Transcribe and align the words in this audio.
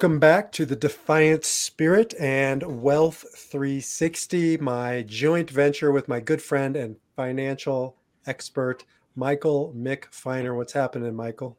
Welcome 0.00 0.18
back 0.18 0.50
to 0.50 0.64
the 0.64 0.74
Defiant 0.74 1.44
Spirit 1.44 2.14
and 2.18 2.80
Wealth 2.80 3.26
360, 3.36 4.56
my 4.56 5.02
joint 5.02 5.50
venture 5.50 5.92
with 5.92 6.08
my 6.08 6.20
good 6.20 6.40
friend 6.40 6.74
and 6.74 6.96
financial 7.16 7.98
expert, 8.26 8.86
Michael 9.14 9.74
Mick 9.76 10.06
Feiner. 10.10 10.54
What's 10.54 10.72
happening, 10.72 11.14
Michael? 11.14 11.58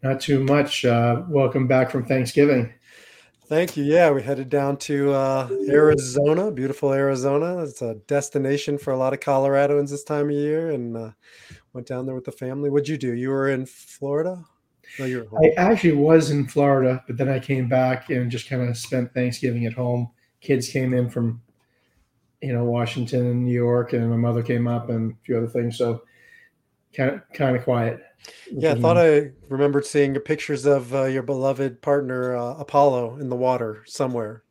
Not 0.00 0.20
too 0.20 0.44
much. 0.44 0.84
Uh, 0.84 1.24
welcome 1.28 1.66
back 1.66 1.90
from 1.90 2.06
Thanksgiving. 2.06 2.72
Thank 3.46 3.76
you. 3.76 3.82
Yeah, 3.82 4.12
we 4.12 4.22
headed 4.22 4.48
down 4.48 4.76
to 4.76 5.12
uh, 5.12 5.48
Arizona, 5.68 6.52
beautiful 6.52 6.92
Arizona. 6.92 7.64
It's 7.64 7.82
a 7.82 7.96
destination 8.06 8.78
for 8.78 8.92
a 8.92 8.96
lot 8.96 9.12
of 9.12 9.18
Coloradoans 9.18 9.90
this 9.90 10.04
time 10.04 10.26
of 10.26 10.36
year, 10.36 10.70
and 10.70 10.96
uh, 10.96 11.10
went 11.72 11.88
down 11.88 12.06
there 12.06 12.14
with 12.14 12.26
the 12.26 12.30
family. 12.30 12.70
What'd 12.70 12.86
you 12.86 12.96
do? 12.96 13.12
You 13.12 13.30
were 13.30 13.48
in 13.48 13.66
Florida? 13.66 14.44
No, 14.98 15.04
you 15.04 15.28
were. 15.30 15.44
I 15.44 15.50
actually 15.56 15.92
was 15.92 16.30
in 16.30 16.46
Florida, 16.46 17.02
but 17.06 17.16
then 17.16 17.28
I 17.28 17.38
came 17.38 17.68
back 17.68 18.10
and 18.10 18.30
just 18.30 18.48
kind 18.48 18.68
of 18.68 18.76
spent 18.76 19.12
Thanksgiving 19.12 19.66
at 19.66 19.72
home. 19.72 20.10
Kids 20.40 20.68
came 20.68 20.94
in 20.94 21.10
from, 21.10 21.42
you 22.40 22.52
know, 22.52 22.64
Washington 22.64 23.26
and 23.26 23.44
New 23.44 23.52
York, 23.52 23.92
and 23.92 24.08
my 24.08 24.16
mother 24.16 24.42
came 24.42 24.66
up 24.66 24.88
and 24.88 25.12
a 25.12 25.16
few 25.24 25.36
other 25.36 25.48
things. 25.48 25.76
So 25.76 26.02
kind 26.96 27.10
of 27.10 27.22
kind 27.34 27.56
of 27.56 27.64
quiet. 27.64 28.00
Yeah, 28.50 28.72
I 28.72 28.80
thought 28.80 28.96
I 28.96 29.30
remembered 29.48 29.84
seeing 29.84 30.14
pictures 30.14 30.66
of 30.66 30.94
uh, 30.94 31.04
your 31.04 31.22
beloved 31.22 31.82
partner 31.82 32.34
uh, 32.36 32.54
Apollo 32.54 33.18
in 33.18 33.28
the 33.28 33.36
water 33.36 33.84
somewhere. 33.86 34.42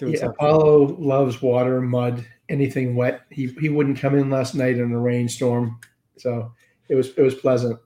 Yeah, 0.00 0.26
Apollo 0.26 0.96
loves 0.98 1.42
water, 1.42 1.80
mud, 1.80 2.24
anything 2.48 2.94
wet. 2.94 3.22
He 3.30 3.48
he 3.60 3.68
wouldn't 3.68 3.98
come 3.98 4.14
in 4.14 4.30
last 4.30 4.54
night 4.54 4.78
in 4.78 4.92
a 4.92 4.98
rainstorm, 4.98 5.80
so 6.16 6.52
it 6.88 6.94
was 6.94 7.08
it 7.16 7.22
was 7.22 7.34
pleasant. 7.34 7.80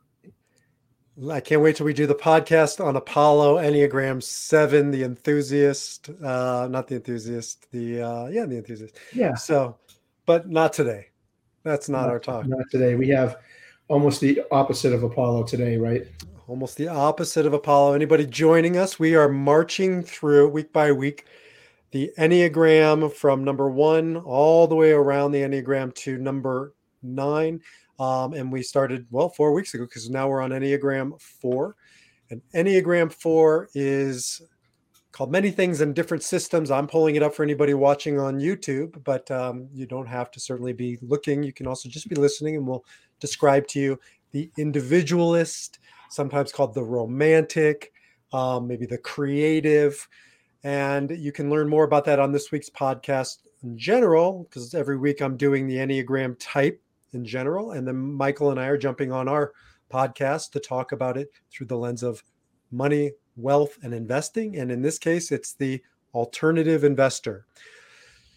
I 1.31 1.41
can't 1.41 1.61
wait 1.61 1.77
till 1.77 1.85
we 1.85 1.93
do 1.93 2.07
the 2.07 2.15
podcast 2.15 2.83
on 2.83 2.97
Apollo 2.97 3.59
Enneagram 3.59 4.23
Seven, 4.23 4.91
the 4.91 5.05
enthusiast. 5.05 6.09
Uh, 6.09 6.67
not 6.71 6.89
the 6.89 6.95
enthusiast. 6.95 7.71
The 7.71 8.01
uh, 8.01 8.27
yeah, 8.29 8.47
the 8.47 8.57
enthusiast. 8.57 8.99
Yeah. 9.15 9.35
So, 9.35 9.77
but 10.25 10.49
not 10.49 10.73
today. 10.73 11.09
That's 11.65 11.91
not, 11.91 12.03
not 12.03 12.11
our 12.11 12.19
talk. 12.19 12.47
Not 12.47 12.65
today. 12.71 12.95
We 12.95 13.09
have 13.11 13.37
almost 13.89 14.23
the 14.23 14.43
opposite 14.51 14.95
of 14.95 15.03
Apollo 15.03 15.45
today, 15.45 15.77
right? 15.77 16.07
Almost 16.49 16.79
the 16.79 16.89
opposite 16.89 17.45
of 17.45 17.53
Apollo. 17.53 17.93
Anybody 17.93 18.25
joining 18.25 18.79
us? 18.79 18.99
We 18.99 19.15
are 19.15 19.29
marching 19.29 20.03
through 20.03 20.49
week 20.49 20.73
by 20.73 20.93
week 20.93 21.27
the 21.91 22.11
Enneagram 22.19 23.13
from 23.13 23.45
number 23.45 23.71
one 23.71 24.17
all 24.17 24.67
the 24.67 24.75
way 24.75 24.93
around 24.93 25.33
the 25.33 25.43
Enneagram 25.43 25.95
to 25.97 26.17
number 26.17 26.73
nine. 27.03 27.61
Um, 28.03 28.33
and 28.33 28.51
we 28.51 28.65
started, 28.65 29.07
well, 29.11 29.29
four 29.29 29.53
weeks 29.53 29.75
ago 29.75 29.85
because 29.85 30.11
now 30.11 30.29
we're 30.29 30.41
on 30.41 30.51
Enneagram 30.51 31.21
4. 31.41 31.77
And 32.31 32.43
Enneagram 32.53 33.13
4 33.13 33.69
is 33.75 34.43
called 35.13 35.31
many 35.31 35.53
things 35.53 35.81
in 35.81 35.93
different 35.93 36.25
systems. 36.25 36.73
I'm 36.73 36.89
pulling 36.89 37.15
it 37.15 37.23
up 37.23 37.33
for 37.33 37.45
anybody 37.45 37.75
watching 37.75 38.19
on 38.19 38.41
YouTube, 38.41 39.05
but 39.05 39.31
um, 39.31 39.69
you 39.73 39.87
don't 39.87 40.09
have 40.09 40.33
to 40.33 40.41
certainly 40.41 40.73
be 40.73 40.99
looking. 41.01 41.45
You 41.45 41.53
can 41.53 41.69
also 41.69 41.89
just 41.89 42.09
be 42.09 42.17
listening, 42.17 42.57
and 42.57 42.67
we'll 42.67 42.85
describe 43.21 43.69
to 43.69 43.79
you 43.79 44.01
the 44.33 44.51
individualist, 44.59 45.79
sometimes 46.11 46.51
called 46.51 46.75
the 46.75 46.83
romantic, 46.83 47.93
um, 48.33 48.67
maybe 48.67 48.85
the 48.85 48.99
creative. 48.99 50.09
And 50.65 51.09
you 51.09 51.31
can 51.31 51.51
learn 51.51 51.69
more 51.69 51.85
about 51.85 52.05
that 52.07 52.19
on 52.19 52.33
this 52.33 52.51
week's 52.51 52.71
podcast 52.71 53.43
in 53.63 53.79
general, 53.79 54.43
because 54.43 54.75
every 54.75 54.99
week 54.99 55.21
I'm 55.23 55.37
doing 55.37 55.69
the 55.69 55.77
Enneagram 55.77 56.35
type 56.41 56.82
in 57.13 57.25
general. 57.25 57.73
And 57.73 57.87
then 57.87 57.97
Michael 57.97 58.51
and 58.51 58.61
I 58.61 58.67
are 58.67 58.79
jumping 58.79 59.13
on 59.13 59.29
our 59.29 59.53
podcast 59.91 60.51
to 60.53 60.61
talk 60.61 60.93
about 60.93 61.17
it 61.17 61.31
through 61.51 61.67
the 61.67 61.77
lens 61.77 62.03
of 62.03 62.23
money, 62.71 63.13
wealth, 63.37 63.79
and 63.83 63.93
investing. 63.93 64.57
And 64.57 64.73
in 64.73 64.83
this 64.83 64.99
case, 64.99 65.31
it's 65.31 65.55
the 65.55 65.83
alternative 66.15 66.85
investor. 66.85 67.47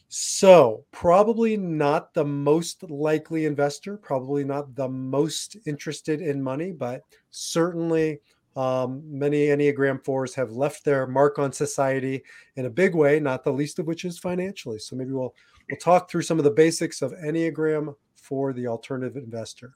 So, 0.07 0.85
probably 0.91 1.57
not 1.57 2.13
the 2.13 2.23
most 2.23 2.83
likely 2.89 3.45
investor, 3.45 3.97
probably 3.97 4.43
not 4.43 4.75
the 4.75 4.87
most 4.87 5.57
interested 5.65 6.21
in 6.21 6.41
money, 6.41 6.71
but 6.71 7.01
certainly 7.31 8.19
um, 8.55 9.01
many 9.05 9.47
Enneagram 9.47 10.01
4s 10.03 10.33
have 10.35 10.51
left 10.51 10.85
their 10.85 11.07
mark 11.07 11.39
on 11.39 11.51
society 11.51 12.23
in 12.55 12.65
a 12.65 12.69
big 12.69 12.95
way, 12.95 13.19
not 13.19 13.43
the 13.43 13.51
least 13.51 13.79
of 13.79 13.87
which 13.87 14.05
is 14.05 14.19
financially. 14.19 14.79
So, 14.79 14.95
maybe 14.95 15.11
we'll 15.11 15.33
we'll 15.69 15.79
talk 15.79 16.09
through 16.09 16.21
some 16.21 16.37
of 16.37 16.43
the 16.43 16.51
basics 16.51 17.01
of 17.01 17.11
Enneagram 17.13 17.95
for 18.25 18.53
the 18.53 18.67
alternative 18.67 19.15
investor. 19.15 19.73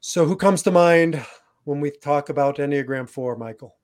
So, 0.00 0.24
who 0.24 0.36
comes 0.36 0.62
to 0.62 0.70
mind 0.70 1.22
when 1.64 1.80
we 1.80 1.90
talk 1.90 2.30
about 2.30 2.56
Enneagram 2.56 3.08
4, 3.08 3.36
Michael? 3.36 3.76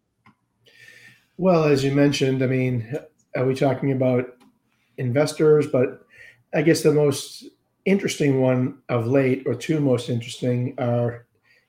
Well, 1.37 1.65
as 1.65 1.85
you 1.85 1.93
mentioned, 1.93 2.43
I 2.43 2.47
mean, 2.47 2.97
are 3.37 3.45
we 3.45 3.55
talking 3.55 3.93
about 3.93 4.25
investors? 4.97 5.67
But 5.67 6.07
I 6.55 6.63
guess 6.63 6.83
the 6.83 6.93
most 6.93 7.45
interesting 7.85 8.41
one 8.41 8.79
of 8.89 9.07
late, 9.07 9.43
or 9.47 9.55
two 9.55 9.79
most 9.81 10.09
interesting, 10.09 10.75
are 10.79 11.27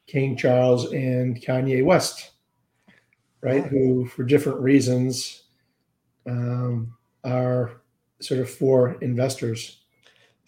King 0.08 0.38
Charles 0.38 0.94
and 0.94 1.42
Kanye 1.42 1.84
West, 1.84 2.32
right? 3.42 3.66
Who, 3.66 4.06
for 4.06 4.24
different 4.24 4.62
reasons, 4.62 5.44
um, 6.26 6.94
are 7.26 7.82
sort 8.22 8.40
of 8.40 8.50
for 8.50 8.94
investors. 9.02 9.82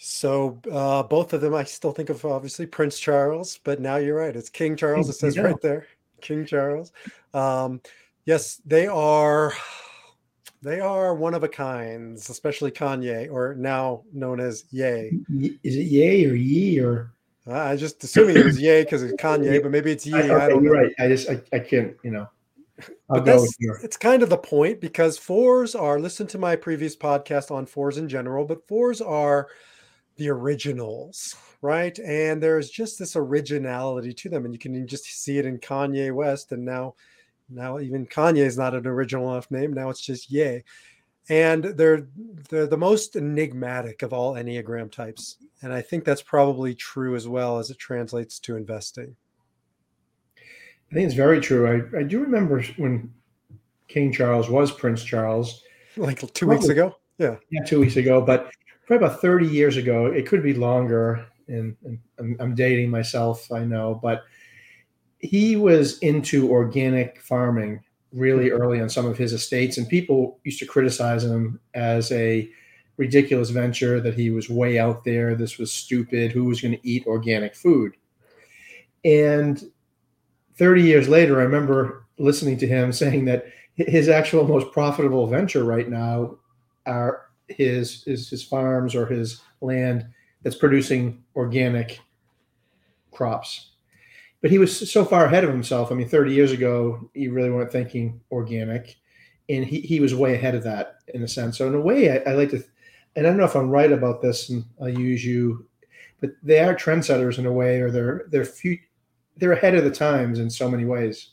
So 0.01 0.57
uh, 0.71 1.03
both 1.03 1.33
of 1.33 1.41
them, 1.41 1.53
I 1.53 1.65
still 1.65 1.91
think 1.91 2.09
of 2.09 2.23
obviously 2.23 2.65
Prince 2.65 2.97
Charles, 2.99 3.59
but 3.65 3.81
now 3.81 3.97
you're 3.97 4.15
right. 4.15 4.33
It's 4.33 4.49
King 4.49 4.77
Charles. 4.77 5.09
It 5.09 5.13
says 5.13 5.35
yeah. 5.35 5.41
right 5.41 5.61
there, 5.61 5.87
King 6.21 6.45
Charles. 6.45 6.93
Um, 7.33 7.81
yes, 8.25 8.61
they 8.65 8.87
are. 8.87 9.53
They 10.61 10.79
are 10.79 11.13
one 11.13 11.33
of 11.33 11.43
a 11.43 11.49
kinds, 11.49 12.29
especially 12.29 12.71
Kanye, 12.71 13.29
or 13.29 13.55
now 13.55 14.03
known 14.13 14.39
as 14.39 14.63
Ye. 14.71 15.19
Is 15.63 15.75
it 15.75 15.87
Ye 15.87 16.25
or 16.27 16.33
Ye 16.33 16.79
or? 16.79 17.11
I 17.45 17.75
just 17.75 18.01
assuming 18.01 18.37
it 18.37 18.45
was 18.45 18.59
Ye 18.59 18.83
because 18.83 19.03
it's 19.03 19.13
Kanye, 19.21 19.61
but 19.61 19.71
maybe 19.71 19.91
it's 19.91 20.05
Ye. 20.05 20.13
I, 20.13 20.21
okay, 20.21 20.33
I 20.33 20.47
don't 20.47 20.63
you're 20.63 20.75
know. 20.75 20.81
right. 20.81 20.93
I 20.97 21.09
just 21.09 21.29
I, 21.29 21.41
I 21.51 21.59
can't 21.59 21.97
you 22.03 22.11
know. 22.11 22.29
I'll 23.09 23.19
but 23.19 23.25
that's, 23.25 23.57
it's 23.83 23.97
kind 23.97 24.23
of 24.23 24.29
the 24.29 24.37
point 24.37 24.79
because 24.79 25.17
fours 25.17 25.75
are 25.75 25.99
listen 25.99 26.25
to 26.27 26.37
my 26.37 26.55
previous 26.55 26.95
podcast 26.95 27.51
on 27.51 27.65
fours 27.65 27.97
in 27.97 28.07
general, 28.07 28.45
but 28.45 28.65
fours 28.65 29.01
are 29.01 29.49
the 30.19 30.29
originals, 30.29 31.35
right? 31.61 31.97
And 31.99 32.43
there's 32.43 32.69
just 32.69 32.99
this 32.99 33.15
originality 33.15 34.13
to 34.13 34.29
them, 34.29 34.45
and 34.45 34.53
you 34.53 34.59
can 34.59 34.87
just 34.87 35.05
see 35.05 35.39
it 35.39 35.45
in 35.45 35.57
Kanye 35.57 36.13
West, 36.13 36.51
and 36.51 36.63
now, 36.63 36.93
now 37.49 37.79
even 37.79 38.05
Kanye 38.05 38.45
is 38.45 38.57
not 38.57 38.75
an 38.75 38.85
original 38.85 39.31
enough 39.31 39.49
name. 39.49 39.73
Now 39.73 39.89
it's 39.89 40.01
just 40.01 40.29
Ye, 40.29 40.63
and 41.29 41.63
they're 41.63 42.07
they're 42.49 42.67
the 42.67 42.77
most 42.77 43.15
enigmatic 43.15 44.03
of 44.03 44.13
all 44.13 44.35
Enneagram 44.35 44.91
types, 44.91 45.37
and 45.61 45.73
I 45.73 45.81
think 45.81 46.03
that's 46.03 46.21
probably 46.21 46.75
true 46.75 47.15
as 47.15 47.27
well 47.27 47.57
as 47.57 47.71
it 47.71 47.79
translates 47.79 48.39
to 48.41 48.55
investing. 48.55 49.15
I 50.91 50.95
think 50.95 51.05
it's 51.05 51.15
very 51.15 51.39
true. 51.39 51.67
I, 51.67 51.99
I 51.99 52.03
do 52.03 52.19
remember 52.19 52.63
when 52.77 53.13
King 53.87 54.11
Charles 54.11 54.49
was 54.49 54.71
Prince 54.71 55.03
Charles, 55.03 55.63
like 55.97 56.31
two 56.33 56.47
weeks 56.47 56.67
ago. 56.67 56.95
Yeah, 57.19 57.35
yeah, 57.51 57.63
two 57.65 57.79
weeks 57.79 57.97
ago. 57.97 58.21
But 58.21 58.49
probably 58.89 59.05
about 59.05 59.21
30 59.21 59.45
years 59.45 59.77
ago. 59.77 60.07
It 60.07 60.25
could 60.25 60.41
be 60.41 60.55
longer, 60.55 61.23
and, 61.47 61.77
and 61.85 61.99
I'm, 62.17 62.35
I'm, 62.39 62.55
dating 62.55 62.89
myself, 62.89 63.51
I 63.51 63.63
know, 63.63 63.99
but 64.01 64.23
he 65.19 65.55
was 65.55 65.99
into 65.99 66.49
organic 66.49 67.21
farming 67.21 67.83
really 68.11 68.49
hmm. 68.49 68.55
early 68.55 68.81
on 68.81 68.89
some 68.89 69.05
of 69.05 69.15
his 69.15 69.31
estates, 69.31 69.77
and 69.77 69.87
people 69.87 70.39
used 70.43 70.57
to 70.57 70.65
criticize 70.65 71.23
him 71.23 71.59
as 71.75 72.11
a 72.11 72.49
ridiculous 72.97 73.51
venture 73.51 74.01
that 74.01 74.15
he 74.15 74.31
was 74.31 74.49
way 74.49 74.79
out 74.79 75.03
there. 75.03 75.35
This 75.35 75.59
was 75.59 75.71
stupid. 75.71 76.31
Who 76.31 76.45
was 76.45 76.59
going 76.59 76.73
to 76.73 76.87
eat 76.87 77.05
organic 77.05 77.55
food? 77.55 77.93
And 79.05 79.63
30 80.57 80.81
years 80.81 81.07
later, 81.07 81.39
I 81.39 81.43
remember 81.43 82.07
listening 82.17 82.57
to 82.57 82.67
him 82.67 82.91
saying 82.93 83.25
that 83.25 83.45
his 83.75 84.09
actual 84.09 84.47
most 84.47 84.73
profitable 84.73 85.27
venture 85.27 85.63
right 85.63 85.87
now 85.87 86.37
are 86.87 87.28
his 87.49 88.03
his, 88.03 88.29
his 88.29 88.43
farms 88.43 88.95
or 88.95 89.05
his 89.05 89.41
land 89.61 90.07
that's 90.43 90.55
producing 90.55 91.23
organic 91.35 91.99
crops. 93.11 93.71
But 94.41 94.51
he 94.51 94.57
was 94.57 94.89
so 94.89 95.03
far 95.03 95.25
ahead 95.25 95.43
of 95.43 95.49
himself. 95.49 95.91
I 95.91 95.95
mean, 95.95 96.07
30 96.07 96.33
years 96.33 96.51
ago, 96.53 97.09
you 97.13 97.33
really 97.33 97.49
weren't 97.49 97.71
thinking 97.71 98.21
organic. 98.31 98.95
And 99.49 99.65
he, 99.65 99.81
he 99.81 99.99
was 99.99 100.15
way 100.15 100.35
ahead 100.35 100.55
of 100.55 100.63
that 100.63 100.99
in 101.13 101.23
a 101.23 101.27
sense. 101.27 101.57
So, 101.57 101.67
in 101.67 101.75
a 101.75 101.81
way, 101.81 102.11
I, 102.11 102.31
I 102.31 102.33
like 102.35 102.51
to, 102.51 102.63
and 103.15 103.25
I 103.25 103.29
don't 103.29 103.37
know 103.37 103.45
if 103.45 103.55
I'm 103.55 103.69
right 103.69 103.91
about 103.91 104.21
this, 104.21 104.49
and 104.49 104.63
I'll 104.79 104.87
use 104.87 105.25
you, 105.25 105.67
but 106.21 106.31
they 106.43 106.59
are 106.59 106.75
trendsetters 106.75 107.39
in 107.39 107.47
a 107.47 107.51
way, 107.51 107.81
or 107.81 107.89
they're 107.89 108.25
they're 108.29 108.45
few, 108.45 108.77
they're 109.37 109.53
ahead 109.53 109.73
of 109.73 109.83
the 109.83 109.91
times 109.91 110.39
in 110.39 110.49
so 110.49 110.69
many 110.69 110.85
ways. 110.85 111.31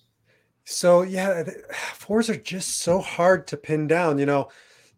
So 0.64 1.02
yeah, 1.02 1.44
fours 1.92 2.30
are 2.30 2.36
just 2.36 2.80
so 2.80 3.00
hard 3.00 3.46
to 3.48 3.56
pin 3.56 3.86
down. 3.86 4.18
You 4.18 4.26
know, 4.26 4.48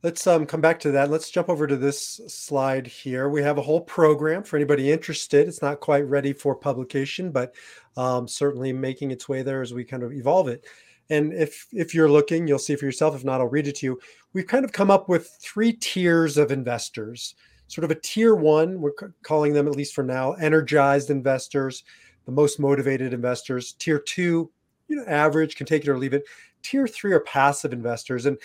let's 0.02 0.26
um, 0.26 0.46
come 0.46 0.60
back 0.60 0.78
to 0.80 0.90
that. 0.92 1.10
Let's 1.10 1.30
jump 1.30 1.48
over 1.48 1.66
to 1.66 1.76
this 1.76 2.20
slide 2.28 2.86
here. 2.86 3.28
We 3.28 3.42
have 3.42 3.58
a 3.58 3.62
whole 3.62 3.80
program 3.80 4.42
for 4.42 4.56
anybody 4.56 4.92
interested. 4.92 5.48
It's 5.48 5.62
not 5.62 5.80
quite 5.80 6.06
ready 6.08 6.32
for 6.32 6.54
publication, 6.54 7.30
but 7.30 7.54
um, 7.96 8.28
certainly 8.28 8.72
making 8.72 9.10
its 9.10 9.28
way 9.28 9.42
there 9.42 9.62
as 9.62 9.74
we 9.74 9.84
kind 9.84 10.02
of 10.02 10.12
evolve 10.12 10.48
it. 10.48 10.64
And 11.10 11.32
if 11.32 11.66
if 11.72 11.94
you're 11.94 12.10
looking, 12.10 12.46
you'll 12.46 12.58
see 12.58 12.76
for 12.76 12.84
yourself. 12.84 13.14
If 13.14 13.24
not, 13.24 13.40
I'll 13.40 13.48
read 13.48 13.66
it 13.66 13.76
to 13.76 13.86
you. 13.86 14.00
We've 14.34 14.46
kind 14.46 14.64
of 14.64 14.72
come 14.72 14.90
up 14.90 15.08
with 15.08 15.36
three 15.40 15.72
tiers 15.72 16.36
of 16.36 16.52
investors. 16.52 17.34
Sort 17.66 17.84
of 17.84 17.90
a 17.90 18.00
tier 18.00 18.34
one, 18.34 18.80
we're 18.80 18.92
calling 19.22 19.52
them 19.52 19.66
at 19.66 19.76
least 19.76 19.94
for 19.94 20.04
now, 20.04 20.32
energized 20.34 21.10
investors, 21.10 21.84
the 22.24 22.32
most 22.32 22.58
motivated 22.58 23.12
investors. 23.12 23.72
Tier 23.72 23.98
two, 23.98 24.50
you 24.88 24.96
know, 24.96 25.04
average, 25.06 25.56
can 25.56 25.66
take 25.66 25.82
it 25.82 25.88
or 25.88 25.98
leave 25.98 26.14
it. 26.14 26.24
Tier 26.62 26.86
three 26.86 27.12
are 27.12 27.20
passive 27.20 27.72
investors, 27.72 28.26
and 28.26 28.38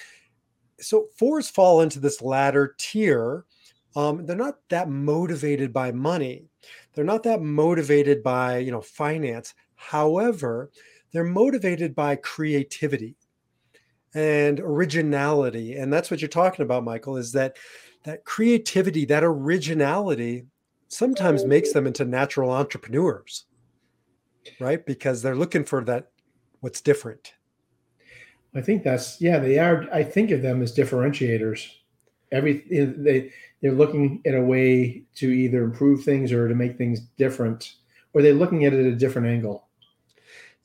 so 0.84 1.08
fours 1.16 1.50
fall 1.50 1.82
into 1.82 2.00
this 2.00 2.22
latter 2.22 2.76
tier. 2.78 3.46
Um, 3.96 4.26
they're 4.26 4.36
not 4.36 4.58
that 4.70 4.90
motivated 4.90 5.72
by 5.72 5.92
money. 5.92 6.46
They're 6.94 7.06
not 7.06 7.24
that 7.24 7.42
motivated 7.42 8.24
by 8.24 8.60
you 8.60 8.72
know 8.72 8.82
finance. 8.82 9.54
However, 9.76 10.72
they're 11.12 11.24
motivated 11.24 11.96
by 11.96 12.16
creativity 12.18 13.16
and 14.14 14.60
originality, 14.60 15.76
and 15.76 15.92
that's 15.92 16.12
what 16.12 16.22
you're 16.22 16.30
talking 16.30 16.64
about, 16.64 16.84
Michael. 16.84 17.18
Is 17.18 17.32
that 17.34 17.58
that 18.04 18.26
creativity, 18.26 19.06
that 19.06 19.24
originality, 19.24 20.46
sometimes 20.88 21.46
makes 21.46 21.72
them 21.72 21.88
into 21.88 22.06
natural 22.06 22.52
entrepreneurs, 22.52 23.46
right? 24.60 24.86
Because 24.86 25.22
they're 25.22 25.36
looking 25.36 25.64
for 25.64 25.84
that 25.86 26.10
what's 26.60 26.82
different 26.82 27.34
I 28.56 28.62
think 28.62 28.84
that's 28.84 29.20
yeah. 29.20 29.40
They 29.40 29.60
are. 29.60 29.88
I 29.92 30.04
think 30.04 30.32
of 30.32 30.42
them 30.42 30.62
as 30.62 30.76
differentiators. 30.76 31.68
Every 32.32 32.64
they 32.70 33.32
they're 33.62 33.72
looking 33.72 34.22
at 34.26 34.36
a 34.36 34.42
way 34.42 35.04
to 35.16 35.30
either 35.30 35.64
improve 35.64 36.04
things 36.04 36.32
or 36.32 36.48
to 36.48 36.56
make 36.56 36.78
things 36.78 37.00
different, 37.18 37.74
or 38.14 38.22
they're 38.22 38.34
looking 38.34 38.66
at 38.66 38.74
it 38.74 38.86
at 38.86 38.94
a 38.94 38.96
different 38.96 39.28
angle. 39.28 39.68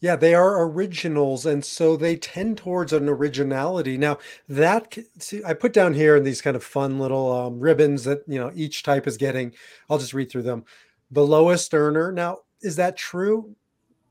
Yeah, 0.00 0.14
they 0.14 0.34
are 0.34 0.62
originals, 0.64 1.44
and 1.44 1.64
so 1.64 1.96
they 1.96 2.16
tend 2.16 2.58
towards 2.58 2.92
an 2.92 3.08
originality. 3.08 3.96
Now 3.98 4.18
that 4.48 4.96
see, 5.18 5.42
I 5.44 5.54
put 5.54 5.72
down 5.72 5.94
here 5.94 6.14
in 6.16 6.24
these 6.24 6.42
kind 6.42 6.56
of 6.56 6.62
fun 6.62 6.98
little 6.98 7.32
um, 7.32 7.58
ribbons 7.58 8.04
that 8.04 8.20
you 8.28 8.38
know 8.38 8.52
each 8.54 8.82
type 8.82 9.06
is 9.06 9.16
getting. 9.16 9.54
I'll 9.88 9.98
just 9.98 10.14
read 10.14 10.30
through 10.30 10.42
them. 10.42 10.64
The 11.10 11.26
lowest 11.26 11.74
earner. 11.74 12.12
Now, 12.12 12.38
is 12.60 12.76
that 12.76 12.96
true? 12.96 13.56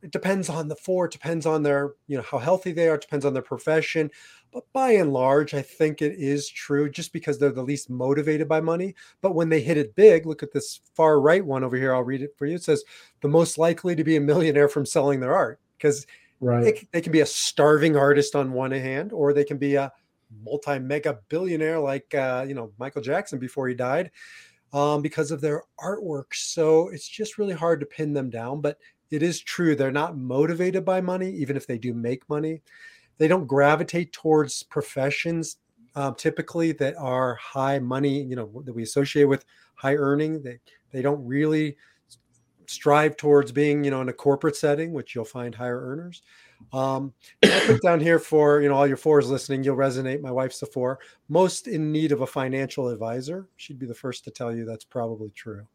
It 0.02 0.12
depends 0.12 0.50
on 0.50 0.68
the 0.68 0.76
four 0.76 1.06
it 1.06 1.12
depends 1.12 1.46
on 1.46 1.64
their 1.64 1.94
you 2.08 2.18
know 2.18 2.24
how 2.24 2.38
healthy 2.38 2.72
they 2.72 2.88
are 2.88 2.96
it 2.96 3.02
depends 3.02 3.26
on 3.26 3.34
their 3.34 3.42
profession. 3.42 4.10
But 4.54 4.64
by 4.72 4.92
and 4.92 5.12
large 5.12 5.54
i 5.54 5.62
think 5.62 6.02
it 6.02 6.14
is 6.18 6.50
true 6.50 6.90
just 6.90 7.14
because 7.14 7.38
they're 7.38 7.52
the 7.52 7.64
least 7.64 7.90
motivated 7.90 8.48
by 8.48 8.62
money. 8.62 8.96
But 9.22 9.36
when 9.36 9.50
they 9.50 9.62
hit 9.62 9.78
it 9.78 9.96
big 9.96 10.26
look 10.26 10.44
at 10.44 10.54
this 10.54 10.82
far 10.96 11.20
right 11.20 11.46
one 11.46 11.64
over 11.64 11.78
here 11.78 11.94
i'll 11.94 12.04
read 12.04 12.22
it 12.22 12.36
for 12.38 12.46
you. 12.46 12.56
It 12.56 12.64
says 12.64 12.84
the 13.22 13.28
most 13.28 13.58
likely 13.58 13.96
to 13.96 14.04
be 14.04 14.16
a 14.16 14.22
millionaire 14.22 14.70
from 14.70 14.86
selling 14.86 15.20
their 15.20 15.36
art. 15.36 15.60
Because 15.78 16.08
right. 16.40 16.64
they, 16.64 16.88
they 16.92 17.02
can 17.02 17.12
be 17.12 17.22
a 17.22 17.26
starving 17.26 17.96
artist 17.96 18.36
on 18.36 18.54
one 18.54 18.72
hand 18.72 19.14
or 19.14 19.34
they 19.34 19.44
can 19.44 19.58
be 19.58 19.76
a 19.76 19.92
multi 20.44 20.78
mega 20.80 21.20
billionaire 21.30 21.80
like 21.80 22.14
uh, 22.14 22.46
you 22.48 22.54
know 22.54 22.72
michael 22.78 23.02
jackson 23.02 23.40
before 23.40 23.68
he 23.70 23.74
died 23.74 24.12
um, 24.74 25.02
because 25.02 25.32
of 25.32 25.42
their 25.42 25.64
artwork. 25.80 26.34
So 26.34 26.90
it's 26.90 27.08
just 27.08 27.38
really 27.38 27.54
hard 27.54 27.80
to 27.80 27.86
pin 27.86 28.14
them 28.14 28.30
down. 28.30 28.62
But 28.62 28.78
it 29.12 29.24
is 29.24 29.40
true 29.40 29.76
they're 29.76 29.92
not 29.92 30.18
motivated 30.18 30.84
by 30.86 31.02
money, 31.02 31.32
even 31.32 31.56
if 31.56 31.68
they 31.68 31.78
do 31.78 31.94
make 31.94 32.28
money. 32.30 32.62
They 33.18 33.28
don't 33.28 33.48
gravitate 33.48 34.14
towards 34.14 34.64
professions 34.64 35.58
um, 35.96 36.14
typically 36.16 36.74
that 36.74 36.96
are 36.98 37.36
high 37.36 37.80
money, 37.80 38.22
you 38.22 38.36
know, 38.36 38.62
that 38.66 38.74
we 38.74 38.84
associate 38.84 39.26
with 39.26 39.46
high 39.76 39.96
earning. 39.96 40.44
They 40.44 40.60
they 40.92 41.02
don't 41.02 41.26
really 41.26 41.76
strive 42.68 43.18
towards 43.18 43.52
being, 43.52 43.84
you 43.84 43.92
know, 43.92 44.02
in 44.02 44.10
a 44.10 44.14
corporate 44.14 44.56
setting, 44.56 44.94
which 44.94 45.16
you'll 45.16 45.26
find 45.26 45.56
higher 45.56 45.80
earners. 45.80 46.22
Um, 46.72 47.14
I 47.44 47.64
put 47.66 47.82
down 47.82 48.00
here 48.00 48.20
for 48.20 48.62
you 48.62 48.70
know 48.70 48.76
all 48.76 48.88
your 48.88 48.98
fours 48.98 49.30
listening, 49.30 49.64
you'll 49.64 49.76
resonate. 49.76 50.22
My 50.22 50.32
wife's 50.32 50.62
a 50.62 50.66
four, 50.68 51.00
most 51.30 51.68
in 51.68 51.92
need 51.92 52.12
of 52.12 52.22
a 52.22 52.28
financial 52.28 52.90
advisor. 52.90 53.48
She'd 53.56 53.80
be 53.80 53.86
the 53.88 53.96
first 53.96 54.24
to 54.26 54.32
tell 54.32 54.56
you 54.56 54.66
that's 54.66 54.86
probably 54.86 55.32
true. 55.32 55.68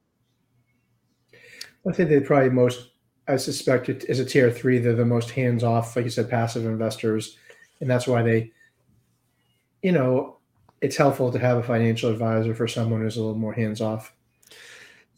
I 1.89 1.93
think 1.93 2.11
they 2.11 2.21
probably 2.21 2.51
most 2.51 2.91
I 3.29 3.37
suspect 3.37 3.89
it 3.89 4.05
is 4.09 4.19
a 4.19 4.25
tier 4.25 4.51
three. 4.51 4.79
They're 4.79 4.95
the 4.95 5.05
most 5.05 5.31
hands 5.31 5.63
off, 5.63 5.95
like 5.95 6.05
you 6.05 6.11
said, 6.11 6.29
passive 6.29 6.67
investors, 6.67 7.37
and 7.81 7.89
that's 7.89 8.07
why 8.07 8.23
they, 8.23 8.53
you 9.83 9.93
know, 9.93 10.39
it's 10.81 10.97
helpful 10.97 11.31
to 11.31 11.39
have 11.39 11.59
a 11.59 11.63
financial 11.63 12.11
advisor 12.11 12.55
for 12.55 12.67
someone 12.67 13.01
who's 13.01 13.17
a 13.17 13.21
little 13.21 13.37
more 13.37 13.53
hands 13.53 13.81
off. 13.81 14.13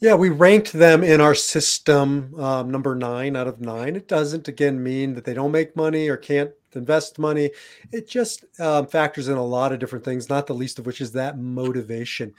Yeah, 0.01 0.15
we 0.15 0.29
ranked 0.29 0.75
them 0.75 1.03
in 1.03 1.23
our 1.23 1.35
system 1.35 2.39
um, 2.39 2.71
number 2.71 2.95
nine 2.95 3.37
out 3.37 3.47
of 3.47 3.61
nine. 3.61 3.97
It 3.97 4.07
doesn't 4.07 4.49
again 4.49 4.83
mean 4.83 5.15
that 5.15 5.25
they 5.25 5.33
don't 5.33 5.53
make 5.53 5.75
money 5.77 6.09
or 6.09 6.19
can't 6.19 6.51
invest 6.75 7.19
money. 7.19 7.51
It 7.91 8.07
just 8.07 8.45
um, 8.61 8.87
factors 8.87 9.29
in 9.29 9.39
a 9.39 9.45
lot 9.45 9.73
of 9.73 9.79
different 9.79 10.05
things, 10.05 10.29
not 10.29 10.47
the 10.47 10.55
least 10.55 10.79
of 10.79 10.85
which 10.85 11.01
is 11.01 11.13
that 11.13 11.39
motivation. 11.39 12.35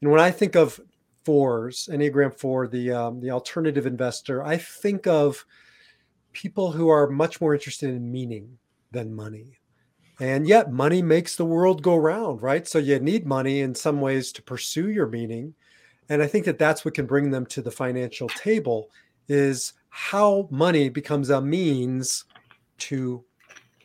And 0.00 0.10
when 0.10 0.20
I 0.20 0.30
think 0.30 0.56
of 0.56 0.80
fours, 1.24 1.88
Enneagram 1.92 2.36
four, 2.38 2.66
the 2.66 2.92
um, 2.92 3.20
the 3.20 3.30
alternative 3.30 3.86
investor, 3.86 4.42
I 4.42 4.56
think 4.56 5.06
of 5.06 5.44
people 6.32 6.72
who 6.72 6.88
are 6.88 7.08
much 7.08 7.40
more 7.40 7.54
interested 7.54 7.90
in 7.90 8.10
meaning 8.10 8.58
than 8.92 9.14
money. 9.14 9.58
And 10.20 10.46
yet 10.46 10.70
money 10.70 11.00
makes 11.00 11.36
the 11.36 11.46
world 11.46 11.82
go 11.82 11.96
round, 11.96 12.42
right? 12.42 12.68
So 12.68 12.78
you 12.78 12.98
need 12.98 13.26
money 13.26 13.60
in 13.60 13.74
some 13.74 14.00
ways 14.00 14.32
to 14.32 14.42
pursue 14.42 14.90
your 14.90 15.06
meaning. 15.06 15.54
And 16.10 16.22
I 16.22 16.26
think 16.26 16.44
that 16.44 16.58
that's 16.58 16.84
what 16.84 16.94
can 16.94 17.06
bring 17.06 17.30
them 17.30 17.46
to 17.46 17.62
the 17.62 17.70
financial 17.70 18.28
table 18.28 18.90
is 19.28 19.72
how 19.88 20.46
money 20.50 20.88
becomes 20.88 21.30
a 21.30 21.40
means 21.40 22.24
to 22.78 23.24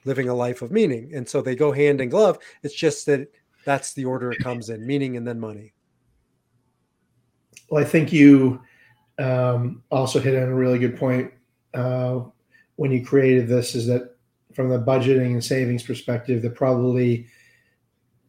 living 0.04 0.28
a 0.28 0.34
life 0.34 0.62
of 0.62 0.72
meaning. 0.72 1.12
And 1.16 1.28
so 1.28 1.42
they 1.42 1.56
go 1.56 1.72
hand 1.72 2.02
in 2.02 2.10
glove. 2.10 2.38
It's 2.64 2.76
just 2.76 3.06
that 3.06 3.32
that's 3.64 3.94
the 3.94 4.06
order 4.06 4.32
it 4.32 4.40
comes 4.40 4.70
in, 4.70 4.86
meaning 4.86 5.18
and 5.18 5.26
then 5.26 5.40
money. 5.40 5.74
Well, 7.70 7.84
I 7.84 7.88
think 7.88 8.12
you 8.14 8.62
um, 9.18 9.84
also 9.92 10.20
hit 10.20 10.36
on 10.36 10.50
a 10.50 10.56
really 10.56 10.80
good 10.80 10.98
point 10.98 11.32
uh, 11.74 12.22
when 12.76 12.92
you 12.92 13.06
created 13.06 13.48
this. 13.48 13.76
Is 13.76 13.88
that 13.88 14.16
from 14.54 14.70
the 14.70 14.80
budgeting 14.80 15.34
and 15.34 15.44
savings 15.44 15.84
perspective, 15.84 16.42
they're 16.42 16.52
probably 16.52 17.28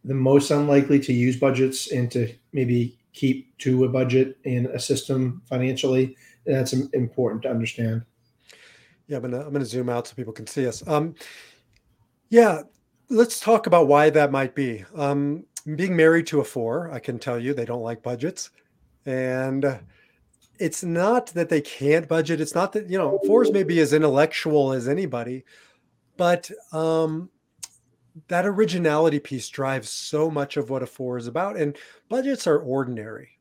the 0.05 0.15
most 0.15 0.51
unlikely 0.51 1.01
to 1.01 1.13
use 1.13 1.37
budgets 1.37 1.91
and 1.91 2.11
to 2.13 2.33
maybe 2.53 2.99
keep 3.13 3.57
to 3.59 3.85
a 3.85 3.89
budget 3.89 4.39
in 4.45 4.67
a 4.67 4.79
system 4.79 5.43
financially. 5.49 6.17
And 6.47 6.55
that's 6.55 6.73
important 6.73 7.43
to 7.43 7.51
understand. 7.51 8.03
Yeah, 9.09 9.17
I'm 9.17 9.23
gonna 9.23 9.41
I'm 9.41 9.53
gonna 9.53 9.65
zoom 9.65 9.89
out 9.89 10.07
so 10.07 10.15
people 10.15 10.33
can 10.33 10.47
see 10.47 10.67
us. 10.67 10.87
Um, 10.87 11.15
yeah, 12.29 12.63
let's 13.09 13.39
talk 13.39 13.67
about 13.67 13.89
why 13.89 14.11
that 14.11 14.33
might 14.33 14.55
be. 14.55 14.85
Um, 14.95 15.45
being 15.75 15.97
married 15.97 16.27
to 16.29 16.41
a 16.41 16.45
four, 16.45 16.91
I 16.93 16.99
can 16.99 17.19
tell 17.19 17.39
you 17.39 17.55
they 17.55 17.65
don't 17.65 17.83
like 17.83 18.03
budgets. 18.03 18.51
And 19.07 19.81
it's 20.59 20.83
not 20.83 21.29
that 21.29 21.49
they 21.49 21.61
can't 21.61 22.09
budget. 22.09 22.41
It's 22.41 22.55
not 22.55 22.73
that, 22.73 22.91
you 22.91 22.99
know, 22.99 23.21
fours 23.27 23.51
may 23.53 23.63
be 23.63 23.81
as 23.81 23.93
intellectual 23.93 24.73
as 24.73 24.89
anybody, 24.89 25.45
but 26.17 26.51
um, 26.73 27.31
that 28.29 28.47
originality 28.47 29.19
piece 29.19 29.49
drives 29.49 29.91
so 29.91 30.31
much 30.31 30.57
of 30.57 30.71
what 30.71 30.83
a 30.83 30.87
four 30.87 31.19
is 31.19 31.27
about. 31.27 31.57
And 31.57 31.77
budgets 32.09 32.47
are 32.47 32.59
ordinary, 32.59 33.39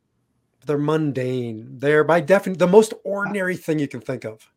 they're 0.64 0.78
mundane. 0.78 1.78
They're 1.78 2.04
by 2.04 2.20
definition 2.20 2.58
the 2.58 2.66
most 2.66 2.94
ordinary 3.04 3.56
thing 3.56 3.78
you 3.78 3.88
can 3.88 4.00
think 4.00 4.24
of. 4.24 4.48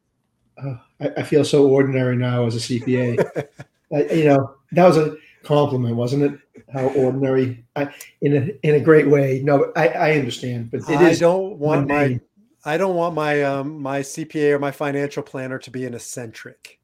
Uh, 0.58 0.76
I, 1.00 1.10
I, 1.18 1.24
feel 1.24 1.46
so 1.46 1.70
ordinary 1.70 2.18
now 2.18 2.46
as 2.46 2.56
a 2.56 2.60
CPA. 2.60 3.48
I, 3.94 4.14
you 4.14 4.26
know, 4.26 4.56
that 4.74 4.86
was 4.86 4.98
a 4.98 5.16
compliment, 5.44 5.96
wasn't 5.96 6.24
it? 6.24 6.40
How 6.72 6.88
ordinary, 6.90 7.66
I, 7.76 7.94
in 8.22 8.38
a 8.38 8.68
in 8.68 8.76
a 8.76 8.80
great 8.80 9.08
way. 9.08 9.42
No, 9.44 9.72
I, 9.76 9.88
I 9.88 10.12
understand, 10.14 10.70
but 10.72 10.82
it 10.82 10.90
I 10.90 11.16
don't 11.16 11.58
want 11.58 11.88
my 11.88 12.20
I 12.64 12.78
don't 12.78 12.96
want 12.96 13.16
my 13.16 13.42
um 13.42 13.82
my 13.82 14.02
CPA 14.02 14.52
or 14.52 14.60
my 14.60 14.72
financial 14.72 15.24
planner 15.24 15.58
to 15.60 15.72
be 15.72 15.86
an 15.86 15.94
eccentric. 15.94 16.80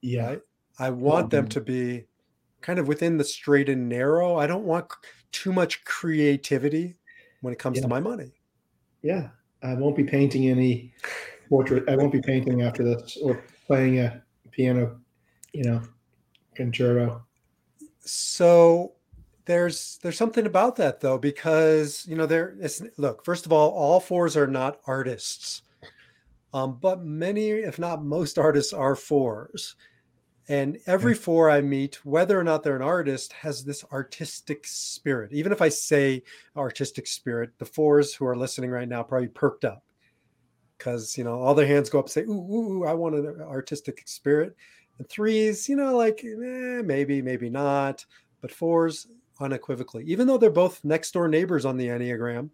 Yeah, 0.00 0.26
right? 0.26 0.40
I 0.78 0.90
want 0.90 1.30
them 1.30 1.48
to 1.48 1.60
be 1.60 2.06
kind 2.60 2.78
of 2.78 2.86
within 2.86 3.16
the 3.18 3.24
straight 3.24 3.68
and 3.68 3.88
narrow. 3.88 4.36
I 4.36 4.46
don't 4.46 4.64
want 4.64 4.86
too 5.32 5.52
much 5.52 5.84
creativity 5.84 6.94
when 7.40 7.52
it 7.52 7.58
comes 7.58 7.78
Yeah. 7.78 7.82
to 7.82 7.88
my 7.88 8.00
money. 8.00 8.32
Yeah, 9.02 9.30
I 9.62 9.74
won't 9.74 9.96
be 9.96 10.04
painting 10.04 10.48
any 10.48 10.94
portrait. 11.48 11.88
I 11.88 11.96
won't 11.96 12.12
be 12.12 12.22
painting 12.22 12.62
after 12.62 12.84
this 12.84 13.16
or 13.22 13.42
playing 13.66 13.98
a 13.98 14.22
piano, 14.50 15.00
you 15.52 15.64
know, 15.64 15.82
concerto. 16.54 17.23
So 18.04 18.92
there's 19.46 19.98
there's 20.02 20.16
something 20.16 20.46
about 20.46 20.76
that 20.76 21.00
though 21.00 21.18
because 21.18 22.06
you 22.06 22.16
know 22.16 22.26
there 22.26 22.56
it's 22.60 22.82
look 22.96 23.24
first 23.24 23.44
of 23.44 23.52
all 23.52 23.70
all 23.70 24.00
fours 24.00 24.36
are 24.36 24.46
not 24.46 24.80
artists. 24.86 25.62
Um, 26.52 26.78
but 26.80 27.04
many 27.04 27.48
if 27.48 27.78
not 27.78 28.04
most 28.04 28.38
artists 28.38 28.72
are 28.72 28.96
fours. 28.96 29.76
And 30.48 30.78
every 30.86 31.14
four 31.14 31.50
i 31.50 31.60
meet 31.60 32.04
whether 32.04 32.38
or 32.38 32.44
not 32.44 32.62
they're 32.62 32.76
an 32.76 32.82
artist 32.82 33.32
has 33.32 33.64
this 33.64 33.84
artistic 33.92 34.66
spirit. 34.66 35.32
Even 35.32 35.52
if 35.52 35.60
i 35.62 35.68
say 35.68 36.22
artistic 36.56 37.06
spirit 37.06 37.50
the 37.58 37.64
fours 37.64 38.14
who 38.14 38.26
are 38.26 38.36
listening 38.36 38.70
right 38.70 38.88
now 38.88 39.02
probably 39.02 39.28
perked 39.28 39.64
up. 39.64 39.82
Because 40.78 41.16
you 41.16 41.24
know 41.24 41.40
all 41.40 41.54
their 41.54 41.66
hands 41.66 41.90
go 41.90 41.98
up 41.98 42.06
and 42.06 42.12
say 42.12 42.22
ooh, 42.22 42.32
ooh, 42.32 42.72
ooh 42.72 42.84
i 42.86 42.92
want 42.92 43.14
an 43.14 43.40
artistic 43.40 44.02
spirit 44.06 44.54
and 44.98 45.08
threes 45.08 45.68
you 45.68 45.76
know 45.76 45.96
like 45.96 46.20
eh, 46.24 46.82
maybe 46.84 47.20
maybe 47.22 47.50
not 47.50 48.04
but 48.40 48.50
fours 48.52 49.06
unequivocally 49.40 50.04
even 50.06 50.26
though 50.26 50.38
they're 50.38 50.50
both 50.50 50.84
next 50.84 51.12
door 51.12 51.26
neighbors 51.28 51.64
on 51.64 51.76
the 51.76 51.88
enneagram 51.88 52.48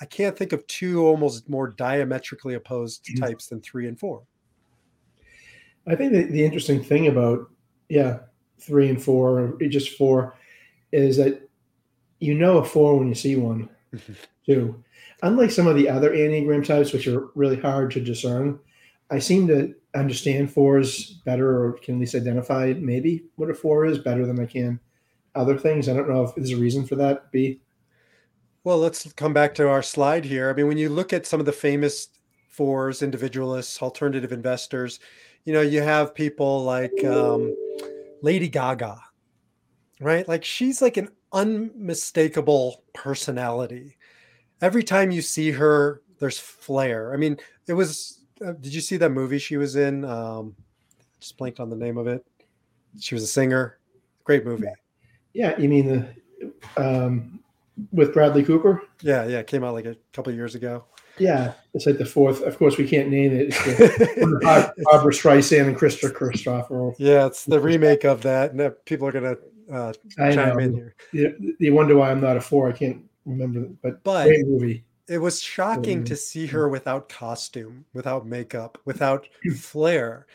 i 0.00 0.04
can't 0.04 0.36
think 0.36 0.52
of 0.52 0.66
two 0.66 1.06
almost 1.06 1.48
more 1.48 1.68
diametrically 1.68 2.54
opposed 2.54 3.04
Mhm. 3.06 3.20
types 3.20 3.46
than 3.46 3.60
three 3.60 3.86
and 3.88 3.98
four 3.98 4.22
I 5.86 5.96
think 5.96 6.12
the, 6.12 6.24
the 6.24 6.44
interesting 6.44 6.82
thing 6.82 7.06
about 7.08 7.50
yeah 7.88 8.20
three 8.58 8.90
and 8.90 9.02
four, 9.02 9.40
or 9.40 9.58
just 9.68 9.96
four, 9.96 10.36
is 10.92 11.16
that 11.16 11.48
you 12.18 12.34
know 12.34 12.58
a 12.58 12.64
four 12.64 12.98
when 12.98 13.08
you 13.08 13.14
see 13.14 13.34
one. 13.36 13.68
too. 14.46 14.84
Unlike 15.22 15.50
some 15.50 15.66
of 15.66 15.76
the 15.76 15.88
other 15.88 16.10
Enneagram 16.10 16.64
types, 16.64 16.92
which 16.92 17.08
are 17.08 17.28
really 17.34 17.56
hard 17.56 17.90
to 17.92 18.00
discern, 18.00 18.58
I 19.10 19.18
seem 19.18 19.48
to 19.48 19.74
understand 19.94 20.52
fours 20.52 21.20
better 21.24 21.64
or 21.64 21.72
can 21.72 21.94
at 21.94 22.00
least 22.00 22.14
identify 22.14 22.74
maybe 22.78 23.24
what 23.36 23.50
a 23.50 23.54
four 23.54 23.86
is 23.86 23.98
better 23.98 24.26
than 24.26 24.40
I 24.40 24.46
can 24.46 24.78
other 25.34 25.58
things. 25.58 25.88
I 25.88 25.94
don't 25.94 26.08
know 26.08 26.24
if 26.24 26.34
there's 26.34 26.50
a 26.50 26.56
reason 26.56 26.86
for 26.86 26.96
that. 26.96 27.30
B. 27.32 27.60
Well, 28.64 28.78
let's 28.78 29.10
come 29.14 29.32
back 29.32 29.54
to 29.54 29.68
our 29.68 29.82
slide 29.82 30.24
here. 30.24 30.50
I 30.50 30.52
mean, 30.52 30.68
when 30.68 30.78
you 30.78 30.88
look 30.88 31.12
at 31.12 31.26
some 31.26 31.40
of 31.40 31.46
the 31.46 31.52
famous 31.52 32.08
fours, 32.48 33.02
individualists, 33.02 33.80
alternative 33.80 34.32
investors, 34.32 35.00
you 35.44 35.52
know, 35.52 35.62
you 35.62 35.80
have 35.80 36.14
people 36.14 36.62
like 36.64 37.04
um, 37.04 37.54
Lady 38.22 38.48
Gaga, 38.48 39.00
right? 40.00 40.28
Like 40.28 40.44
she's 40.44 40.82
like 40.82 40.96
an 40.96 41.08
unmistakable 41.32 42.82
personality. 42.92 43.96
Every 44.60 44.82
time 44.82 45.10
you 45.10 45.22
see 45.22 45.52
her, 45.52 46.02
there's 46.18 46.38
flair. 46.38 47.14
I 47.14 47.16
mean, 47.16 47.38
it 47.66 47.72
was. 47.72 48.19
Uh, 48.44 48.52
did 48.52 48.72
you 48.74 48.80
see 48.80 48.96
that 48.96 49.10
movie 49.10 49.38
she 49.38 49.56
was 49.56 49.76
in? 49.76 50.04
Um, 50.04 50.54
just 51.20 51.36
blanked 51.36 51.60
on 51.60 51.68
the 51.70 51.76
name 51.76 51.98
of 51.98 52.06
it. 52.06 52.24
She 52.98 53.14
was 53.14 53.22
a 53.22 53.26
singer. 53.26 53.78
Great 54.24 54.44
movie. 54.44 54.66
Yeah, 55.32 55.58
you 55.58 55.68
mean 55.68 55.86
the 55.86 56.52
um, 56.76 57.40
with 57.92 58.12
Bradley 58.12 58.42
Cooper? 58.44 58.82
Yeah, 59.02 59.26
yeah. 59.26 59.38
It 59.38 59.46
came 59.46 59.62
out 59.64 59.74
like 59.74 59.84
a 59.86 59.96
couple 60.12 60.32
years 60.32 60.54
ago. 60.54 60.84
Yeah, 61.18 61.52
it's 61.74 61.86
like 61.86 61.98
the 61.98 62.06
fourth. 62.06 62.42
Of 62.42 62.56
course, 62.58 62.78
we 62.78 62.88
can't 62.88 63.10
name 63.10 63.32
it. 63.32 63.48
It's 63.48 63.64
the, 63.64 64.72
Barbra 64.90 65.12
Streisand 65.12 65.68
and 65.68 65.76
Krista 65.76 66.12
Christopher. 66.12 66.92
Yeah, 66.98 67.26
it's 67.26 67.44
the 67.44 67.60
remake 67.60 68.04
of 68.04 68.22
that. 68.22 68.52
And 68.52 68.60
that- 68.60 68.84
people 68.86 69.06
are 69.06 69.12
going 69.12 69.36
to 69.36 69.74
uh, 69.74 69.92
I 70.18 70.34
chime 70.34 70.56
know. 70.56 70.58
in 70.58 70.74
here. 70.74 70.94
You, 71.12 71.56
you 71.58 71.74
wonder 71.74 71.94
why 71.96 72.10
I'm 72.10 72.20
not 72.20 72.36
a 72.36 72.40
four. 72.40 72.68
I 72.68 72.72
can't 72.72 73.04
remember, 73.26 73.68
but 73.82 74.02
But 74.02 74.24
great 74.26 74.46
movie. 74.46 74.84
It 75.10 75.18
was 75.18 75.42
shocking 75.42 76.02
Mm. 76.02 76.06
to 76.06 76.16
see 76.16 76.46
her 76.46 76.68
without 76.68 77.08
costume, 77.08 77.84
without 77.92 78.26
makeup, 78.26 78.78
without 78.84 79.28
flair. 79.56 80.26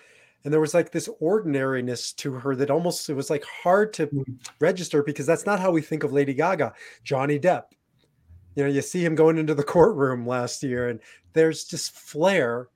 And 0.44 0.54
there 0.54 0.60
was 0.60 0.74
like 0.74 0.92
this 0.92 1.10
ordinariness 1.20 2.12
to 2.18 2.34
her 2.34 2.56
that 2.58 2.70
almost 2.70 3.10
it 3.10 3.14
was 3.14 3.30
like 3.30 3.46
hard 3.46 3.94
to 3.94 4.08
Mm. 4.08 4.26
register 4.60 5.02
because 5.02 5.26
that's 5.26 5.46
not 5.46 5.62
how 5.62 5.72
we 5.72 5.82
think 5.82 6.04
of 6.04 6.12
Lady 6.12 6.34
Gaga. 6.34 6.74
Johnny 7.06 7.40
Depp. 7.40 7.72
You 8.56 8.64
know, 8.64 8.70
you 8.70 8.82
see 8.82 9.04
him 9.04 9.16
going 9.16 9.38
into 9.38 9.56
the 9.56 9.64
courtroom 9.64 10.28
last 10.28 10.62
year, 10.62 10.90
and 10.90 11.00
there's 11.34 11.64
just 11.64 11.96
flair 11.96 12.68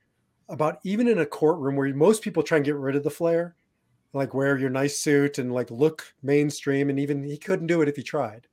about 0.47 0.79
even 0.83 1.07
in 1.07 1.19
a 1.19 1.25
courtroom 1.25 1.75
where 1.75 1.93
most 1.93 2.21
people 2.23 2.43
try 2.43 2.57
and 2.57 2.65
get 2.65 2.75
rid 2.75 2.95
of 2.95 3.03
the 3.03 3.11
flair, 3.11 3.55
like 4.13 4.33
wear 4.33 4.57
your 4.57 4.69
nice 4.69 4.97
suit 4.97 5.37
and 5.37 5.53
like 5.53 5.69
look 5.69 6.13
mainstream, 6.23 6.89
and 6.89 6.99
even 6.99 7.23
he 7.23 7.37
couldn't 7.37 7.67
do 7.67 7.81
it 7.81 7.89
if 7.89 7.95
he 7.97 8.03
tried. 8.03 8.47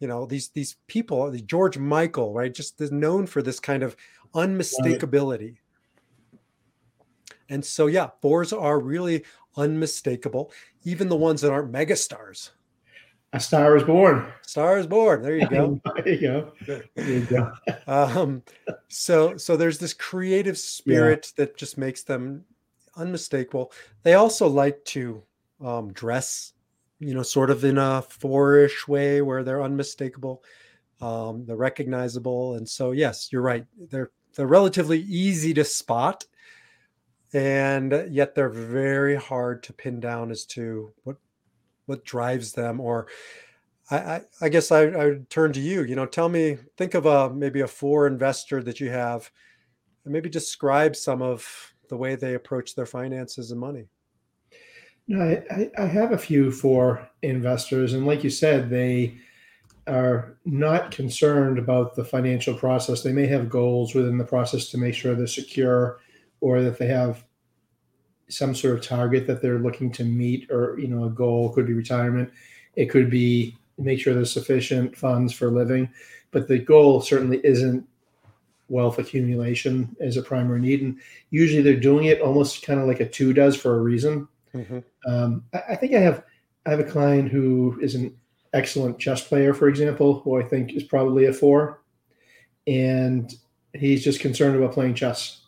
You 0.00 0.08
know, 0.08 0.26
these 0.26 0.48
these 0.48 0.76
people, 0.86 1.30
the 1.30 1.40
George 1.40 1.78
Michael, 1.78 2.32
right, 2.32 2.52
just 2.52 2.80
is 2.80 2.92
known 2.92 3.26
for 3.26 3.42
this 3.42 3.60
kind 3.60 3.82
of 3.82 3.96
unmistakability. 4.34 5.56
And 7.48 7.64
so, 7.64 7.86
yeah, 7.86 8.08
fours 8.22 8.52
are 8.52 8.80
really 8.80 9.24
unmistakable, 9.56 10.50
even 10.84 11.08
the 11.08 11.16
ones 11.16 11.40
that 11.42 11.52
aren't 11.52 11.72
megastars. 11.72 12.50
A 13.34 13.40
Star 13.40 13.76
is 13.76 13.82
Born. 13.82 14.32
Star 14.42 14.78
is 14.78 14.86
born. 14.86 15.20
There 15.20 15.36
you 15.36 15.48
go. 15.48 15.80
there 15.96 16.08
you 16.08 16.20
go. 16.20 16.52
There 16.66 16.84
you 16.96 17.20
go. 17.22 17.52
um, 17.88 18.42
so 18.88 19.36
so 19.36 19.56
there's 19.56 19.78
this 19.78 19.92
creative 19.92 20.56
spirit 20.56 21.32
that 21.36 21.56
just 21.56 21.76
makes 21.76 22.04
them 22.04 22.44
unmistakable. 22.96 23.72
They 24.04 24.14
also 24.14 24.46
like 24.46 24.84
to 24.86 25.22
um, 25.60 25.92
dress, 25.92 26.52
you 27.04 27.14
know, 27.14 27.22
sort 27.22 27.50
of 27.50 27.64
in 27.64 27.78
a 27.78 28.02
fourish 28.02 28.88
way 28.88 29.22
where 29.22 29.42
they're 29.42 29.62
unmistakable, 29.62 30.42
um, 31.00 31.44
they're 31.46 31.56
recognizable, 31.56 32.54
and 32.54 32.68
so 32.68 32.92
yes, 32.92 33.28
you're 33.30 33.42
right. 33.42 33.66
They're 33.90 34.10
they're 34.34 34.46
relatively 34.46 35.00
easy 35.00 35.54
to 35.54 35.64
spot, 35.64 36.24
and 37.32 38.06
yet 38.10 38.34
they're 38.34 38.48
very 38.48 39.16
hard 39.16 39.62
to 39.64 39.72
pin 39.72 40.00
down 40.00 40.30
as 40.30 40.44
to 40.46 40.92
what 41.04 41.16
what 41.86 42.04
drives 42.04 42.52
them 42.52 42.80
or 42.80 43.06
I, 43.90 43.96
I, 43.96 44.20
I 44.42 44.48
guess 44.48 44.72
I, 44.72 44.84
I 44.84 45.04
would 45.06 45.30
turn 45.30 45.52
to 45.52 45.60
you. 45.60 45.82
You 45.82 45.96
know, 45.96 46.06
tell 46.06 46.28
me, 46.28 46.58
think 46.76 46.94
of 46.94 47.06
a 47.06 47.30
maybe 47.30 47.60
a 47.60 47.66
four 47.66 48.06
investor 48.06 48.62
that 48.62 48.80
you 48.80 48.90
have, 48.90 49.30
and 50.04 50.12
maybe 50.12 50.28
describe 50.28 50.96
some 50.96 51.22
of 51.22 51.74
the 51.88 51.96
way 51.96 52.14
they 52.14 52.34
approach 52.34 52.74
their 52.74 52.86
finances 52.86 53.50
and 53.50 53.60
money. 53.60 53.88
I, 55.10 55.70
I- 55.78 55.86
have 55.86 56.12
a 56.12 56.18
few 56.18 56.50
for 56.50 57.08
investors, 57.22 57.92
and 57.92 58.06
like 58.06 58.24
you 58.24 58.30
said, 58.30 58.70
they 58.70 59.18
are 59.86 60.38
not 60.46 60.90
concerned 60.90 61.58
about 61.58 61.94
the 61.94 62.04
financial 62.04 62.54
process. 62.54 63.02
They 63.02 63.12
may 63.12 63.26
have 63.26 63.50
goals 63.50 63.94
within 63.94 64.16
the 64.16 64.24
process 64.24 64.70
to 64.70 64.78
make 64.78 64.94
sure 64.94 65.14
they're 65.14 65.26
secure, 65.26 66.00
or 66.40 66.62
that 66.62 66.78
they 66.78 66.86
have 66.86 67.24
some 68.28 68.54
sort 68.54 68.78
of 68.78 68.82
target 68.84 69.26
that 69.26 69.42
they're 69.42 69.58
looking 69.58 69.92
to 69.92 70.04
meet, 70.04 70.50
or 70.50 70.78
you 70.78 70.88
know, 70.88 71.04
a 71.04 71.10
goal 71.10 71.50
could 71.50 71.66
be 71.66 71.74
retirement, 71.74 72.32
it 72.76 72.86
could 72.86 73.10
be 73.10 73.56
make 73.76 74.00
sure 74.00 74.14
there's 74.14 74.32
sufficient 74.32 74.96
funds 74.96 75.32
for 75.34 75.50
living, 75.50 75.88
but 76.30 76.48
the 76.48 76.58
goal 76.58 77.00
certainly 77.02 77.40
isn't 77.44 77.86
wealth 78.68 78.98
accumulation 78.98 79.94
as 80.00 80.16
a 80.16 80.22
primary 80.22 80.60
need, 80.60 80.80
and 80.82 80.98
usually 81.30 81.60
they're 81.62 81.78
doing 81.78 82.06
it 82.06 82.22
almost 82.22 82.62
kind 82.64 82.80
of 82.80 82.86
like 82.86 83.00
a 83.00 83.08
two 83.08 83.34
does 83.34 83.54
for 83.54 83.76
a 83.76 83.82
reason. 83.82 84.26
Um, 85.06 85.44
I, 85.52 85.62
I 85.70 85.76
think 85.76 85.94
I 85.94 86.00
have 86.00 86.24
I 86.66 86.70
have 86.70 86.80
a 86.80 86.84
client 86.84 87.30
who 87.30 87.78
is 87.82 87.94
an 87.94 88.16
excellent 88.52 88.98
chess 88.98 89.26
player, 89.26 89.52
for 89.52 89.68
example, 89.68 90.20
who 90.20 90.40
I 90.40 90.44
think 90.44 90.74
is 90.74 90.84
probably 90.84 91.26
a 91.26 91.32
four, 91.32 91.82
and 92.66 93.34
he's 93.74 94.04
just 94.04 94.20
concerned 94.20 94.56
about 94.56 94.72
playing 94.72 94.94
chess. 94.94 95.42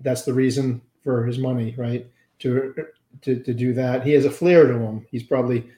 That's 0.00 0.22
the 0.22 0.34
reason 0.34 0.80
for 1.02 1.26
his 1.26 1.38
money, 1.38 1.74
right? 1.76 2.06
To 2.40 2.74
to, 3.22 3.42
to 3.42 3.54
do 3.54 3.72
that, 3.72 4.04
he 4.04 4.12
has 4.12 4.24
a 4.24 4.30
flair 4.30 4.66
to 4.66 4.78
him. 4.78 5.06
He's 5.10 5.22
probably 5.22 5.68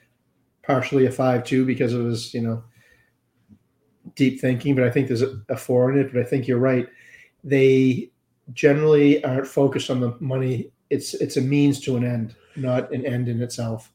partially 0.63 1.05
a 1.05 1.11
five 1.11 1.43
too 1.43 1.65
because 1.65 1.93
of 1.93 2.05
his 2.05 2.33
you 2.33 2.41
know 2.41 2.63
deep 4.15 4.39
thinking, 4.41 4.75
but 4.75 4.83
I 4.83 4.91
think 4.91 5.07
there's 5.07 5.21
a, 5.21 5.39
a 5.49 5.57
four 5.57 5.91
in 5.91 5.99
it. 5.99 6.13
But 6.13 6.21
I 6.21 6.25
think 6.25 6.47
you're 6.47 6.59
right. 6.59 6.87
They 7.43 8.11
generally 8.53 9.23
aren't 9.23 9.47
focused 9.47 9.89
on 9.89 9.99
the 9.99 10.15
money. 10.19 10.71
It's 10.89 11.13
it's 11.15 11.37
a 11.37 11.41
means 11.41 11.79
to 11.81 11.97
an 11.97 12.03
end, 12.03 12.35
not 12.55 12.91
an 12.91 13.05
end 13.05 13.29
in 13.29 13.41
itself. 13.41 13.91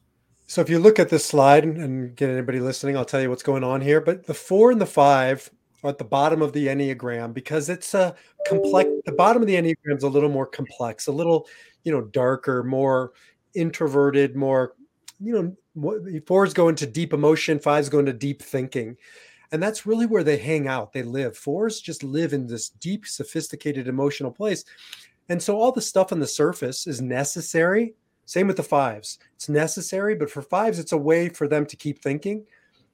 So 0.47 0.61
if 0.61 0.71
you 0.71 0.79
look 0.79 0.99
at 0.99 1.09
this 1.09 1.25
slide 1.25 1.65
and, 1.65 2.15
get 2.15 2.31
anybody 2.31 2.61
listening, 2.61 2.97
I'll 2.97 3.05
tell 3.05 3.21
you 3.21 3.29
what's 3.29 3.43
going 3.43 3.65
on 3.65 3.81
here. 3.81 4.01
But 4.01 4.27
the 4.27 4.35
four 4.35 4.71
and 4.71 4.81
the 4.81 4.87
five 4.87 5.51
are 5.83 5.91
at 5.91 5.99
the 5.99 6.05
bottom 6.05 6.41
of 6.41 6.53
the 6.53 6.69
Enneagram 6.69 7.35
because 7.35 7.69
it's 7.69 7.95
a 7.95 8.15
complex 8.47 8.89
the 9.05 9.13
bottom 9.13 9.43
of 9.43 9.49
the 9.49 9.55
Enneagram 9.55 9.97
is 9.97 10.05
a 10.05 10.09
little 10.09 10.29
more 10.29 10.47
complex, 10.47 11.09
a 11.09 11.13
little, 11.13 11.49
you 11.85 11.93
know, 11.93 12.03
darker, 12.03 12.63
more 12.63 13.13
introverted, 13.55 14.37
more, 14.37 14.75
you 15.21 15.57
know, 15.75 16.23
fours 16.27 16.55
go 16.55 16.69
into 16.69 16.87
deep 16.87 17.13
emotion, 17.13 17.59
fives 17.59 17.89
go 17.89 17.99
into 17.99 18.13
deep 18.13 18.41
thinking. 18.41 18.97
And 19.53 19.63
that's 19.63 19.87
really 19.87 20.07
where 20.07 20.25
they 20.25 20.37
hang 20.37 20.69
out. 20.69 20.93
They 20.93 21.03
live. 21.03 21.37
Fours 21.37 21.81
just 21.81 22.03
live 22.03 22.33
in 22.33 22.47
this 22.47 22.69
deep, 22.69 23.07
sophisticated 23.07 23.89
emotional 23.89 24.31
place. 24.31 24.65
And 25.29 25.43
so 25.43 25.59
all 25.59 25.73
the 25.73 25.83
stuff 25.83 26.13
on 26.13 26.21
the 26.21 26.27
surface 26.27 26.87
is 26.87 27.01
necessary, 27.01 27.95
Same 28.27 28.49
with 28.49 28.57
the 28.57 28.63
fives. 28.63 29.19
It's 29.37 29.49
necessary, 29.49 30.15
but 30.17 30.31
for 30.31 30.43
fives, 30.43 30.79
it's 30.79 30.93
a 30.93 30.99
way 30.99 31.29
for 31.29 31.49
them 31.49 31.65
to 31.67 31.77
keep 31.77 32.03
thinking. 32.03 32.45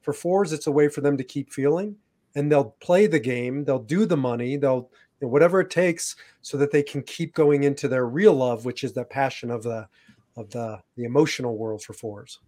For 0.03 0.13
fours, 0.13 0.53
it's 0.53 0.67
a 0.67 0.73
way 0.73 0.89
for 0.89 1.01
them 1.01 1.17
to 1.17 1.25
keep 1.25 1.51
feeling. 1.51 1.97
And 2.35 2.51
they'll 2.51 2.77
play 2.81 3.07
the 3.07 3.19
game, 3.19 3.65
they'll 3.65 3.79
do 3.79 4.07
the 4.07 4.17
money, 4.17 4.57
they'll 4.57 4.91
you 5.21 5.27
know, 5.27 5.29
whatever 5.29 5.61
it 5.61 5.71
takes 5.71 6.17
so 6.43 6.57
that 6.59 6.71
they 6.71 6.83
can 6.83 7.03
keep 7.03 7.35
going 7.35 7.65
into 7.65 7.89
their 7.89 8.07
real 8.07 8.35
love, 8.35 8.65
which 8.65 8.85
is 8.85 8.93
the 8.93 9.05
passion 9.05 9.51
of 9.51 9.63
the 9.63 9.89
of 10.37 10.51
the 10.51 10.81
the 10.97 11.05
emotional 11.05 11.57
world 11.57 11.83
for 11.83 11.93
fours. 11.93 12.39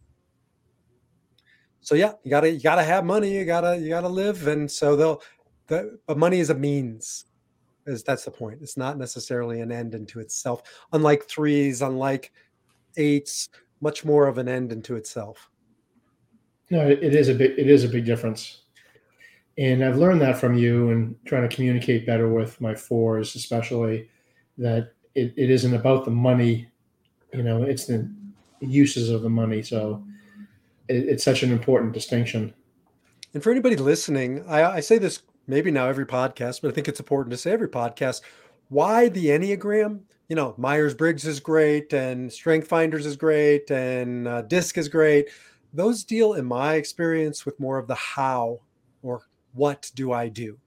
So 1.80 1.94
yeah, 1.94 2.12
you 2.22 2.30
gotta 2.30 2.50
you 2.50 2.60
gotta 2.60 2.82
have 2.82 3.04
money, 3.04 3.34
you 3.34 3.44
gotta 3.44 3.78
you 3.78 3.88
gotta 3.88 4.08
live, 4.08 4.46
and 4.46 4.70
so 4.70 4.96
they'll 4.96 5.22
the 5.68 5.98
but 6.06 6.18
money 6.18 6.40
is 6.40 6.50
a 6.50 6.54
means 6.54 7.26
is 7.86 8.02
that's 8.02 8.24
the 8.24 8.30
point. 8.30 8.60
It's 8.62 8.76
not 8.76 8.98
necessarily 8.98 9.60
an 9.60 9.70
end 9.70 9.94
into 9.94 10.20
itself. 10.20 10.62
Unlike 10.92 11.24
threes, 11.24 11.82
unlike 11.82 12.32
eights, 12.96 13.48
much 13.80 14.04
more 14.04 14.26
of 14.26 14.38
an 14.38 14.48
end 14.48 14.72
into 14.72 14.96
itself. 14.96 15.50
No, 16.70 16.88
it 16.88 17.14
is 17.14 17.28
a 17.28 17.34
big 17.34 17.58
it 17.58 17.68
is 17.68 17.84
a 17.84 17.88
big 17.88 18.04
difference. 18.04 18.62
And 19.56 19.84
I've 19.84 19.98
learned 19.98 20.20
that 20.22 20.38
from 20.38 20.56
you 20.56 20.90
and 20.90 21.14
trying 21.26 21.48
to 21.48 21.54
communicate 21.54 22.06
better 22.06 22.28
with 22.28 22.60
my 22.60 22.74
fours, 22.74 23.36
especially 23.36 24.08
that 24.58 24.94
it, 25.14 25.32
it 25.36 25.50
isn't 25.50 25.74
about 25.74 26.04
the 26.04 26.10
money, 26.10 26.68
you 27.32 27.42
know, 27.42 27.62
it's 27.62 27.86
the 27.86 28.10
uses 28.60 29.10
of 29.10 29.22
the 29.22 29.28
money. 29.28 29.62
So 29.62 30.04
it, 30.88 31.08
it's 31.08 31.24
such 31.24 31.42
an 31.42 31.52
important 31.52 31.92
distinction. 31.92 32.52
And 33.32 33.42
for 33.42 33.50
anybody 33.50 33.76
listening, 33.76 34.44
I, 34.48 34.64
I 34.64 34.80
say 34.80 34.98
this 34.98 35.22
maybe 35.46 35.70
now 35.70 35.88
every 35.88 36.06
podcast, 36.06 36.60
but 36.60 36.70
I 36.70 36.74
think 36.74 36.88
it's 36.88 37.00
important 37.00 37.30
to 37.32 37.36
say 37.36 37.52
every 37.52 37.68
podcast 37.68 38.22
why 38.68 39.08
the 39.08 39.26
Enneagram. 39.26 40.00
You 40.28 40.36
know, 40.36 40.54
Myers 40.56 40.94
Briggs 40.94 41.26
is 41.26 41.38
great, 41.38 41.92
and 41.92 42.32
Strength 42.32 42.66
Finders 42.66 43.04
is 43.04 43.16
great, 43.16 43.70
and 43.70 44.26
uh, 44.26 44.42
DISC 44.42 44.78
is 44.78 44.88
great. 44.88 45.28
Those 45.74 46.02
deal, 46.02 46.34
in 46.34 46.46
my 46.46 46.74
experience, 46.74 47.44
with 47.44 47.60
more 47.60 47.78
of 47.78 47.86
the 47.86 47.94
how 47.94 48.60
or 49.02 49.22
what 49.52 49.90
do 49.94 50.12
I 50.12 50.28
do. 50.28 50.58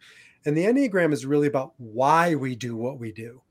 And 0.45 0.55
the 0.55 0.65
Enneagram 0.65 1.11
is 1.11 1.25
really 1.25 1.47
about 1.47 1.73
why 1.77 2.35
we 2.35 2.55
do 2.55 2.75
what 2.75 2.99
we 2.99 3.11
do. 3.11 3.41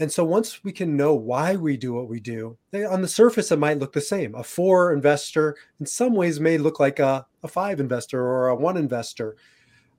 And 0.00 0.10
so 0.10 0.24
once 0.24 0.64
we 0.64 0.72
can 0.72 0.96
know 0.96 1.14
why 1.14 1.54
we 1.54 1.76
do 1.76 1.92
what 1.92 2.08
we 2.08 2.18
do, 2.18 2.56
they, 2.70 2.84
on 2.84 3.02
the 3.02 3.08
surface, 3.08 3.52
it 3.52 3.58
might 3.58 3.78
look 3.78 3.92
the 3.92 4.00
same. 4.00 4.34
A 4.34 4.42
four 4.42 4.92
investor 4.92 5.54
in 5.78 5.86
some 5.86 6.14
ways 6.14 6.40
may 6.40 6.58
look 6.58 6.80
like 6.80 6.98
a, 6.98 7.26
a 7.42 7.48
five 7.48 7.78
investor 7.78 8.20
or 8.20 8.48
a 8.48 8.56
one 8.56 8.76
investor. 8.76 9.36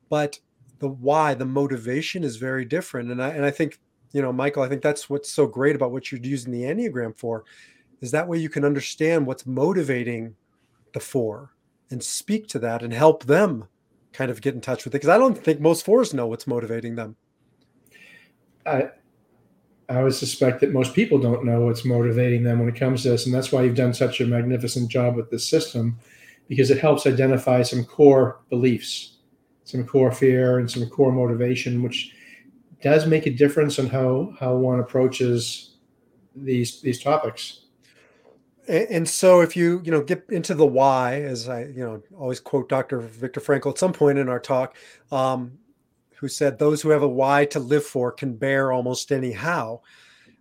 But 0.09 0.39
the 0.79 0.89
why, 0.89 1.35
the 1.35 1.45
motivation 1.45 2.23
is 2.23 2.37
very 2.37 2.65
different. 2.65 3.11
And 3.11 3.21
I 3.23 3.29
and 3.29 3.45
I 3.45 3.51
think, 3.51 3.79
you 4.13 4.21
know, 4.21 4.31
Michael, 4.31 4.63
I 4.63 4.69
think 4.69 4.81
that's 4.81 5.09
what's 5.09 5.29
so 5.29 5.45
great 5.45 5.75
about 5.75 5.91
what 5.91 6.11
you're 6.11 6.21
using 6.21 6.51
the 6.53 6.63
Enneagram 6.63 7.17
for, 7.17 7.43
is 8.01 8.11
that 8.11 8.27
way 8.27 8.37
you 8.37 8.49
can 8.49 8.63
understand 8.63 9.25
what's 9.25 9.45
motivating 9.45 10.35
the 10.93 10.99
four 10.99 11.51
and 11.91 12.01
speak 12.01 12.47
to 12.47 12.59
that 12.59 12.83
and 12.83 12.93
help 12.93 13.25
them 13.25 13.65
kind 14.13 14.31
of 14.31 14.41
get 14.41 14.55
in 14.55 14.61
touch 14.61 14.85
with 14.85 14.93
it. 14.93 14.99
Because 14.99 15.09
I 15.09 15.17
don't 15.17 15.37
think 15.37 15.59
most 15.59 15.83
fours 15.85 16.13
know 16.13 16.27
what's 16.27 16.47
motivating 16.47 16.95
them. 16.95 17.15
I 18.65 18.89
I 19.89 20.01
would 20.01 20.13
suspect 20.13 20.61
that 20.61 20.71
most 20.71 20.93
people 20.93 21.19
don't 21.19 21.43
know 21.43 21.61
what's 21.65 21.83
motivating 21.83 22.43
them 22.43 22.59
when 22.59 22.69
it 22.69 22.75
comes 22.75 23.03
to 23.03 23.09
this. 23.09 23.25
And 23.25 23.35
that's 23.35 23.51
why 23.51 23.63
you've 23.63 23.75
done 23.75 23.93
such 23.93 24.21
a 24.21 24.25
magnificent 24.25 24.89
job 24.89 25.15
with 25.15 25.29
this 25.29 25.45
system, 25.45 25.99
because 26.47 26.71
it 26.71 26.79
helps 26.79 27.05
identify 27.05 27.63
some 27.63 27.83
core 27.83 28.39
beliefs 28.49 29.13
some 29.63 29.85
core 29.85 30.11
fear 30.11 30.59
and 30.59 30.69
some 30.69 30.87
core 30.89 31.11
motivation, 31.11 31.81
which 31.81 32.13
does 32.83 33.07
make 33.07 33.25
a 33.25 33.31
difference 33.31 33.79
on 33.79 33.87
how 33.87 34.33
how 34.39 34.55
one 34.55 34.79
approaches 34.79 35.77
these 36.35 36.81
these 36.81 37.01
topics. 37.01 37.61
And 38.67 39.07
so, 39.09 39.41
if 39.41 39.57
you 39.57 39.81
you 39.83 39.91
know 39.91 40.01
get 40.01 40.25
into 40.29 40.53
the 40.53 40.65
why, 40.65 41.21
as 41.21 41.49
I 41.49 41.63
you 41.63 41.83
know 41.83 42.01
always 42.17 42.39
quote 42.39 42.69
Dr. 42.69 42.99
Viktor 42.99 43.41
Frankl 43.41 43.71
at 43.71 43.77
some 43.77 43.93
point 43.93 44.17
in 44.17 44.29
our 44.29 44.39
talk, 44.39 44.75
um, 45.11 45.57
who 46.15 46.27
said, 46.27 46.59
"Those 46.59 46.81
who 46.81 46.89
have 46.89 47.03
a 47.03 47.07
why 47.07 47.45
to 47.45 47.59
live 47.59 47.85
for 47.85 48.11
can 48.11 48.35
bear 48.35 48.71
almost 48.71 49.11
any 49.11 49.31
how." 49.31 49.81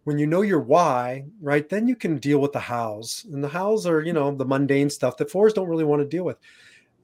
When 0.05 0.19
you 0.19 0.27
know 0.27 0.43
your 0.43 0.61
why, 0.61 1.27
right, 1.41 1.69
then 1.69 1.87
you 1.87 1.95
can 1.95 2.19
deal 2.19 2.41
with 2.41 2.53
the 2.53 2.61
hows, 2.61 3.25
and 3.33 3.43
the 3.43 3.49
hows 3.49 3.87
are 3.87 4.03
you 4.03 4.13
know 4.13 4.35
the 4.35 4.45
mundane 4.45 4.91
stuff 4.91 5.17
that 5.17 5.31
fours 5.31 5.53
don't 5.53 5.69
really 5.69 5.85
want 5.85 6.03
to 6.03 6.09
deal 6.09 6.25
with. 6.25 6.39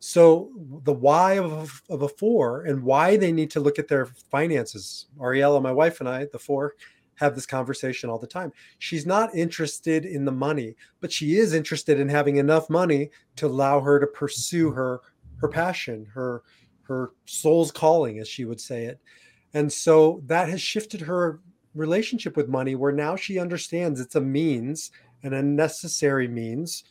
So 0.00 0.50
the 0.84 0.92
why 0.92 1.38
of, 1.38 1.82
of 1.88 2.02
a 2.02 2.08
four 2.08 2.64
and 2.64 2.82
why 2.82 3.16
they 3.16 3.32
need 3.32 3.50
to 3.52 3.61
look 3.61 3.78
at 3.78 3.88
their 3.88 4.06
finances. 4.30 5.06
Ariella, 5.18 5.61
my 5.61 5.72
wife 5.72 6.00
and 6.00 6.08
I, 6.08 6.26
the 6.32 6.38
four, 6.38 6.74
have 7.16 7.34
this 7.34 7.46
conversation 7.46 8.08
all 8.08 8.18
the 8.18 8.26
time. 8.26 8.52
She's 8.78 9.04
not 9.04 9.34
interested 9.34 10.04
in 10.04 10.24
the 10.24 10.32
money, 10.32 10.76
but 11.00 11.11
she 11.11 11.37
is 11.37 11.52
interested 11.52 11.98
in 11.98 12.08
having 12.08 12.37
enough 12.37 12.70
money 12.70 13.11
to 13.37 13.46
allow 13.46 13.80
her 13.80 13.98
to 13.98 14.06
pursue 14.06 14.70
her 14.70 15.00
her 15.40 15.48
passion, 15.48 16.04
her 16.12 16.42
her 16.82 17.12
soul's 17.26 17.70
calling, 17.70 18.18
as 18.18 18.28
she 18.28 18.44
would 18.44 18.61
say 18.61 18.84
it. 18.84 18.98
And 19.54 19.72
so 19.72 20.22
that 20.26 20.48
has 20.48 20.61
shifted 20.61 21.00
her 21.02 21.40
relationship 21.74 22.37
with 22.37 22.48
money 22.48 22.74
where 22.74 22.92
now 22.92 23.14
she 23.16 23.38
understands 23.38 24.00
it's 24.00 24.14
a 24.14 24.20
means 24.20 24.90
and 25.22 25.34
a 25.34 25.42
necessary 25.42 26.28
means 26.28 26.84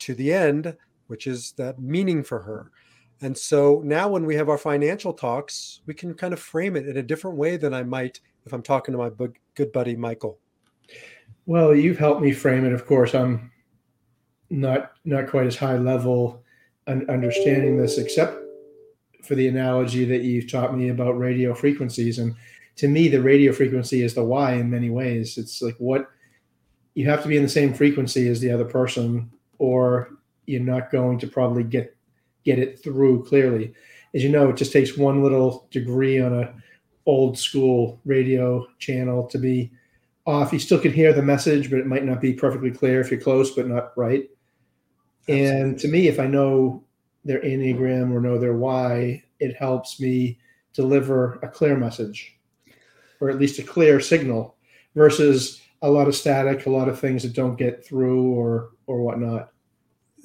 to 0.00 0.14
the 0.14 0.32
end 0.32 0.76
which 1.08 1.26
is 1.26 1.52
that 1.52 1.80
meaning 1.80 2.22
for 2.22 2.40
her. 2.40 2.70
And 3.20 3.36
so 3.36 3.82
now 3.84 4.08
when 4.08 4.24
we 4.24 4.36
have 4.36 4.48
our 4.48 4.58
financial 4.58 5.12
talks, 5.12 5.80
we 5.86 5.94
can 5.94 6.14
kind 6.14 6.32
of 6.32 6.38
frame 6.38 6.76
it 6.76 6.88
in 6.88 6.96
a 6.96 7.02
different 7.02 7.36
way 7.36 7.56
than 7.56 7.74
I 7.74 7.82
might 7.82 8.20
if 8.46 8.52
I'm 8.52 8.62
talking 8.62 8.92
to 8.92 8.98
my 8.98 9.10
good 9.54 9.72
buddy 9.72 9.96
Michael. 9.96 10.38
Well, 11.46 11.74
you've 11.74 11.98
helped 11.98 12.22
me 12.22 12.32
frame 12.32 12.64
it. 12.64 12.72
Of 12.72 12.86
course, 12.86 13.14
I'm 13.14 13.50
not 14.50 14.92
not 15.04 15.28
quite 15.28 15.46
as 15.46 15.56
high 15.56 15.76
level 15.76 16.42
understanding 16.86 17.76
this, 17.76 17.98
except 17.98 18.38
for 19.22 19.34
the 19.34 19.48
analogy 19.48 20.04
that 20.06 20.22
you've 20.22 20.50
taught 20.50 20.76
me 20.76 20.88
about 20.88 21.18
radio 21.18 21.54
frequencies. 21.54 22.18
And 22.18 22.34
to 22.76 22.88
me, 22.88 23.08
the 23.08 23.20
radio 23.20 23.52
frequency 23.52 24.02
is 24.02 24.14
the 24.14 24.24
why 24.24 24.54
in 24.54 24.70
many 24.70 24.88
ways. 24.88 25.36
It's 25.36 25.60
like 25.60 25.76
what 25.78 26.08
you 26.94 27.08
have 27.08 27.22
to 27.22 27.28
be 27.28 27.36
in 27.36 27.42
the 27.42 27.48
same 27.48 27.74
frequency 27.74 28.28
as 28.28 28.40
the 28.40 28.50
other 28.50 28.64
person, 28.64 29.30
or 29.58 30.17
you're 30.48 30.60
not 30.60 30.90
going 30.90 31.18
to 31.18 31.26
probably 31.26 31.64
get 31.64 31.94
get 32.44 32.58
it 32.58 32.82
through 32.82 33.24
clearly. 33.24 33.74
As 34.14 34.22
you 34.22 34.30
know, 34.30 34.48
it 34.48 34.56
just 34.56 34.72
takes 34.72 34.96
one 34.96 35.22
little 35.22 35.68
degree 35.70 36.20
on 36.20 36.32
a 36.32 36.54
old 37.06 37.38
school 37.38 38.00
radio 38.04 38.66
channel 38.78 39.26
to 39.28 39.38
be 39.38 39.70
off. 40.26 40.52
You 40.52 40.58
still 40.58 40.78
can 40.78 40.92
hear 40.92 41.12
the 41.12 41.22
message, 41.22 41.70
but 41.70 41.78
it 41.78 41.86
might 41.86 42.04
not 42.04 42.20
be 42.20 42.32
perfectly 42.32 42.70
clear 42.70 43.00
if 43.00 43.10
you're 43.10 43.20
close 43.20 43.54
but 43.54 43.68
not 43.68 43.92
right. 43.96 44.28
Absolutely. 45.28 45.60
And 45.60 45.78
to 45.78 45.88
me, 45.88 46.08
if 46.08 46.18
I 46.18 46.26
know 46.26 46.82
their 47.24 47.40
enneagram 47.40 48.12
or 48.12 48.20
know 48.20 48.38
their 48.38 48.56
why, 48.56 49.22
it 49.40 49.56
helps 49.56 50.00
me 50.00 50.38
deliver 50.72 51.34
a 51.42 51.48
clear 51.48 51.76
message, 51.76 52.38
or 53.20 53.28
at 53.28 53.38
least 53.38 53.58
a 53.58 53.62
clear 53.62 54.00
signal, 54.00 54.56
versus 54.94 55.60
a 55.82 55.90
lot 55.90 56.08
of 56.08 56.14
static, 56.14 56.66
a 56.66 56.70
lot 56.70 56.88
of 56.88 56.98
things 56.98 57.22
that 57.22 57.34
don't 57.34 57.56
get 57.56 57.84
through 57.84 58.32
or 58.32 58.70
or 58.86 59.02
whatnot 59.02 59.52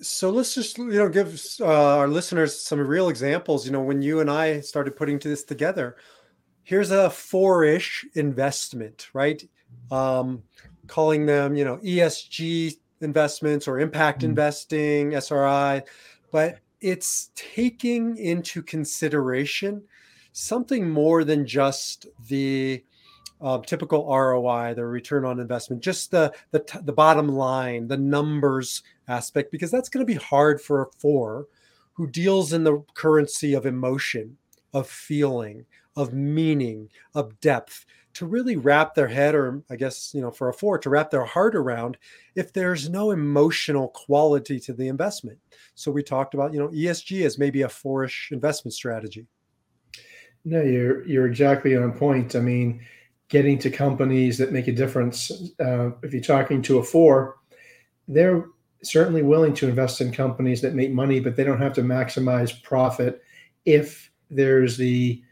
so 0.02 0.30
let's 0.30 0.56
just 0.56 0.78
you 0.78 0.86
know 0.86 1.10
give 1.10 1.40
uh, 1.62 1.98
our 1.98 2.08
listeners 2.08 2.60
some 2.60 2.80
real 2.80 3.10
examples 3.10 3.66
you 3.66 3.72
know 3.72 3.82
when 3.82 4.02
you 4.02 4.20
and 4.20 4.30
i 4.30 4.60
started 4.60 4.96
putting 4.96 5.20
this 5.20 5.44
together 5.44 5.96
here's 6.64 6.92
a 6.92 7.10
four-ish 7.10 8.06
investment 8.16 9.10
right 9.14 9.48
um, 9.92 10.42
calling 10.88 11.26
them 11.26 11.56
you 11.56 11.64
know 11.64 11.78
esg 11.78 12.78
investments 13.02 13.68
or 13.68 13.80
impact 13.80 14.20
mm-hmm. 14.20 14.30
investing 14.30 15.20
sri 15.20 15.82
but 16.32 16.60
it's 16.82 17.32
taking 17.36 18.18
into 18.18 18.62
consideration 18.62 19.82
something 20.34 20.90
more 20.90 21.24
than 21.24 21.46
just 21.46 22.08
the 22.28 22.84
uh, 23.44 23.60
typical 23.60 24.08
ROI, 24.08 24.74
the 24.74 24.86
return 24.86 25.26
on 25.26 25.40
investment, 25.40 25.84
just 25.84 26.12
the 26.12 26.34
the 26.52 26.64
the 26.84 26.94
bottom 26.94 27.28
line, 27.28 27.88
the 27.88 27.98
numbers 27.98 28.84
aspect, 29.08 29.52
because 29.52 29.72
that's 29.72 29.90
going 29.90 30.06
to 30.06 30.12
be 30.12 30.20
hard 30.20 30.62
for 30.62 30.82
a 30.82 30.92
four 31.00 31.48
who 31.94 32.08
deals 32.08 32.54
in 32.54 32.64
the 32.64 32.84
currency 32.96 33.54
of 33.54 33.66
emotion, 33.66 34.38
of 34.74 34.88
feeling, 34.88 35.66
of 35.96 36.14
meaning, 36.14 36.90
of 37.14 37.40
depth 37.40 37.86
to 38.14 38.26
really 38.26 38.56
wrap 38.56 38.94
their 38.94 39.08
head, 39.08 39.34
or 39.36 39.64
I 39.70 39.76
guess 39.76 40.14
you 40.14 40.22
know, 40.22 40.32
for 40.32 40.50
a 40.50 40.54
four 40.54 40.78
to 40.80 40.90
wrap 40.90 41.10
their 41.10 41.26
heart 41.26 41.56
around 41.56 41.98
if 42.36 42.54
there's 42.54 42.90
no 42.90 43.12
emotional 43.12 43.90
quality 43.90 44.60
to 44.62 44.74
the 44.74 44.88
investment. 44.88 45.40
So 45.76 45.92
we 45.92 46.04
talked 46.04 46.34
about 46.34 46.54
you 46.54 46.60
know 46.60 46.70
ESG 46.70 47.26
as 47.26 47.40
maybe 47.40 47.64
a 47.64 47.70
fourish 47.70 48.30
investment 48.32 48.74
strategy. 48.74 49.26
No, 50.46 50.62
you're 50.62 51.06
you're 51.08 51.26
exactly 51.26 51.76
on 51.76 51.92
point. 51.94 52.36
I 52.36 52.40
mean 52.40 52.82
getting 53.30 53.58
to 53.58 53.70
companies 53.72 54.38
that 54.38 54.52
make 54.52 54.68
a 54.68 54.72
difference. 54.72 55.32
Uh, 55.60 55.92
if 56.04 56.14
you're 56.14 56.22
talking 56.22 56.62
to 56.62 56.78
a 56.78 56.84
four, 56.84 57.38
they're 58.08 58.46
certainly 58.84 59.22
willing 59.22 59.54
to 59.56 59.68
invest 59.68 60.02
in 60.02 60.12
companies 60.12 60.62
that 60.62 60.76
make 60.76 60.92
money, 60.92 61.20
but 61.20 61.36
they 61.36 61.44
don't 61.44 61.62
have 61.62 61.74
to 61.74 61.82
maximize 61.82 62.62
profit 62.64 63.24
if 63.66 64.12
there's 64.30 64.78
the 64.78 65.24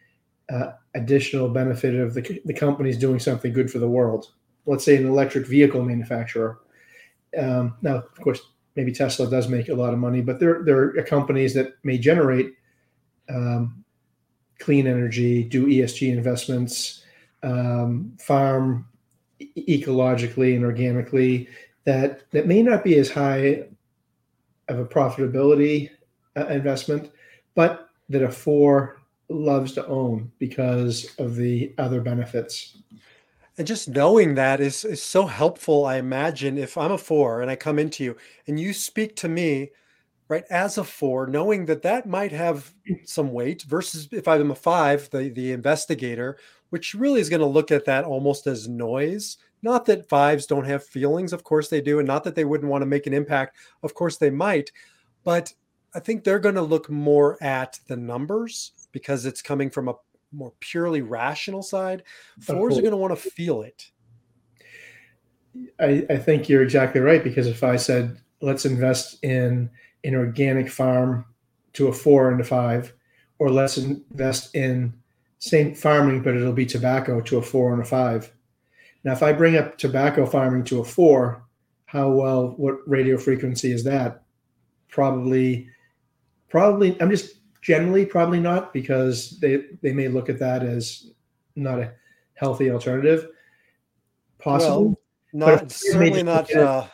uh, 0.52 0.72
additional 0.96 1.50
benefit 1.50 1.96
of 1.96 2.14
the, 2.14 2.42
the 2.46 2.54
company's 2.54 2.98
doing 2.98 3.20
something 3.20 3.54
good 3.54 3.72
for 3.72 3.80
the 3.80 3.90
world. 3.90 4.32
Let's 4.66 4.86
say 4.86 4.98
an 4.98 5.08
electric 5.08 5.48
vehicle 5.48 5.84
manufacturer. 5.84 6.60
Um, 7.38 7.76
now, 7.82 7.96
of 7.96 8.22
course, 8.22 8.42
maybe 8.76 8.92
Tesla 8.92 9.30
does 9.30 9.48
make 9.48 9.70
a 9.70 9.74
lot 9.74 9.94
of 9.94 10.00
money, 10.00 10.22
but 10.22 10.40
there 10.40 10.64
there 10.64 10.98
are 10.98 11.04
companies 11.04 11.54
that 11.54 11.74
may 11.84 11.98
generate 11.98 12.54
um, 13.30 13.84
clean 14.60 14.88
energy, 14.88 15.44
do 15.44 15.66
ESG 15.66 16.12
investments, 16.12 17.04
um, 17.44 18.16
farm 18.20 18.88
ecologically 19.58 20.56
and 20.56 20.64
organically 20.64 21.48
that 21.86 22.30
that 22.32 22.48
may 22.48 22.62
not 22.62 22.84
be 22.84 22.98
as 22.98 23.10
high 23.10 23.65
of 24.67 24.80
a 24.80 24.86
profitability 24.86 25.89
uh, 26.38 26.46
investment, 26.48 27.12
but 27.56 27.89
that 28.10 28.24
a 28.24 28.30
four 28.30 29.02
loves 29.30 29.74
to 29.74 29.86
own 29.88 30.32
because 30.39 31.13
of 31.17 31.36
the 31.36 31.74
other 31.78 32.02
benefits. 32.02 32.78
And 33.58 33.67
just 33.67 33.89
knowing 33.89 34.36
that 34.36 34.60
is 34.62 34.86
is 34.86 35.04
so 35.04 35.26
helpful, 35.26 35.86
I 35.86 35.98
imagine, 35.98 36.58
if 36.58 36.78
I'm 36.78 36.91
a 36.91 36.98
four 36.98 37.41
and 37.41 37.52
I 37.52 37.56
come 37.56 37.80
into 37.80 38.04
you 38.04 38.17
and 38.48 38.60
you 38.60 38.74
speak 38.74 39.15
to 39.17 39.28
me, 39.28 39.72
right, 40.30 40.46
as 40.50 40.78
a 40.78 40.84
four, 40.84 41.28
knowing 41.28 41.65
that 41.65 41.82
that 41.82 42.08
might 42.08 42.32
have 42.32 42.74
some 43.06 43.32
weight 43.34 43.63
versus 43.63 44.08
if 44.12 44.28
I'm 44.28 44.52
a 44.52 44.56
five, 44.56 45.10
the 45.10 45.30
the 45.30 45.52
investigator, 45.52 46.38
which 46.70 46.94
really 46.94 47.20
is 47.20 47.30
going 47.30 47.41
to 47.41 47.46
look 47.46 47.72
at 47.72 47.86
that 47.86 48.06
almost 48.06 48.48
as 48.48 48.67
noise. 48.67 49.38
Not 49.63 49.86
that 49.86 50.10
fives 50.10 50.45
don't 50.45 50.65
have 50.65 50.86
feelings, 50.86 51.34
of 51.34 51.43
course 51.43 51.69
they 51.69 51.82
do, 51.82 52.00
and 52.00 52.08
not 52.08 52.24
that 52.24 52.36
they 52.36 52.45
wouldn't 52.45 52.69
want 52.69 52.82
to 52.82 52.88
make 52.88 53.08
an 53.08 53.13
impact, 53.13 53.58
of 53.84 53.93
course 53.93 54.17
they 54.17 54.30
might, 54.30 54.71
but 55.24 55.54
I 55.93 56.00
think 56.00 56.24
they're 56.24 56.39
going 56.39 56.56
to 56.56 56.62
look 56.62 56.89
more 56.89 57.41
at 57.43 57.80
the 57.88 57.97
numbers 57.97 58.71
because 58.91 59.26
it's 59.26 59.41
coming 59.41 59.69
from 59.69 59.88
a 59.88 59.95
more 60.32 60.54
purely 60.60 61.02
rational 61.02 61.62
side. 61.62 62.04
Fours 62.39 62.78
are 62.78 62.82
going 62.82 62.91
to 62.91 62.97
want 62.97 63.13
to 63.17 63.30
feel 63.30 63.62
it. 63.62 63.91
I, 65.80 66.06
I 66.10 66.17
think 66.17 66.47
you're 66.47 66.63
exactly 66.63 67.02
right 67.02 67.24
because 67.24 67.47
if 67.47 67.63
I 67.63 67.76
said 67.76 68.17
let's 68.41 68.65
invest 68.65 69.24
in 69.24 69.69
an 70.04 70.15
organic 70.15 70.69
farm 70.69 71.26
to 71.74 71.88
a 71.88 71.93
four 71.93 72.32
and 72.32 72.39
a 72.41 72.43
five, 72.43 72.93
or 73.38 73.50
let's 73.50 73.78
invest 73.78 74.56
in 74.56 74.93
same 75.39 75.74
farming 75.74 76.21
but 76.21 76.36
it'll 76.36 76.54
be 76.54 76.65
tobacco 76.65 77.19
to 77.21 77.38
a 77.38 77.41
four 77.41 77.74
and 77.74 77.82
a 77.82 77.86
five. 77.86 78.32
Now, 79.04 79.14
if 79.14 79.24
I 79.24 79.34
bring 79.34 79.58
up 79.58 79.78
tobacco 79.78 80.26
farming 80.26 80.64
to 80.66 80.80
a 80.80 80.84
four, 80.84 81.44
how 81.86 82.10
well 82.10 82.54
what 82.58 82.78
radio 82.88 83.18
frequency 83.18 83.72
is 83.72 83.84
that? 83.84 84.24
Probably, 84.90 85.68
probably. 86.50 87.00
I'm 87.02 87.10
just 87.10 87.42
Generally, 87.62 88.08
probably 88.08 88.40
not 88.40 88.74
because 88.74 89.40
they 89.40 89.66
they 89.84 89.94
may 89.94 90.08
look 90.08 90.30
at 90.30 90.40
that 90.40 90.64
as 90.64 91.12
not 91.56 91.80
a 91.80 91.94
healthy 92.34 92.72
alternative. 92.72 93.28
Possible, 94.40 95.00
well, 95.32 95.58
not 95.58 95.72
certainly 95.72 96.24
not. 96.24 96.52
Uh, 96.52 96.88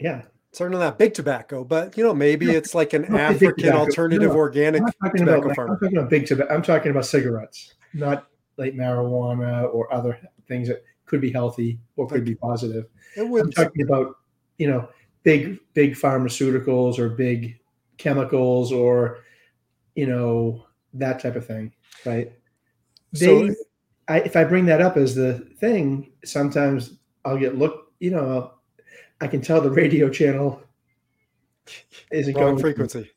yeah, 0.00 0.22
certainly 0.50 0.82
not 0.82 0.98
big 0.98 1.14
tobacco, 1.14 1.62
but 1.62 1.96
you 1.96 2.02
know 2.02 2.12
maybe 2.12 2.46
no, 2.46 2.52
it's 2.54 2.74
like 2.74 2.92
an 2.92 3.04
African 3.14 3.72
alternative 3.72 4.30
no, 4.30 4.36
organic 4.36 4.82
tobacco 4.84 5.22
about, 5.22 5.54
farm. 5.54 5.70
I'm 5.70 5.78
talking 5.78 5.96
about 5.96 6.10
big 6.10 6.26
tobacco. 6.26 6.52
I'm 6.52 6.62
talking 6.62 6.90
about 6.90 7.06
cigarettes, 7.06 7.74
not 7.92 8.26
like 8.56 8.74
marijuana 8.74 9.72
or 9.72 9.92
other 9.94 10.18
things 10.48 10.66
that 10.66 10.82
could 11.06 11.20
be 11.20 11.30
healthy 11.30 11.78
or 11.96 12.06
could 12.06 12.24
be 12.24 12.34
positive. 12.34 12.86
I'm 13.18 13.50
talking 13.52 13.82
about 13.82 14.16
you 14.58 14.68
know 14.68 14.88
big 15.22 15.58
big 15.74 15.94
pharmaceuticals 15.94 16.98
or 16.98 17.10
big 17.10 17.58
chemicals 17.96 18.72
or 18.72 19.24
you 19.94 20.06
know, 20.06 20.66
that 20.94 21.20
type 21.20 21.36
of 21.36 21.46
thing, 21.46 21.72
right? 22.04 22.32
They, 23.12 23.48
so, 23.48 23.54
I, 24.08 24.20
if 24.20 24.36
I 24.36 24.44
bring 24.44 24.66
that 24.66 24.80
up 24.80 24.96
as 24.96 25.14
the 25.14 25.38
thing, 25.58 26.12
sometimes 26.24 26.94
I'll 27.24 27.38
get 27.38 27.56
looked, 27.56 27.92
you 28.00 28.10
know, 28.10 28.52
I 29.20 29.28
can 29.28 29.40
tell 29.40 29.60
the 29.60 29.70
radio 29.70 30.08
channel 30.10 30.62
isn't 32.12 32.34
going 32.34 32.58
frequency. 32.58 33.10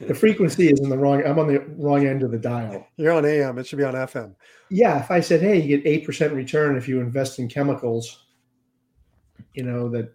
The 0.00 0.14
frequency 0.14 0.68
is 0.68 0.80
in 0.80 0.88
the 0.88 0.98
wrong. 0.98 1.24
I'm 1.24 1.38
on 1.38 1.48
the 1.48 1.60
wrong 1.76 2.06
end 2.06 2.22
of 2.22 2.30
the 2.30 2.38
dial. 2.38 2.86
You're 2.96 3.12
on 3.12 3.24
AM. 3.24 3.58
It 3.58 3.66
should 3.66 3.78
be 3.78 3.84
on 3.84 3.94
FM. 3.94 4.34
Yeah. 4.68 5.00
If 5.00 5.10
I 5.10 5.20
said, 5.20 5.40
"Hey, 5.40 5.60
you 5.60 5.76
get 5.76 5.86
eight 5.86 6.04
percent 6.04 6.32
return 6.32 6.76
if 6.76 6.88
you 6.88 7.00
invest 7.00 7.38
in 7.38 7.48
chemicals," 7.48 8.26
you 9.54 9.62
know 9.62 9.88
that, 9.90 10.12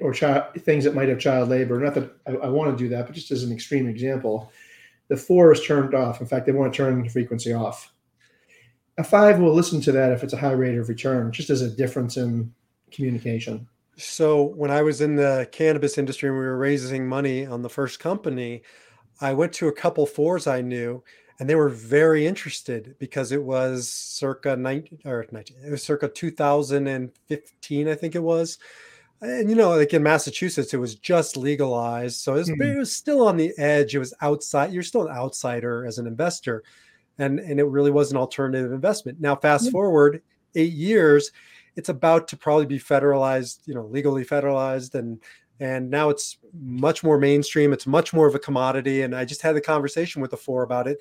or 0.00 0.12
child, 0.12 0.54
things 0.60 0.84
that 0.84 0.94
might 0.94 1.08
have 1.08 1.18
child 1.18 1.48
labor. 1.48 1.78
Not 1.78 1.94
that 1.94 2.10
I, 2.26 2.32
I 2.32 2.48
want 2.48 2.76
to 2.76 2.82
do 2.82 2.88
that, 2.90 3.06
but 3.06 3.14
just 3.14 3.30
as 3.30 3.44
an 3.44 3.52
extreme 3.52 3.86
example, 3.88 4.50
the 5.08 5.16
four 5.16 5.52
is 5.52 5.64
turned 5.64 5.94
off. 5.94 6.20
In 6.20 6.26
fact, 6.26 6.46
they 6.46 6.52
want 6.52 6.72
to 6.72 6.76
turn 6.76 7.02
the 7.02 7.08
frequency 7.08 7.52
off. 7.52 7.92
A 8.98 9.04
five 9.04 9.38
will 9.38 9.54
listen 9.54 9.80
to 9.82 9.92
that 9.92 10.10
if 10.10 10.24
it's 10.24 10.32
a 10.32 10.38
high 10.38 10.52
rate 10.52 10.76
of 10.76 10.88
return, 10.88 11.30
just 11.30 11.50
as 11.50 11.62
a 11.62 11.70
difference 11.70 12.16
in 12.16 12.52
communication. 12.90 13.68
So 13.98 14.42
when 14.42 14.70
I 14.70 14.82
was 14.82 15.00
in 15.00 15.16
the 15.16 15.48
cannabis 15.52 15.98
industry 15.98 16.28
and 16.28 16.38
we 16.38 16.44
were 16.44 16.56
raising 16.56 17.06
money 17.06 17.44
on 17.46 17.62
the 17.62 17.68
first 17.68 18.00
company, 18.00 18.62
I 19.20 19.32
went 19.32 19.52
to 19.54 19.68
a 19.68 19.72
couple 19.72 20.06
fours 20.06 20.46
I 20.46 20.60
knew, 20.60 21.02
and 21.38 21.50
they 21.50 21.56
were 21.56 21.68
very 21.68 22.26
interested 22.26 22.94
because 22.98 23.32
it 23.32 23.42
was 23.42 23.88
circa 23.88 24.56
19 24.56 25.00
or 25.04 25.26
19, 25.30 25.56
it 25.66 25.70
was 25.70 25.82
circa 25.82 26.08
2015, 26.08 27.88
I 27.88 27.94
think 27.94 28.14
it 28.14 28.22
was 28.22 28.58
and 29.20 29.50
you 29.50 29.56
know, 29.56 29.70
like 29.70 29.92
in 29.92 30.02
Massachusetts, 30.02 30.72
it 30.72 30.78
was 30.78 30.94
just 30.94 31.36
legalized, 31.36 32.20
so 32.20 32.34
it 32.34 32.38
was, 32.38 32.50
mm-hmm. 32.50 32.62
it 32.62 32.78
was, 32.78 32.94
still 32.94 33.26
on 33.26 33.36
the 33.36 33.52
edge. 33.58 33.94
It 33.94 33.98
was 33.98 34.14
outside. 34.20 34.72
You're 34.72 34.82
still 34.84 35.08
an 35.08 35.16
outsider 35.16 35.84
as 35.84 35.98
an 35.98 36.06
investor, 36.06 36.62
and 37.18 37.40
and 37.40 37.58
it 37.58 37.64
really 37.64 37.90
was 37.90 38.12
an 38.12 38.16
alternative 38.16 38.72
investment. 38.72 39.20
Now, 39.20 39.34
fast 39.34 39.64
mm-hmm. 39.64 39.72
forward 39.72 40.22
eight 40.54 40.72
years, 40.72 41.32
it's 41.76 41.88
about 41.88 42.28
to 42.28 42.36
probably 42.36 42.66
be 42.66 42.78
federalized, 42.78 43.60
you 43.66 43.74
know, 43.74 43.86
legally 43.86 44.24
federalized, 44.24 44.94
and 44.94 45.22
and 45.60 45.90
now 45.90 46.08
it's 46.08 46.38
much 46.52 47.02
more 47.02 47.18
mainstream. 47.18 47.72
It's 47.72 47.86
much 47.86 48.12
more 48.12 48.28
of 48.28 48.34
a 48.34 48.38
commodity. 48.38 49.02
And 49.02 49.14
I 49.14 49.24
just 49.24 49.42
had 49.42 49.56
a 49.56 49.60
conversation 49.60 50.22
with 50.22 50.30
the 50.30 50.36
four 50.36 50.62
about 50.62 50.86
it, 50.86 50.98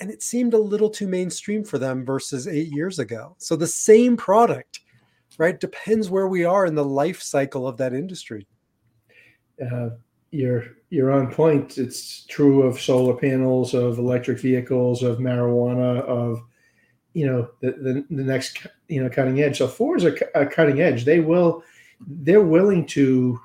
and 0.00 0.10
it 0.10 0.22
seemed 0.22 0.54
a 0.54 0.58
little 0.58 0.90
too 0.90 1.06
mainstream 1.06 1.64
for 1.64 1.78
them 1.78 2.04
versus 2.04 2.48
eight 2.48 2.72
years 2.72 2.98
ago. 2.98 3.36
So 3.38 3.56
the 3.56 3.66
same 3.66 4.16
product 4.16 4.80
right? 5.38 5.58
Depends 5.58 6.10
where 6.10 6.28
we 6.28 6.44
are 6.44 6.66
in 6.66 6.74
the 6.74 6.84
life 6.84 7.22
cycle 7.22 7.66
of 7.66 7.76
that 7.78 7.92
industry. 7.92 8.46
Uh, 9.60 9.90
you're 10.30 10.64
you're 10.90 11.12
on 11.12 11.32
point. 11.32 11.78
It's 11.78 12.24
true 12.26 12.62
of 12.62 12.80
solar 12.80 13.14
panels, 13.14 13.74
of 13.74 13.98
electric 13.98 14.40
vehicles, 14.40 15.02
of 15.02 15.18
marijuana, 15.18 16.00
of 16.02 16.42
you 17.14 17.26
know 17.26 17.48
the 17.60 17.70
the, 17.72 18.04
the 18.10 18.22
next 18.22 18.66
you 18.88 19.02
know 19.02 19.08
cutting 19.08 19.40
edge. 19.40 19.58
So 19.58 19.68
fours 19.68 20.04
are, 20.04 20.16
a 20.34 20.46
cutting 20.46 20.80
edge. 20.80 21.04
They 21.04 21.20
will 21.20 21.62
they're 22.06 22.42
willing 22.42 22.84
to 22.86 23.40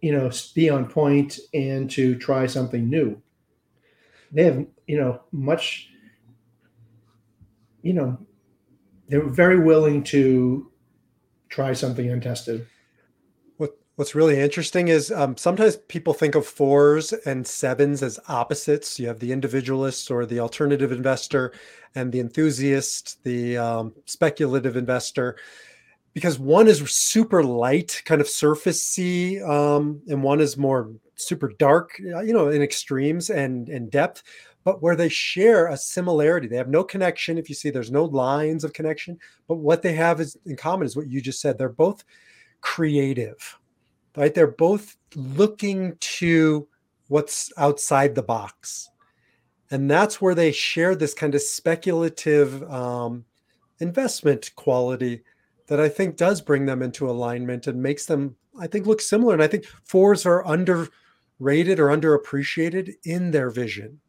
you 0.00 0.12
know 0.12 0.30
be 0.54 0.68
on 0.68 0.86
point 0.90 1.38
and 1.54 1.90
to 1.92 2.16
try 2.18 2.46
something 2.46 2.90
new. 2.90 3.20
They 4.32 4.44
have 4.44 4.66
you 4.86 4.98
know 4.98 5.22
much 5.32 5.88
you 7.82 7.94
know 7.94 8.18
they're 9.08 9.28
very 9.28 9.58
willing 9.58 10.02
to 10.04 10.70
try 11.48 11.72
something 11.72 12.10
untested. 12.10 12.66
What 13.98 14.04
What's 14.04 14.14
really 14.14 14.38
interesting 14.38 14.86
is 14.86 15.10
um, 15.10 15.36
sometimes 15.36 15.78
people 15.88 16.14
think 16.14 16.36
of 16.36 16.46
fours 16.46 17.12
and 17.12 17.44
sevens 17.44 18.00
as 18.04 18.20
opposites. 18.28 19.00
You 19.00 19.08
have 19.08 19.18
the 19.18 19.32
individualist 19.32 20.12
or 20.12 20.24
the 20.24 20.38
alternative 20.38 20.92
investor, 20.92 21.52
and 21.96 22.12
the 22.12 22.20
enthusiast, 22.20 23.18
the 23.24 23.58
um, 23.58 23.92
speculative 24.04 24.76
investor. 24.76 25.36
Because 26.14 26.38
one 26.38 26.68
is 26.68 26.78
super 26.88 27.42
light, 27.42 28.00
kind 28.04 28.20
of 28.20 28.28
surfacey, 28.28 29.42
um, 29.42 30.00
and 30.06 30.22
one 30.22 30.40
is 30.40 30.56
more 30.56 30.92
super 31.16 31.48
dark, 31.58 31.98
you 31.98 32.32
know, 32.32 32.50
in 32.50 32.62
extremes 32.62 33.30
and 33.30 33.68
and 33.68 33.90
depth 33.90 34.22
but 34.62 34.80
where 34.80 34.94
they 34.94 35.08
share 35.08 35.66
a 35.68 35.76
similarity. 35.76 36.46
They 36.46 36.56
have 36.56 36.68
no 36.68 36.84
connection. 36.84 37.36
If 37.38 37.48
you 37.48 37.54
see, 37.56 37.70
there's 37.70 37.90
no 37.90 38.04
lines 38.04 38.62
of 38.62 38.74
connection, 38.74 39.18
but 39.48 39.56
what 39.56 39.82
they 39.82 39.94
have 39.94 40.20
is 40.20 40.36
in 40.46 40.54
common 40.56 40.86
is 40.86 40.94
what 40.94 41.08
you 41.08 41.20
just 41.20 41.40
said. 41.40 41.58
They're 41.58 41.68
both 41.68 42.04
creative, 42.60 43.57
right? 44.18 44.34
They're 44.34 44.46
both 44.48 44.96
looking 45.14 45.96
to 46.00 46.68
what's 47.06 47.52
outside 47.56 48.14
the 48.14 48.22
box. 48.22 48.90
And 49.70 49.90
that's 49.90 50.20
where 50.20 50.34
they 50.34 50.50
share 50.50 50.94
this 50.94 51.14
kind 51.14 51.34
of 51.34 51.42
speculative 51.42 52.62
um, 52.70 53.24
investment 53.78 54.50
quality 54.56 55.22
that 55.68 55.78
I 55.78 55.88
think 55.88 56.16
does 56.16 56.40
bring 56.40 56.66
them 56.66 56.82
into 56.82 57.08
alignment 57.08 57.66
and 57.66 57.82
makes 57.82 58.06
them, 58.06 58.34
I 58.58 58.66
think, 58.66 58.86
look 58.86 59.00
similar. 59.00 59.34
And 59.34 59.42
I 59.42 59.46
think 59.46 59.66
fours 59.84 60.26
are 60.26 60.46
underrated 60.46 61.78
or 61.78 61.88
underappreciated 61.88 62.94
in 63.04 63.30
their 63.30 63.50
vision. 63.50 64.00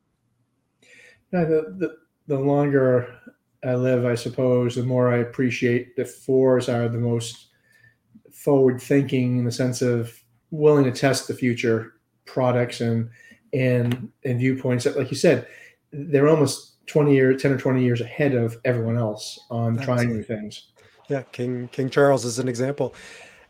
Yeah, 1.32 1.44
the, 1.44 1.76
the, 1.78 1.96
the 2.28 2.40
longer 2.40 3.20
I 3.64 3.76
live, 3.76 4.06
I 4.06 4.16
suppose, 4.16 4.76
the 4.76 4.84
more 4.84 5.14
I 5.14 5.18
appreciate 5.18 5.96
the 5.96 6.06
fours 6.06 6.70
are 6.70 6.88
the 6.88 6.98
most 6.98 7.49
forward 8.40 8.82
thinking 8.82 9.38
in 9.38 9.44
the 9.44 9.52
sense 9.52 9.82
of 9.82 10.18
willing 10.52 10.86
to 10.86 10.92
test 10.92 11.28
the 11.28 11.34
future 11.34 11.96
products 12.26 12.82
and 12.82 13.10
and 13.54 14.10
and 14.24 14.40
viewpoints 14.40 14.84
that, 14.84 14.98
like 14.98 15.12
you 15.12 15.18
said, 15.18 15.48
they're 15.92 16.28
almost 16.28 16.86
20 16.88 17.14
years, 17.14 17.42
10 17.42 17.52
or 17.52 17.58
20 17.58 17.84
years 17.84 18.02
ahead 18.02 18.34
of 18.34 18.58
everyone 18.66 18.98
else 18.98 19.40
on 19.50 19.76
That's 19.76 19.86
trying 19.86 20.14
new 20.14 20.24
things. 20.24 20.70
Yeah, 21.08 21.24
King 21.32 21.68
King 21.72 21.90
Charles 21.90 22.26
is 22.26 22.40
an 22.40 22.48
example. 22.48 22.96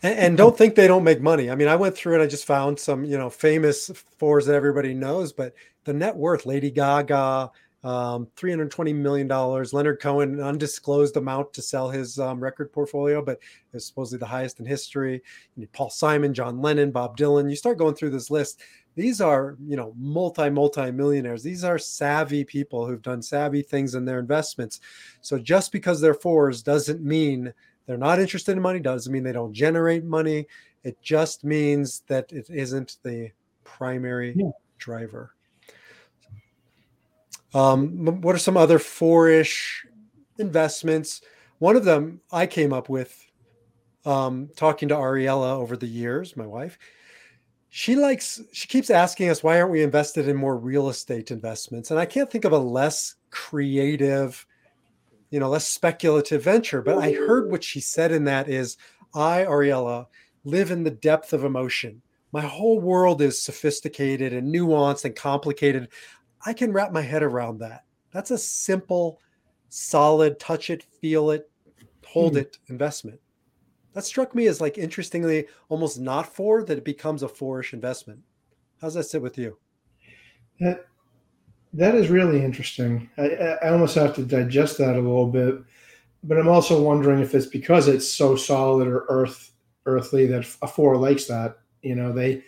And, 0.01 0.17
and, 0.17 0.37
don't 0.37 0.57
think 0.57 0.75
they 0.75 0.87
don't 0.87 1.03
make 1.03 1.21
money. 1.21 1.51
I 1.51 1.55
mean, 1.55 1.67
I 1.67 1.75
went 1.75 1.93
through 1.93 2.13
and 2.13 2.23
I 2.23 2.27
just 2.27 2.45
found 2.45 2.79
some, 2.79 3.03
you 3.03 3.17
know, 3.17 3.29
famous 3.29 3.91
fours 4.17 4.45
that 4.45 4.55
everybody 4.55 4.93
knows, 4.93 5.33
but 5.33 5.53
the 5.83 5.91
net 5.91 6.15
worth, 6.15 6.45
Lady 6.45 6.71
Gaga, 6.71 7.51
um, 7.83 8.27
$320 8.35 8.93
million. 8.95 9.27
Leonard 9.27 10.01
Cohen, 10.01 10.33
an 10.33 10.41
undisclosed 10.41 11.15
amount 11.17 11.53
to 11.53 11.61
sell 11.61 11.89
his 11.89 12.19
um, 12.19 12.39
record 12.39 12.71
portfolio, 12.71 13.21
but 13.21 13.39
it's 13.73 13.85
supposedly 13.85 14.19
the 14.19 14.25
highest 14.25 14.59
in 14.59 14.65
history. 14.65 15.21
Paul 15.71 15.89
Simon, 15.89 16.33
John 16.33 16.61
Lennon, 16.61 16.91
Bob 16.91 17.17
Dylan. 17.17 17.49
You 17.49 17.55
start 17.55 17.77
going 17.77 17.95
through 17.95 18.09
this 18.11 18.29
list. 18.29 18.61
These 18.95 19.21
are, 19.21 19.55
you 19.65 19.77
know, 19.77 19.93
multi, 19.97 20.49
multi 20.49 20.91
millionaires. 20.91 21.41
These 21.41 21.63
are 21.63 21.77
savvy 21.77 22.43
people 22.43 22.85
who've 22.85 23.01
done 23.01 23.21
savvy 23.21 23.61
things 23.61 23.95
in 23.95 24.03
their 24.03 24.19
investments. 24.19 24.81
So 25.21 25.39
just 25.39 25.71
because 25.71 26.01
they're 26.01 26.13
fours 26.13 26.61
doesn't 26.61 27.01
mean 27.01 27.53
they're 27.85 27.97
not 27.97 28.19
interested 28.19 28.51
in 28.51 28.61
money, 28.61 28.79
doesn't 28.79 29.11
mean 29.11 29.23
they 29.23 29.31
don't 29.31 29.53
generate 29.53 30.03
money. 30.03 30.47
It 30.83 31.01
just 31.01 31.43
means 31.43 32.03
that 32.07 32.31
it 32.31 32.49
isn't 32.49 32.97
the 33.03 33.31
primary 33.63 34.33
yeah. 34.35 34.51
driver. 34.77 35.33
Um, 37.53 38.21
what 38.21 38.35
are 38.35 38.39
some 38.39 38.57
other 38.57 38.79
four-ish 38.79 39.85
investments? 40.37 41.21
One 41.57 41.75
of 41.75 41.85
them 41.85 42.21
I 42.31 42.45
came 42.45 42.71
up 42.71 42.89
with 42.89 43.25
um, 44.05 44.49
talking 44.55 44.89
to 44.89 44.95
Ariella 44.95 45.51
over 45.53 45.75
the 45.75 45.87
years, 45.87 46.37
my 46.37 46.45
wife. 46.45 46.77
She 47.69 47.95
likes, 47.95 48.41
she 48.51 48.67
keeps 48.67 48.89
asking 48.89 49.29
us, 49.29 49.43
why 49.43 49.59
aren't 49.59 49.71
we 49.71 49.83
invested 49.83 50.27
in 50.27 50.35
more 50.35 50.57
real 50.57 50.89
estate 50.89 51.29
investments? 51.31 51.91
And 51.91 51.99
I 51.99 52.05
can't 52.05 52.29
think 52.29 52.45
of 52.45 52.51
a 52.51 52.57
less 52.57 53.15
creative, 53.29 54.45
you 55.29 55.39
know, 55.39 55.49
less 55.49 55.67
speculative 55.67 56.43
venture. 56.43 56.81
But 56.81 56.97
I 56.97 57.11
heard 57.11 57.51
what 57.51 57.63
she 57.63 57.79
said 57.79 58.11
in 58.11 58.23
that 58.23 58.49
is, 58.49 58.77
I, 59.13 59.45
Ariella, 59.45 60.07
live 60.45 60.71
in 60.71 60.83
the 60.83 60.91
depth 60.91 61.33
of 61.33 61.43
emotion. 61.43 62.01
My 62.31 62.41
whole 62.41 62.79
world 62.79 63.21
is 63.21 63.41
sophisticated 63.41 64.33
and 64.33 64.53
nuanced 64.53 65.05
and 65.05 65.15
complicated. 65.15 65.89
I 66.45 66.53
can 66.53 66.71
wrap 66.71 66.91
my 66.91 67.01
head 67.01 67.23
around 67.23 67.59
that. 67.59 67.83
That's 68.11 68.31
a 68.31 68.37
simple, 68.37 69.19
solid, 69.69 70.39
touch 70.39 70.69
it, 70.69 70.83
feel 70.83 71.31
it, 71.31 71.49
hold 72.05 72.33
hmm. 72.33 72.39
it 72.39 72.57
investment. 72.67 73.19
That 73.93 74.05
struck 74.05 74.35
me 74.35 74.47
as 74.47 74.61
like 74.61 74.77
interestingly 74.77 75.47
almost 75.67 75.99
not 75.99 76.33
for 76.33 76.63
that 76.63 76.77
it 76.77 76.85
becomes 76.85 77.23
a 77.23 77.27
fourish 77.27 77.73
investment. 77.73 78.19
How's 78.81 78.93
that 78.93 79.03
sit 79.03 79.21
with 79.21 79.37
you? 79.37 79.57
That 80.59 80.85
that 81.73 81.95
is 81.95 82.09
really 82.09 82.43
interesting. 82.43 83.09
I, 83.17 83.57
I 83.61 83.69
almost 83.69 83.95
have 83.95 84.15
to 84.15 84.25
digest 84.25 84.77
that 84.79 84.95
a 84.95 85.01
little 85.01 85.27
bit, 85.27 85.55
but 86.23 86.37
I'm 86.37 86.47
also 86.47 86.81
wondering 86.81 87.19
if 87.19 87.35
it's 87.35 87.45
because 87.45 87.87
it's 87.87 88.07
so 88.07 88.35
solid 88.35 88.87
or 88.87 89.05
earth 89.09 89.51
earthly 89.85 90.25
that 90.27 90.45
a 90.61 90.67
four 90.67 90.97
likes 90.97 91.25
that. 91.25 91.57
You 91.81 91.95
know, 91.95 92.11
they 92.11 92.43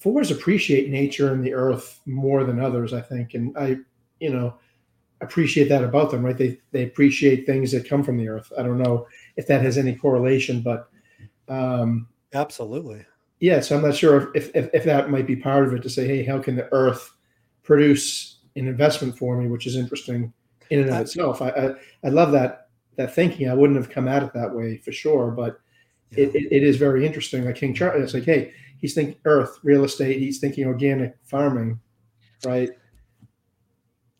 fours 0.00 0.32
appreciate 0.32 0.90
nature 0.90 1.32
and 1.32 1.44
the 1.44 1.54
earth 1.54 2.00
more 2.06 2.42
than 2.42 2.60
others, 2.60 2.92
I 2.92 3.00
think. 3.00 3.34
And 3.34 3.56
I, 3.56 3.76
you 4.18 4.30
know, 4.30 4.54
appreciate 5.20 5.68
that 5.68 5.84
about 5.84 6.10
them, 6.10 6.24
right? 6.24 6.36
They 6.36 6.58
they 6.72 6.82
appreciate 6.84 7.46
things 7.46 7.70
that 7.72 7.88
come 7.88 8.02
from 8.02 8.16
the 8.16 8.28
earth. 8.28 8.52
I 8.58 8.62
don't 8.62 8.78
know 8.78 9.06
if 9.36 9.46
that 9.46 9.62
has 9.62 9.78
any 9.78 9.94
correlation, 9.94 10.62
but 10.62 10.88
um, 11.48 12.08
absolutely. 12.34 13.06
Yeah, 13.38 13.60
so 13.60 13.76
I'm 13.76 13.82
not 13.82 13.94
sure 13.94 14.30
if, 14.34 14.54
if 14.54 14.68
if 14.74 14.84
that 14.84 15.10
might 15.10 15.26
be 15.26 15.36
part 15.36 15.66
of 15.66 15.74
it 15.74 15.82
to 15.82 15.90
say, 15.90 16.06
hey, 16.06 16.24
how 16.24 16.40
can 16.40 16.56
the 16.56 16.72
earth 16.72 17.12
produce 17.62 18.38
an 18.56 18.66
investment 18.66 19.16
for 19.16 19.36
me, 19.36 19.48
which 19.48 19.66
is 19.66 19.76
interesting 19.76 20.32
in 20.70 20.80
and 20.80 20.90
of 20.90 21.00
itself. 21.00 21.42
I, 21.42 21.50
I, 21.50 21.74
I 22.04 22.08
love 22.08 22.32
that 22.32 22.68
that 22.96 23.14
thinking. 23.14 23.48
I 23.48 23.54
wouldn't 23.54 23.78
have 23.78 23.90
come 23.90 24.08
at 24.08 24.22
it 24.22 24.32
that 24.34 24.54
way 24.54 24.76
for 24.78 24.92
sure, 24.92 25.30
but 25.30 25.60
yeah. 26.10 26.24
it, 26.24 26.34
it, 26.34 26.52
it 26.52 26.62
is 26.62 26.76
very 26.76 27.06
interesting. 27.06 27.44
Like 27.44 27.56
King 27.56 27.74
Charles, 27.74 28.02
it's 28.02 28.14
like, 28.14 28.24
hey, 28.24 28.52
he's 28.80 28.94
thinking 28.94 29.16
earth, 29.24 29.58
real 29.62 29.84
estate. 29.84 30.18
He's 30.18 30.38
thinking 30.38 30.66
organic 30.66 31.16
farming, 31.24 31.80
right? 32.44 32.70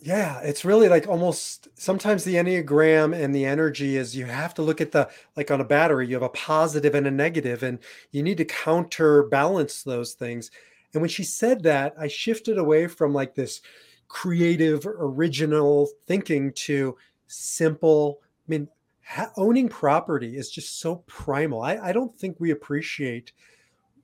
Yeah, 0.03 0.41
it's 0.41 0.65
really 0.65 0.89
like 0.89 1.07
almost 1.07 1.69
sometimes 1.79 2.25
the 2.25 2.37
Enneagram 2.37 3.15
and 3.15 3.35
the 3.35 3.45
energy 3.45 3.99
is 3.99 4.17
you 4.17 4.25
have 4.25 4.55
to 4.55 4.63
look 4.63 4.81
at 4.81 4.93
the 4.93 5.11
like 5.37 5.51
on 5.51 5.61
a 5.61 5.65
battery, 5.65 6.07
you 6.07 6.15
have 6.15 6.23
a 6.23 6.31
positive 6.31 6.95
and 6.95 7.07
a 7.07 7.11
negative, 7.11 7.63
and 7.63 7.79
you 8.11 8.23
need 8.23 8.39
to 8.39 8.47
counterbalance 8.47 9.83
those 9.83 10.15
things. 10.15 10.51
And 10.95 11.03
when 11.03 11.11
she 11.11 11.23
said 11.23 11.63
that, 11.65 11.95
I 11.99 12.09
shifted 12.09 12.57
away 12.57 12.87
from 12.87 13.13
like 13.13 13.35
this 13.35 13.61
creative, 14.09 14.87
original 14.87 15.91
thinking 16.07 16.53
to 16.53 16.97
simple. 17.27 18.21
I 18.23 18.51
mean, 18.51 18.69
ha- 19.05 19.33
owning 19.37 19.69
property 19.69 20.39
is 20.39 20.51
just 20.51 20.81
so 20.81 20.97
primal. 21.07 21.61
I, 21.61 21.77
I 21.77 21.93
don't 21.93 22.17
think 22.19 22.41
we 22.41 22.51
appreciate 22.51 23.33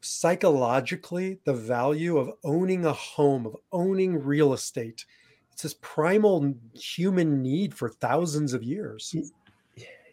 psychologically 0.07 1.39
the 1.45 1.53
value 1.53 2.19
of 2.19 2.33
owning 2.45 2.85
a 2.85 2.93
home, 2.93 3.47
of 3.47 3.57
owning 3.73 4.23
real 4.23 4.53
estate. 4.53 5.05
It's 5.53 5.63
this 5.63 5.75
primal 5.81 6.55
human 6.75 7.43
need 7.43 7.75
for 7.75 7.89
thousands 7.89 8.53
of 8.53 8.63
years. 8.63 9.15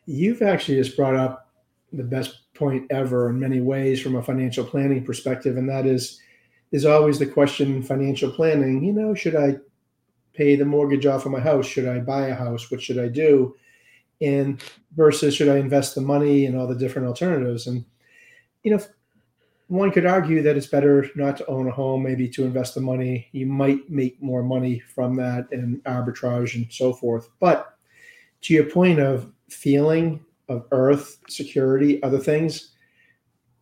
You've 0.06 0.42
actually 0.42 0.78
just 0.78 0.96
brought 0.96 1.16
up 1.16 1.50
the 1.92 2.04
best 2.04 2.54
point 2.54 2.86
ever 2.90 3.30
in 3.30 3.40
many 3.40 3.62
ways 3.62 4.02
from 4.02 4.16
a 4.16 4.24
financial 4.24 4.66
planning 4.66 5.04
perspective, 5.06 5.58
and 5.58 5.70
that 5.70 5.86
is 5.86 6.20
is 6.72 6.86
always 6.86 7.20
the 7.20 7.26
question 7.26 7.76
in 7.76 7.84
financial 7.84 8.32
planning, 8.32 8.84
you 8.84 8.92
know, 8.92 9.14
should 9.14 9.36
I 9.36 9.58
pay 10.34 10.56
the 10.56 10.66
mortgage 10.66 11.06
off 11.06 11.26
of 11.26 11.32
my 11.32 11.40
house? 11.40 11.68
Should 11.68 11.88
I 11.88 12.00
buy 12.00 12.28
a 12.28 12.36
house? 12.36 12.72
What 12.72 12.82
should 12.82 12.98
I 12.98 13.08
do? 13.10 13.56
And 14.22 14.60
versus 14.96 15.36
should 15.36 15.50
I 15.50 15.58
invest 15.58 15.94
the 15.94 16.02
money 16.02 16.48
and 16.48 16.58
all 16.58 16.66
the 16.66 16.76
different 16.76 17.08
alternatives? 17.08 17.68
And 17.68 17.86
you 18.64 18.72
know, 18.72 18.84
one 19.74 19.90
could 19.90 20.06
argue 20.06 20.44
that 20.44 20.56
it's 20.56 20.68
better 20.68 21.10
not 21.16 21.36
to 21.38 21.48
own 21.48 21.68
a 21.68 21.72
home, 21.72 22.04
maybe 22.04 22.30
to 22.30 22.44
invest 22.44 22.76
the 22.76 22.82
money. 22.82 23.28
You 23.32 23.48
might 23.48 23.90
make 23.90 24.22
more 24.22 24.44
money 24.44 24.80
from 24.80 25.16
that 25.16 25.48
and 25.52 25.84
arbitrage 25.86 26.54
and 26.54 26.72
so 26.72 26.94
forth. 26.94 27.28
But 27.40 27.76
to 28.42 28.54
your 28.54 28.66
point 28.66 29.00
of 29.00 29.32
feeling 29.50 30.24
of 30.48 30.68
earth, 30.72 31.18
security, 31.28 32.04
other 32.04 32.20
things, 32.20 32.76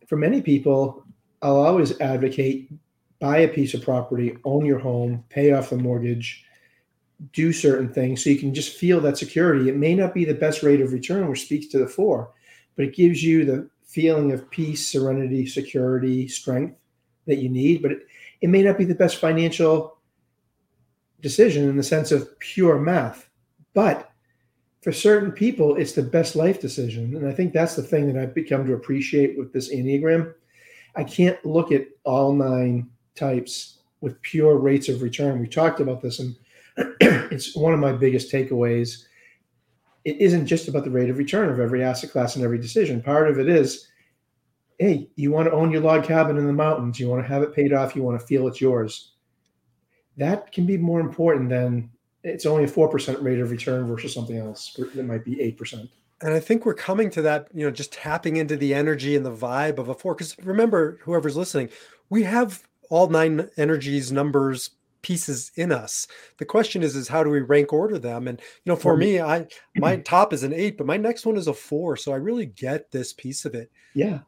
for 0.06 0.16
many 0.16 0.42
people, 0.42 1.02
I'll 1.40 1.56
always 1.56 1.98
advocate 1.98 2.70
buy 3.18 3.38
a 3.38 3.48
piece 3.48 3.72
of 3.72 3.82
property, 3.82 4.36
own 4.44 4.66
your 4.66 4.80
home, 4.80 5.24
pay 5.30 5.52
off 5.52 5.70
the 5.70 5.76
mortgage, 5.76 6.44
do 7.32 7.54
certain 7.54 7.90
things 7.90 8.22
so 8.22 8.28
you 8.28 8.38
can 8.38 8.52
just 8.52 8.76
feel 8.76 9.00
that 9.00 9.16
security. 9.16 9.70
It 9.70 9.76
may 9.76 9.94
not 9.94 10.12
be 10.12 10.26
the 10.26 10.34
best 10.34 10.62
rate 10.62 10.82
of 10.82 10.92
return, 10.92 11.28
which 11.28 11.44
speaks 11.44 11.68
to 11.68 11.78
the 11.78 11.86
four, 11.86 12.32
but 12.76 12.84
it 12.84 12.94
gives 12.94 13.22
you 13.22 13.46
the 13.46 13.70
feeling 13.92 14.32
of 14.32 14.50
peace, 14.50 14.86
serenity, 14.86 15.46
security, 15.46 16.26
strength 16.26 16.76
that 17.26 17.38
you 17.38 17.48
need. 17.48 17.82
But 17.82 17.92
it, 17.92 18.06
it 18.40 18.48
may 18.48 18.62
not 18.62 18.78
be 18.78 18.84
the 18.84 18.94
best 18.94 19.16
financial 19.16 19.98
decision 21.20 21.68
in 21.68 21.76
the 21.76 21.82
sense 21.82 22.10
of 22.10 22.38
pure 22.40 22.78
math. 22.78 23.28
But 23.74 24.10
for 24.82 24.92
certain 24.92 25.30
people, 25.30 25.76
it's 25.76 25.92
the 25.92 26.02
best 26.02 26.34
life 26.34 26.60
decision. 26.60 27.16
And 27.16 27.28
I 27.28 27.32
think 27.32 27.52
that's 27.52 27.76
the 27.76 27.82
thing 27.82 28.12
that 28.12 28.20
I've 28.20 28.34
become 28.34 28.66
to 28.66 28.74
appreciate 28.74 29.38
with 29.38 29.52
this 29.52 29.72
Enneagram. 29.72 30.34
I 30.96 31.04
can't 31.04 31.42
look 31.44 31.70
at 31.70 31.86
all 32.04 32.32
nine 32.32 32.90
types 33.14 33.78
with 34.00 34.20
pure 34.22 34.56
rates 34.56 34.88
of 34.88 35.02
return. 35.02 35.38
We 35.38 35.46
talked 35.46 35.80
about 35.80 36.02
this 36.02 36.18
and 36.18 36.34
it's 37.00 37.54
one 37.54 37.74
of 37.74 37.78
my 37.78 37.92
biggest 37.92 38.32
takeaways. 38.32 39.04
It 40.04 40.16
isn't 40.20 40.46
just 40.46 40.68
about 40.68 40.84
the 40.84 40.90
rate 40.90 41.10
of 41.10 41.18
return 41.18 41.48
of 41.48 41.60
every 41.60 41.82
asset 41.82 42.10
class 42.10 42.36
and 42.36 42.44
every 42.44 42.58
decision. 42.58 43.02
Part 43.02 43.30
of 43.30 43.38
it 43.38 43.48
is, 43.48 43.88
hey, 44.78 45.08
you 45.16 45.30
want 45.30 45.46
to 45.46 45.52
own 45.52 45.70
your 45.70 45.80
log 45.80 46.04
cabin 46.04 46.38
in 46.38 46.46
the 46.46 46.52
mountains, 46.52 46.98
you 46.98 47.08
want 47.08 47.22
to 47.22 47.28
have 47.28 47.42
it 47.42 47.54
paid 47.54 47.72
off, 47.72 47.94
you 47.94 48.02
want 48.02 48.20
to 48.20 48.26
feel 48.26 48.48
it's 48.48 48.60
yours. 48.60 49.12
That 50.16 50.50
can 50.52 50.66
be 50.66 50.76
more 50.76 51.00
important 51.00 51.48
than 51.48 51.90
it's 52.24 52.46
only 52.46 52.64
a 52.64 52.68
4% 52.68 53.22
rate 53.22 53.40
of 53.40 53.50
return 53.50 53.86
versus 53.86 54.12
something 54.12 54.36
else 54.36 54.78
that 54.94 55.04
might 55.04 55.24
be 55.24 55.36
8%. 55.36 55.88
And 56.20 56.32
I 56.32 56.40
think 56.40 56.64
we're 56.64 56.74
coming 56.74 57.10
to 57.10 57.22
that, 57.22 57.48
you 57.52 57.64
know, 57.64 57.70
just 57.72 57.92
tapping 57.92 58.36
into 58.36 58.56
the 58.56 58.74
energy 58.74 59.16
and 59.16 59.26
the 59.26 59.34
vibe 59.34 59.78
of 59.78 59.88
a 59.88 59.94
four. 59.94 60.14
Because 60.14 60.36
remember, 60.38 60.98
whoever's 61.02 61.36
listening, 61.36 61.68
we 62.10 62.22
have 62.22 62.62
all 62.90 63.08
nine 63.08 63.50
energies, 63.56 64.12
numbers, 64.12 64.70
pieces 65.02 65.52
in 65.56 65.72
us. 65.72 66.06
The 66.38 66.44
question 66.44 66.82
is, 66.82 66.96
is 66.96 67.08
how 67.08 67.22
do 67.22 67.30
we 67.30 67.40
rank 67.40 67.72
order 67.72 67.98
them? 67.98 68.28
And 68.28 68.40
you 68.40 68.72
know, 68.72 68.76
for 68.76 68.96
me, 68.96 69.20
I 69.20 69.46
my 69.76 69.96
top 70.04 70.32
is 70.32 70.42
an 70.42 70.52
eight, 70.52 70.78
but 70.78 70.86
my 70.86 70.96
next 70.96 71.26
one 71.26 71.36
is 71.36 71.48
a 71.48 71.54
four. 71.54 71.96
So 71.96 72.12
I 72.12 72.16
really 72.16 72.46
get 72.46 72.90
this 72.90 73.12
piece 73.12 73.44
of 73.44 73.54
it. 73.54 73.70
Yeah. 73.94 74.20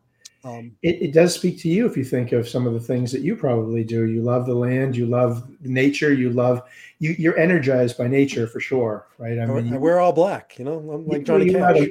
Um, 0.45 0.73
it, 0.83 1.01
it, 1.01 1.13
does 1.15 1.35
speak 1.35 1.59
to 1.61 1.71
you 1.71 1.87
if 1.87 1.97
you 1.97 2.05
think 2.05 2.33
of 2.33 2.47
some 2.47 2.67
of 2.67 2.75
the 2.75 2.81
things 2.81 3.11
that 3.13 3.23
you 3.23 3.35
probably 3.35 3.83
do. 3.83 4.05
You 4.05 4.21
love 4.21 4.45
the 4.45 4.55
land, 4.55 4.95
you 4.95 5.07
love 5.07 5.49
nature, 5.63 6.13
you 6.13 6.29
love 6.29 6.61
you. 6.99 7.15
You're 7.19 7.39
energized 7.39 7.97
by 7.97 8.09
nature 8.09 8.47
for 8.47 8.61
sure, 8.61 9.07
right? 9.17 9.39
I 9.39 9.47
mean, 9.47 9.69
you, 9.69 9.79
we're 9.79 10.01
all 10.01 10.13
black, 10.13 10.59
you 10.59 10.67
know. 10.67 10.79
I'm 10.91 11.07
like 11.07 11.25
Johnny 11.25 11.51
Cash. 11.51 11.89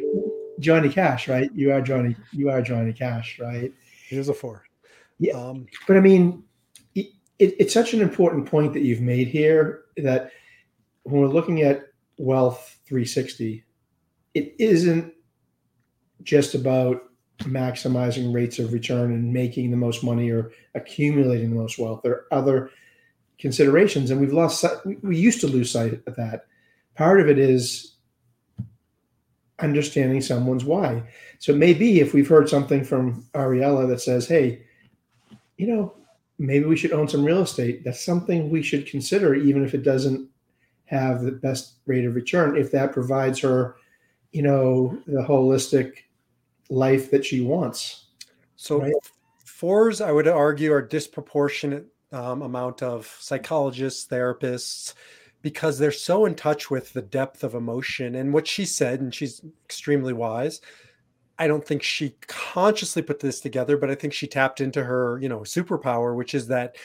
Johnny 0.60 0.90
Cash, 0.90 1.28
right? 1.28 1.50
You 1.56 1.72
are 1.72 1.82
Johnny. 1.82 2.16
You 2.32 2.52
are 2.52 2.62
Johnny 2.62 2.94
Cash, 2.94 3.40
right? 3.40 3.74
Here's 4.08 4.30
a 4.30 4.36
four. 4.36 4.66
Yeah, 5.18 5.34
um, 5.34 5.66
but 5.88 5.98
I 5.98 6.00
mean, 6.00 6.44
it, 7.40 7.56
it's 7.60 7.74
such 7.74 7.94
an 7.94 8.02
important 8.02 8.46
point 8.46 8.74
that 8.74 8.84
you've 8.84 9.02
made 9.02 9.28
here 9.28 9.86
that 9.98 10.32
when 11.04 11.22
we're 11.22 11.28
looking 11.28 11.62
at 11.62 11.88
wealth 12.18 12.80
360 12.86 13.64
it 14.34 14.56
isn't 14.60 15.14
just 16.24 16.56
about 16.56 17.04
maximizing 17.40 18.34
rates 18.34 18.60
of 18.60 18.74
return 18.74 19.12
and 19.12 19.34
making 19.34 19.72
the 19.72 19.78
most 19.78 20.04
money 20.04 20.30
or 20.30 20.52
accumulating 20.76 21.50
the 21.50 21.56
most 21.56 21.78
wealth. 21.78 22.02
There 22.04 22.14
are 22.14 22.28
other 22.32 22.70
considerations, 23.40 24.12
and 24.12 24.20
we've 24.20 24.34
lost. 24.34 24.64
We 25.02 25.18
used 25.18 25.42
to 25.42 25.48
lose 25.48 25.72
sight 25.72 26.02
of 26.08 26.16
that. 26.16 26.46
Part 26.96 27.20
of 27.20 27.28
it 27.28 27.40
is 27.40 27.96
understanding 29.60 30.22
someone's 30.22 30.66
why. 30.66 31.04
So 31.40 31.54
maybe 31.54 32.00
if 32.00 32.14
we've 32.14 32.28
heard 32.28 32.50
something 32.50 32.84
from 32.84 33.28
Ariella 33.34 33.88
that 33.90 34.02
says, 34.02 34.28
"Hey, 34.28 34.64
you 35.58 35.68
know, 35.68 35.96
maybe 36.40 36.66
we 36.66 36.76
should 36.76 36.92
own 36.92 37.08
some 37.08 37.24
real 37.24 37.42
estate," 37.42 37.84
that's 37.84 38.04
something 38.04 38.50
we 38.50 38.62
should 38.62 38.86
consider, 38.88 39.36
even 39.36 39.64
if 39.64 39.74
it 39.74 39.84
doesn't 39.84 40.30
have 40.86 41.24
the 41.24 41.32
best 41.32 41.76
rate 41.86 42.06
of 42.06 42.16
return. 42.16 42.58
If 42.58 42.72
that 42.72 42.94
provides 42.94 43.40
her, 43.40 43.76
you 44.32 44.42
know, 44.42 44.98
the 45.08 45.22
holistic 45.22 45.98
life 46.70 47.12
that 47.12 47.26
she 47.26 47.42
wants. 47.42 48.08
So 48.56 48.82
right? 48.82 48.94
fours, 49.46 50.02
I 50.02 50.12
would 50.12 50.28
argue, 50.28 50.72
are 50.74 50.82
disproportionate 50.82 51.88
um, 52.12 52.42
amount 52.42 52.84
of 52.84 53.08
psychologists, 53.20 54.08
therapists, 54.08 54.94
because 55.42 55.78
they're 55.78 55.92
so 55.92 56.26
in 56.26 56.36
touch 56.36 56.72
with 56.72 56.94
the 56.94 57.02
depth 57.02 57.44
of 57.44 57.54
emotion 57.54 58.16
and 58.16 58.34
what 58.34 58.48
she 58.48 58.66
said, 58.66 59.02
and 59.02 59.14
she's 59.14 59.42
extremely 59.66 60.14
wise. 60.14 60.62
I 61.40 61.48
don't 61.48 61.66
think 61.66 61.84
she 61.84 62.16
consciously 62.28 63.02
put 63.02 63.20
this 63.20 63.40
together, 63.40 63.78
but 63.78 63.90
I 63.90 63.96
think 63.96 64.14
she 64.14 64.28
tapped 64.28 64.62
into 64.62 64.84
her, 64.84 65.20
you 65.22 65.30
know, 65.30 65.40
superpower, 65.40 66.16
which 66.16 66.36
is 66.36 66.48
that 66.48 66.76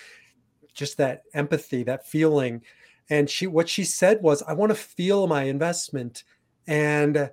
just 0.74 0.96
that 0.96 1.22
empathy, 1.34 1.82
that 1.84 2.06
feeling. 2.06 2.62
And 3.10 3.28
she, 3.28 3.46
what 3.46 3.68
she 3.68 3.84
said 3.84 4.22
was, 4.22 4.42
I 4.42 4.54
want 4.54 4.70
to 4.70 4.76
feel 4.76 5.26
my 5.26 5.44
investment. 5.44 6.24
And 6.66 7.30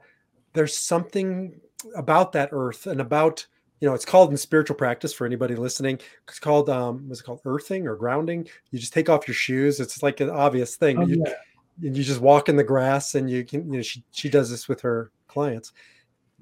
there's 0.53 0.77
something 0.77 1.59
about 1.95 2.31
that 2.33 2.49
earth 2.51 2.87
and 2.87 2.99
about 2.99 3.45
you 3.79 3.87
know 3.87 3.93
it's 3.93 4.05
called 4.05 4.31
in 4.31 4.37
spiritual 4.37 4.75
practice 4.75 5.13
for 5.13 5.25
anybody 5.25 5.53
listening 5.55 5.99
it's 6.27 6.39
called 6.39 6.69
um 6.69 7.07
was 7.07 7.19
it 7.19 7.23
called 7.23 7.41
earthing 7.45 7.85
or 7.85 7.95
grounding 7.95 8.47
you 8.71 8.79
just 8.79 8.93
take 8.93 9.09
off 9.09 9.27
your 9.27 9.35
shoes 9.35 9.79
it's 9.79 10.01
like 10.01 10.19
an 10.21 10.29
obvious 10.29 10.77
thing 10.77 10.97
oh, 10.97 11.05
you, 11.05 11.23
yeah. 11.23 11.91
you 11.91 12.03
just 12.03 12.21
walk 12.21 12.49
in 12.49 12.55
the 12.55 12.63
grass 12.63 13.13
and 13.13 13.29
you 13.29 13.43
can 13.43 13.71
you 13.71 13.77
know 13.77 13.83
she, 13.83 14.03
she 14.11 14.29
does 14.29 14.49
this 14.49 14.67
with 14.67 14.81
her 14.81 15.11
clients 15.27 15.73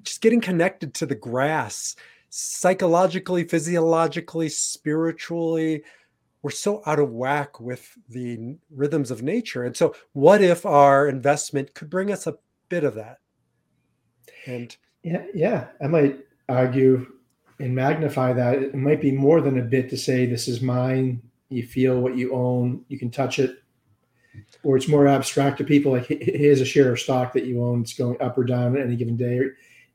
just 0.03 0.21
getting 0.21 0.41
connected 0.41 0.93
to 0.93 1.05
the 1.05 1.15
grass 1.15 1.95
psychologically 2.29 3.43
physiologically 3.43 4.49
spiritually 4.49 5.83
we're 6.41 6.49
so 6.49 6.81
out 6.85 6.99
of 6.99 7.11
whack 7.11 7.59
with 7.59 7.97
the 8.09 8.55
rhythms 8.71 9.11
of 9.11 9.21
nature 9.21 9.63
and 9.63 9.77
so 9.77 9.95
what 10.13 10.41
if 10.41 10.65
our 10.65 11.07
investment 11.07 11.73
could 11.73 11.89
bring 11.89 12.11
us 12.11 12.25
a 12.27 12.37
bit 12.69 12.83
of 12.83 12.95
that 12.95 13.19
and 14.45 14.75
yeah, 15.03 15.25
yeah, 15.33 15.67
I 15.81 15.87
might 15.87 16.19
argue 16.49 17.05
and 17.59 17.75
magnify 17.75 18.33
that. 18.33 18.61
It 18.61 18.75
might 18.75 19.01
be 19.01 19.11
more 19.11 19.41
than 19.41 19.59
a 19.59 19.63
bit 19.63 19.89
to 19.89 19.97
say 19.97 20.25
this 20.25 20.47
is 20.47 20.61
mine. 20.61 21.21
You 21.49 21.63
feel 21.63 21.99
what 21.99 22.17
you 22.17 22.33
own. 22.33 22.83
You 22.87 22.97
can 22.97 23.11
touch 23.11 23.37
it, 23.37 23.61
or 24.63 24.77
it's 24.77 24.87
more 24.87 25.07
abstract 25.07 25.57
to 25.59 25.63
people. 25.63 25.91
Like 25.91 26.07
here's 26.07 26.61
a 26.61 26.65
share 26.65 26.93
of 26.93 26.99
stock 26.99 27.33
that 27.33 27.45
you 27.45 27.63
own. 27.63 27.81
It's 27.81 27.93
going 27.93 28.19
up 28.21 28.37
or 28.37 28.43
down 28.43 28.77
any 28.77 28.95
given 28.95 29.17
day. 29.17 29.41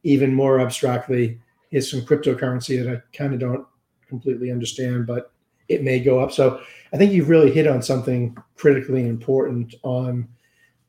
Even 0.03 0.33
more 0.33 0.61
abstractly, 0.61 1.41
is 1.71 1.91
some 1.91 2.01
cryptocurrency 2.03 2.83
that 2.83 2.93
I 2.93 3.17
kind 3.17 3.35
of 3.35 3.41
don't 3.41 3.67
completely 4.09 4.51
understand, 4.51 5.07
but 5.07 5.33
it 5.69 5.83
may 5.83 6.01
go 6.01 6.21
up. 6.21 6.33
So 6.33 6.61
I 6.93 6.97
think 6.97 7.13
you've 7.13 7.29
really 7.29 7.53
hit 7.53 7.67
on 7.67 7.83
something 7.83 8.37
critically 8.57 9.07
important 9.07 9.75
on, 9.83 10.29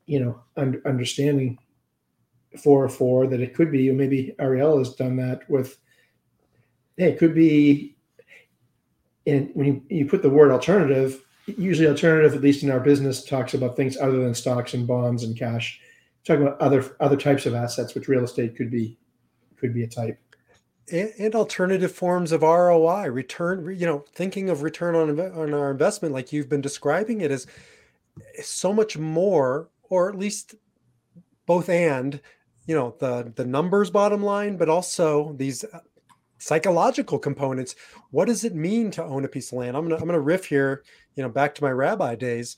you 0.06 0.20
know, 0.20 0.40
un- 0.56 0.80
understanding 0.86 1.58
four 2.62 2.82
or 2.82 2.88
four 2.88 3.26
that 3.26 3.40
it 3.40 3.54
could 3.54 3.70
be, 3.70 3.90
or 3.90 3.92
maybe 3.92 4.34
Ariel 4.38 4.78
has 4.78 4.94
done 4.94 5.16
that 5.16 5.48
with. 5.48 5.78
Hey, 6.96 7.10
it 7.10 7.18
could 7.18 7.34
be. 7.34 7.96
And 9.26 9.50
when 9.54 9.66
you, 9.66 9.82
you 9.88 10.06
put 10.06 10.22
the 10.22 10.30
word 10.30 10.50
alternative, 10.50 11.22
usually 11.46 11.88
alternative, 11.88 12.34
at 12.34 12.40
least 12.42 12.62
in 12.62 12.70
our 12.70 12.80
business, 12.80 13.24
talks 13.24 13.54
about 13.54 13.76
things 13.76 13.96
other 13.96 14.18
than 14.22 14.34
stocks 14.34 14.74
and 14.74 14.86
bonds 14.86 15.22
and 15.24 15.38
cash. 15.38 15.80
Talking 16.24 16.46
about 16.46 16.60
other 16.60 16.96
other 17.00 17.16
types 17.16 17.46
of 17.46 17.54
assets, 17.54 17.94
which 17.94 18.08
real 18.08 18.24
estate 18.24 18.56
could 18.56 18.70
be 18.70 18.98
could 19.60 19.74
be 19.74 19.84
a 19.84 19.88
type. 19.88 20.18
And, 20.92 21.36
alternative 21.36 21.92
forms 21.92 22.32
of 22.32 22.42
ROI, 22.42 23.10
return. 23.10 23.76
You 23.78 23.86
know, 23.86 24.04
thinking 24.12 24.50
of 24.50 24.62
return 24.62 24.96
on 24.96 25.20
on 25.20 25.54
our 25.54 25.70
investment, 25.70 26.12
like 26.12 26.32
you've 26.32 26.48
been 26.48 26.60
describing 26.60 27.20
it, 27.20 27.30
is 27.30 27.46
so 28.42 28.72
much 28.72 28.98
more, 28.98 29.68
or 29.88 30.08
at 30.08 30.18
least 30.18 30.56
both 31.50 31.68
and 31.68 32.20
you 32.66 32.76
know 32.76 32.94
the 33.00 33.32
the 33.34 33.44
numbers 33.44 33.90
bottom 33.90 34.22
line 34.22 34.56
but 34.56 34.68
also 34.68 35.32
these 35.36 35.64
uh, 35.64 35.80
psychological 36.38 37.18
components 37.18 37.74
what 38.12 38.26
does 38.26 38.44
it 38.44 38.54
mean 38.54 38.88
to 38.88 39.02
own 39.02 39.24
a 39.24 39.28
piece 39.28 39.50
of 39.50 39.58
land 39.58 39.76
i'm 39.76 39.82
gonna 39.82 39.96
i'm 39.96 40.06
gonna 40.06 40.20
riff 40.20 40.44
here 40.44 40.84
you 41.16 41.24
know 41.24 41.28
back 41.28 41.52
to 41.52 41.64
my 41.64 41.70
rabbi 41.70 42.14
days 42.14 42.56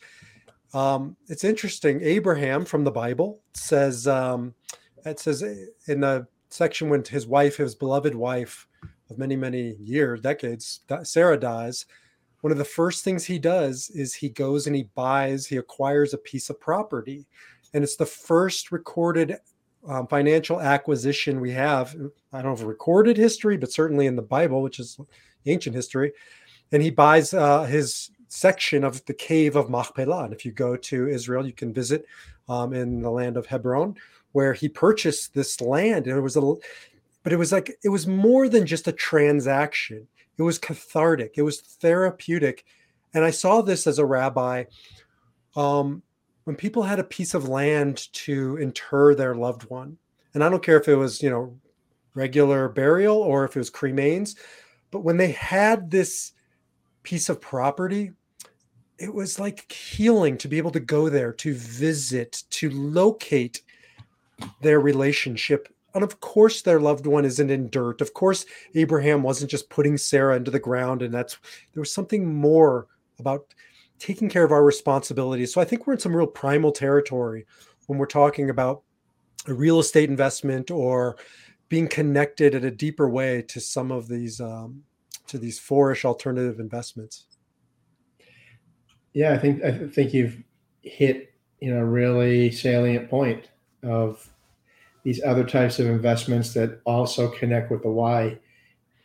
um, 0.75 1.17
it's 1.29 1.43
interesting 1.43 2.01
abraham 2.03 2.67
from 2.67 2.85
the 2.85 2.91
bible 2.91 3.41
says 3.55 4.07
um, 4.07 4.55
it 5.07 5.19
says 5.19 5.43
in 5.89 6.01
the 6.01 6.27
section 6.53 6.89
when 6.89 7.03
his 7.05 7.27
wife 7.27 7.57
his 7.57 7.75
beloved 7.75 8.15
wife 8.15 8.67
of 9.11 9.19
many 9.19 9.37
many 9.37 9.77
years 9.81 10.21
decades 10.21 10.81
sarah 11.03 11.39
dies 11.39 11.87
one 12.41 12.53
of 12.53 12.59
the 12.59 12.65
first 12.65 13.05
things 13.05 13.25
he 13.25 13.39
does 13.39 13.91
is 13.95 14.15
he 14.15 14.29
goes 14.29 14.67
and 14.67 14.75
he 14.75 14.89
buys 14.95 15.47
he 15.47 15.57
acquires 15.57 16.15
a 16.15 16.19
piece 16.19 16.51
of 16.51 16.61
property 16.61 17.27
and 17.75 17.83
it's 17.83 17.97
the 17.97 18.07
first 18.07 18.73
recorded 18.73 19.39
um, 19.87 20.07
financial 20.07 20.61
acquisition 20.61 21.41
we 21.41 21.51
have. 21.53 21.97
I 22.33 22.43
don't 22.43 22.59
know 22.59 22.67
recorded 22.67 23.17
history, 23.17 23.57
but 23.57 23.73
certainly 23.73 24.07
in 24.07 24.17
the 24.17 24.23
Bible, 24.23 24.63
which 24.63 24.79
is 24.79 24.99
ancient 25.47 25.75
history. 25.75 26.13
And 26.71 26.83
he 26.83 26.91
buys 26.91 27.35
uh, 27.35 27.65
his 27.65 28.11
section 28.29 28.85
of 28.85 29.05
the 29.07 29.15
cave 29.15 29.57
of 29.57 29.69
Machpelah. 29.69 30.25
And 30.25 30.33
if 30.33 30.45
you 30.45 30.53
go 30.53 30.77
to 30.77 31.09
Israel, 31.09 31.47
you 31.47 31.53
can 31.53 31.73
visit 31.73 32.07
um, 32.49 32.73
in 32.73 33.03
the 33.03 33.11
land 33.11 33.37
of 33.37 33.47
Hebron, 33.47 33.97
where 34.33 34.53
he 34.53 34.69
purchased 34.69 35.35
this 35.35 35.61
land. 35.61 36.07
And 36.07 36.17
it 36.17 36.21
was 36.21 36.37
a, 36.37 36.55
but 37.23 37.33
it 37.33 37.39
was 37.39 37.53
like 37.53 37.77
it 37.85 37.89
was 37.89 38.07
more 38.07 38.49
than 38.49 38.67
just 38.67 38.89
a 38.89 38.93
transaction. 38.93 40.07
It 40.39 40.43
was 40.43 40.59
cathartic. 40.59 41.35
It 41.37 41.43
was 41.43 41.61
therapeutic. 41.61 42.65
And 43.15 43.25
I 43.25 43.31
saw 43.31 43.61
this 43.63 43.87
as 43.87 43.99
a 43.99 44.07
rabbi. 44.07 44.65
Um, 45.55 46.03
when 46.45 46.57
people 46.57 46.83
had 46.83 46.99
a 46.99 47.05
piece 47.05 47.35
of 47.35 47.49
land 47.49 48.09
to 48.13 48.57
inter 48.57 49.15
their 49.15 49.35
loved 49.35 49.65
one, 49.71 49.99
and 50.35 50.43
I 50.43 50.49
don't 50.49 50.63
care 50.63 50.81
if 50.81 50.89
it 50.89 50.97
was, 50.97 51.23
you 51.23 51.31
know, 51.31 51.57
regular 52.15 52.69
burial 52.69 53.17
or 53.17 53.45
if 53.45 53.55
it 53.55 53.61
was 53.61 53.71
cremains, 53.71 54.37
but 54.91 55.01
when 55.01 55.17
they 55.17 55.33
had 55.33 55.91
this 55.91 56.33
piece 57.03 57.29
of 57.29 57.41
property, 57.41 58.13
it 58.99 59.13
was 59.13 59.39
like 59.39 59.71
healing 59.71 60.37
to 60.39 60.49
be 60.49 60.59
able 60.59 60.71
to 60.71 60.81
go 60.81 61.09
there, 61.09 61.33
to 61.33 61.55
visit, 61.55 62.45
to 62.51 62.71
locate 62.71 63.63
their 64.61 64.81
relationship. 64.81 65.69
And 65.95 66.03
of 66.03 66.21
course, 66.21 66.63
their 66.63 66.81
loved 66.81 67.07
one 67.07 67.25
isn't 67.25 67.51
in 67.51 67.69
dirt. 67.69 68.01
Of 68.01 68.15
course, 68.15 68.47
Abraham 68.75 69.23
wasn't 69.23 69.51
just 69.51 69.69
putting 69.69 69.99
Sarah 69.99 70.37
into 70.37 70.51
the 70.51 70.59
ground, 70.59 71.03
and 71.03 71.13
that's 71.13 71.37
there 71.75 71.81
was 71.81 71.93
something 71.93 72.35
more 72.35 72.87
about 73.19 73.55
taking 73.99 74.29
care 74.29 74.45
of 74.45 74.53
our 74.53 74.65
responsibilities. 74.65 75.53
So 75.53 75.61
I 75.61 75.65
think 75.65 75.87
we're 75.87 75.93
in 75.93 75.99
some 75.99 76.17
real 76.17 76.27
primal 76.27 76.73
territory 76.73 77.47
when 77.87 77.99
we're 77.99 78.07
talking 78.07 78.51
about 78.51 78.83
a 79.47 79.55
real 79.55 79.79
estate 79.79 80.09
investment 80.09 80.71
or 80.71 81.17
being 81.69 81.89
connected 81.89 82.55
in 82.55 82.65
a 82.65 82.71
deeper 82.71 83.09
way 83.09 83.43
to 83.43 83.61
some 83.61 83.91
of 83.91 84.09
these 84.09 84.41
um, 84.41 84.83
to 85.27 85.39
these 85.39 85.59
fourish 85.59 86.05
alternative 86.05 86.59
investments. 86.59 87.27
Yeah, 89.13 89.35
I 89.35 89.39
think 89.39 89.63
I 89.63 89.89
think 89.89 90.13
you've 90.15 90.43
hit 90.83 91.35
you 91.61 91.73
know 91.73 91.81
a 91.81 91.85
really 91.85 92.51
salient 92.51 93.09
point 93.09 93.49
of 93.83 94.32
these 95.03 95.23
other 95.23 95.45
types 95.45 95.79
of 95.79 95.87
investments 95.87 96.55
that 96.55 96.81
also 96.85 97.29
connect 97.31 97.71
with 97.71 97.83
the 97.83 97.91
why 97.91 98.39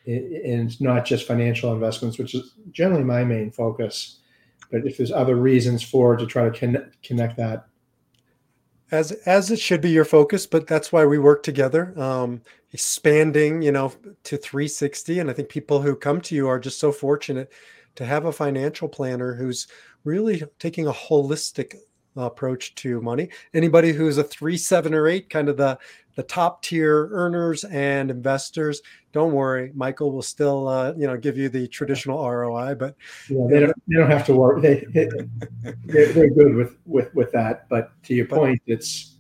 and 0.06 0.80
not 0.80 1.06
just 1.06 1.28
financial 1.28 1.74
investments 1.74 2.18
which 2.18 2.34
is 2.34 2.54
generally 2.72 3.04
my 3.04 3.24
main 3.24 3.52
focus. 3.52 4.20
But 4.72 4.86
if 4.86 4.98
there's 4.98 5.12
other 5.12 5.36
reasons 5.36 5.84
for 5.84 6.16
to 6.16 6.26
try 6.26 6.46
to 6.46 6.52
connect, 6.52 7.02
connect 7.04 7.38
that. 7.38 7.68
As 8.92 9.12
as 9.26 9.52
it 9.52 9.60
should 9.60 9.82
be 9.82 9.90
your 9.90 10.06
focus 10.06 10.48
but 10.48 10.66
that's 10.66 10.92
why 10.92 11.06
we 11.06 11.20
work 11.20 11.44
together 11.44 11.98
um, 12.00 12.42
expanding 12.72 13.62
you 13.62 13.72
know 13.72 13.92
to 14.24 14.38
360 14.38 15.20
and 15.20 15.30
i 15.30 15.34
think 15.34 15.50
people 15.50 15.82
who 15.82 15.94
come 15.94 16.22
to 16.22 16.36
you 16.36 16.48
are 16.48 16.60
just 16.60 16.80
so 16.80 16.94
fortunate 16.94 17.52
to 17.96 18.06
have 18.06 18.26
a 18.26 18.32
financial 18.32 18.88
planner 18.88 19.34
who's 19.34 19.68
really 20.06 20.44
taking 20.60 20.88
a 20.88 20.94
holistic 20.94 21.76
approach 22.18 22.76
to 22.76 23.02
money 23.02 23.30
anybody 23.54 23.92
who's 23.92 24.18
a 24.18 24.24
three 24.24 24.58
seven 24.58 24.94
or 24.94 25.08
eight 25.08 25.30
kind 25.30 25.50
of 25.50 25.58
the 25.58 25.78
the 26.18 26.24
top 26.24 26.64
tier 26.64 27.10
earners 27.12 27.64
and 27.66 28.10
investors, 28.10 28.82
don't 29.14 29.34
worry, 29.34 29.72
Michael 29.76 30.12
will 30.12 30.24
still 30.24 30.68
uh, 30.68 30.94
you 30.98 31.06
know 31.06 31.16
give 31.16 31.38
you 31.38 31.48
the 31.48 31.68
traditional 31.68 32.28
ROI. 32.28 32.74
But 32.76 32.96
yeah, 33.30 33.46
they 33.50 33.60
don't 33.60 33.84
they 33.88 33.96
don't 33.96 34.10
have 34.10 34.26
to 34.26 34.34
worry. 34.34 34.62
They 34.62 35.08
they're, 35.86 36.12
they're 36.12 36.30
good 36.32 36.56
with 36.56 36.76
with 36.86 37.14
with 37.14 37.32
that. 37.34 37.70
But 37.70 37.92
to 38.04 38.16
your 38.16 38.26
but, 38.26 38.38
point, 38.38 38.62
it's 38.66 39.18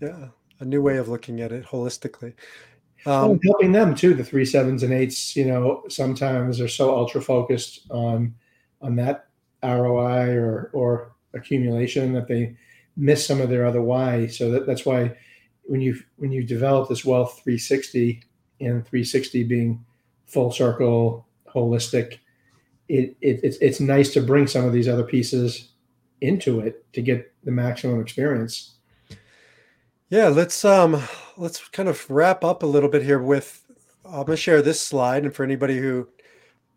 yeah 0.00 0.28
a 0.60 0.64
new 0.64 0.82
way 0.82 0.98
of 0.98 1.08
looking 1.08 1.40
at 1.40 1.52
it 1.52 1.64
holistically. 1.64 2.34
Um, 3.06 3.30
oh, 3.30 3.40
helping 3.42 3.72
them 3.72 3.94
too. 3.94 4.12
The 4.12 4.24
three 4.24 4.44
sevens 4.44 4.82
and 4.82 4.92
eights, 4.92 5.36
you 5.36 5.46
know, 5.46 5.84
sometimes 5.88 6.60
are 6.60 6.68
so 6.68 6.94
ultra 6.94 7.22
focused 7.22 7.90
on 7.90 8.34
on 8.82 8.94
that 8.96 9.28
ROI 9.62 10.34
or 10.36 10.70
or 10.74 11.15
accumulation 11.36 12.12
that 12.14 12.28
they 12.28 12.56
miss 12.96 13.26
some 13.26 13.40
of 13.40 13.48
their 13.48 13.66
other 13.66 13.82
why. 13.82 14.26
So 14.26 14.50
that, 14.52 14.66
that's 14.66 14.86
why 14.86 15.16
when 15.64 15.80
you 15.80 16.00
when 16.16 16.32
you 16.32 16.42
develop 16.42 16.88
this 16.88 17.04
wealth 17.04 17.40
360 17.44 18.22
and 18.60 18.84
360 18.84 19.44
being 19.44 19.84
full 20.26 20.50
circle, 20.50 21.26
holistic, 21.48 22.18
it, 22.88 23.16
it 23.20 23.40
it's 23.42 23.58
it's 23.58 23.80
nice 23.80 24.12
to 24.14 24.20
bring 24.20 24.46
some 24.46 24.64
of 24.64 24.72
these 24.72 24.88
other 24.88 25.04
pieces 25.04 25.72
into 26.20 26.60
it 26.60 26.90
to 26.94 27.02
get 27.02 27.32
the 27.44 27.50
maximum 27.50 28.00
experience. 28.00 28.76
Yeah, 30.08 30.28
let's 30.28 30.64
um 30.64 31.02
let's 31.36 31.66
kind 31.68 31.88
of 31.88 32.08
wrap 32.10 32.44
up 32.44 32.62
a 32.62 32.66
little 32.66 32.88
bit 32.88 33.02
here 33.02 33.20
with 33.20 33.64
I'm 34.04 34.24
going 34.24 34.26
to 34.26 34.36
share 34.36 34.62
this 34.62 34.80
slide 34.80 35.24
and 35.24 35.34
for 35.34 35.42
anybody 35.42 35.78
who 35.78 36.08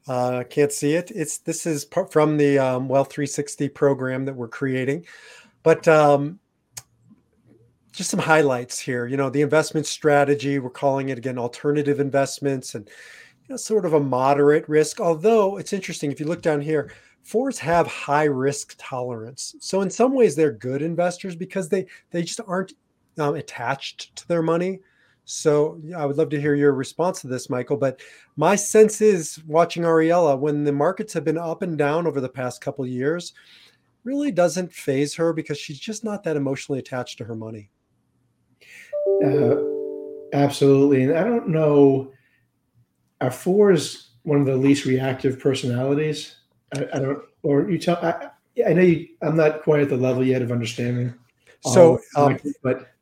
uh, 0.09 0.43
can't 0.49 0.71
see 0.71 0.93
it, 0.93 1.11
it's 1.11 1.37
this 1.37 1.67
is 1.67 1.85
from 2.09 2.35
the 2.35 2.57
um, 2.57 2.89
Wealth 2.89 3.11
360 3.11 3.69
program 3.69 4.25
that 4.25 4.35
we're 4.35 4.47
creating. 4.47 5.05
But 5.61 5.87
um, 5.87 6.39
just 7.91 8.09
some 8.09 8.19
highlights 8.19 8.79
here. 8.79 9.05
You 9.05 9.17
know, 9.17 9.29
the 9.29 9.43
investment 9.43 9.85
strategy, 9.85 10.57
we're 10.57 10.71
calling 10.71 11.09
it 11.09 11.19
again 11.19 11.37
alternative 11.37 11.99
investments 11.99 12.73
and 12.73 12.87
you 13.43 13.49
know, 13.49 13.57
sort 13.57 13.85
of 13.85 13.93
a 13.93 13.99
moderate 13.99 14.67
risk. 14.67 14.99
Although 14.99 15.57
it's 15.57 15.73
interesting, 15.73 16.11
if 16.11 16.19
you 16.19 16.25
look 16.25 16.41
down 16.41 16.59
here, 16.59 16.91
fours 17.21 17.59
have 17.59 17.85
high 17.85 18.23
risk 18.23 18.73
tolerance. 18.79 19.55
So 19.59 19.81
in 19.81 19.91
some 19.91 20.15
ways, 20.15 20.35
they're 20.35 20.51
good 20.51 20.81
investors 20.81 21.35
because 21.35 21.69
they 21.69 21.85
they 22.09 22.23
just 22.23 22.41
aren't 22.47 22.73
um, 23.19 23.35
attached 23.35 24.15
to 24.15 24.27
their 24.27 24.41
money. 24.41 24.79
So 25.29 25.79
I 25.95 26.07
would 26.07 26.17
love 26.17 26.29
to 26.29 26.41
hear 26.41 26.55
your 26.55 26.73
response 26.73 27.21
to 27.21 27.27
this, 27.27 27.51
Michael. 27.51 27.77
But 27.77 28.01
my 28.35 28.55
sense 28.55 28.99
is 28.99 29.39
watching 29.45 29.83
Ariella 29.83 30.37
when 30.39 30.63
the 30.63 30.71
markets 30.71 31.13
have 31.13 31.23
been 31.23 31.37
up 31.37 31.61
and 31.61 31.77
down 31.77 32.07
over 32.07 32.19
the 32.19 32.27
past 32.27 32.61
couple 32.61 32.85
years, 32.87 33.33
really 34.03 34.31
doesn't 34.31 34.73
faze 34.73 35.13
her 35.13 35.31
because 35.31 35.59
she's 35.59 35.77
just 35.77 36.03
not 36.03 36.23
that 36.23 36.35
emotionally 36.35 36.79
attached 36.79 37.19
to 37.19 37.25
her 37.25 37.35
money. 37.35 37.69
Uh, 39.23 39.57
absolutely, 40.33 41.03
and 41.03 41.15
I 41.15 41.23
don't 41.25 41.49
know. 41.49 42.11
Are 43.21 43.29
fours 43.29 44.13
one 44.23 44.39
of 44.39 44.47
the 44.47 44.55
least 44.55 44.85
reactive 44.85 45.39
personalities? 45.39 46.37
I, 46.75 46.87
I 46.91 46.99
don't, 46.99 47.21
or 47.43 47.69
you 47.69 47.77
tell. 47.77 47.97
I, 47.97 48.31
I 48.65 48.73
know 48.73 48.81
you, 48.81 49.09
I'm 49.21 49.37
not 49.37 49.61
quite 49.61 49.81
at 49.81 49.89
the 49.89 49.97
level 49.97 50.23
yet 50.23 50.41
of 50.41 50.51
understanding. 50.51 51.13
So, 51.61 51.99
um, 52.15 52.39
but 52.63 52.93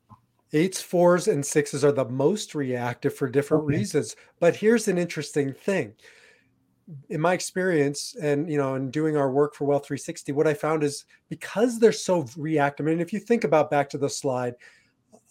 eights, 0.53 0.81
fours, 0.81 1.27
and 1.27 1.45
sixes 1.45 1.83
are 1.83 1.91
the 1.91 2.05
most 2.05 2.55
reactive 2.55 3.13
for 3.13 3.29
different 3.29 3.65
okay. 3.65 3.77
reasons. 3.77 4.15
But 4.39 4.55
here's 4.55 4.87
an 4.87 4.97
interesting 4.97 5.53
thing. 5.53 5.93
In 7.09 7.19
my 7.19 7.33
experience, 7.33 8.15
and 8.21 8.49
you 8.49 8.57
know, 8.57 8.75
in 8.75 8.89
doing 8.91 9.17
our 9.17 9.29
work 9.29 9.55
for 9.55 9.65
Wealth 9.65 9.87
360, 9.87 10.31
what 10.31 10.47
I 10.47 10.53
found 10.53 10.83
is 10.83 11.03
because 11.29 11.79
they're 11.79 11.91
so 11.91 12.25
reactive. 12.37 12.85
I 12.85 12.89
mean, 12.89 13.01
if 13.01 13.11
you 13.11 13.19
think 13.19 13.43
about 13.43 13.69
back 13.69 13.89
to 13.89 13.97
the 13.97 14.09
slide 14.09 14.55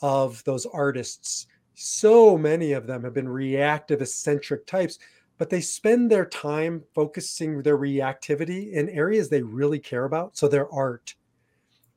of 0.03 0.45
those 0.45 0.67
artists, 0.67 1.47
so 1.75 2.37
many 2.37 2.73
of 2.73 2.87
them 2.87 3.05
have 3.05 3.15
been 3.15 3.29
reactive, 3.29 4.03
eccentric 4.03 4.67
types, 4.67 4.99
but 5.39 5.49
they 5.49 5.63
spend 5.63 6.11
their 6.11 6.27
time 6.27 6.83
focusing 6.95 7.63
their 7.63 7.79
reactivity 7.79 8.73
in 8.73 8.91
areas 8.91 9.29
they 9.29 9.43
really 9.43 9.79
care 9.79 10.05
about. 10.05 10.37
So 10.37 10.49
their 10.49 10.71
art, 10.73 11.15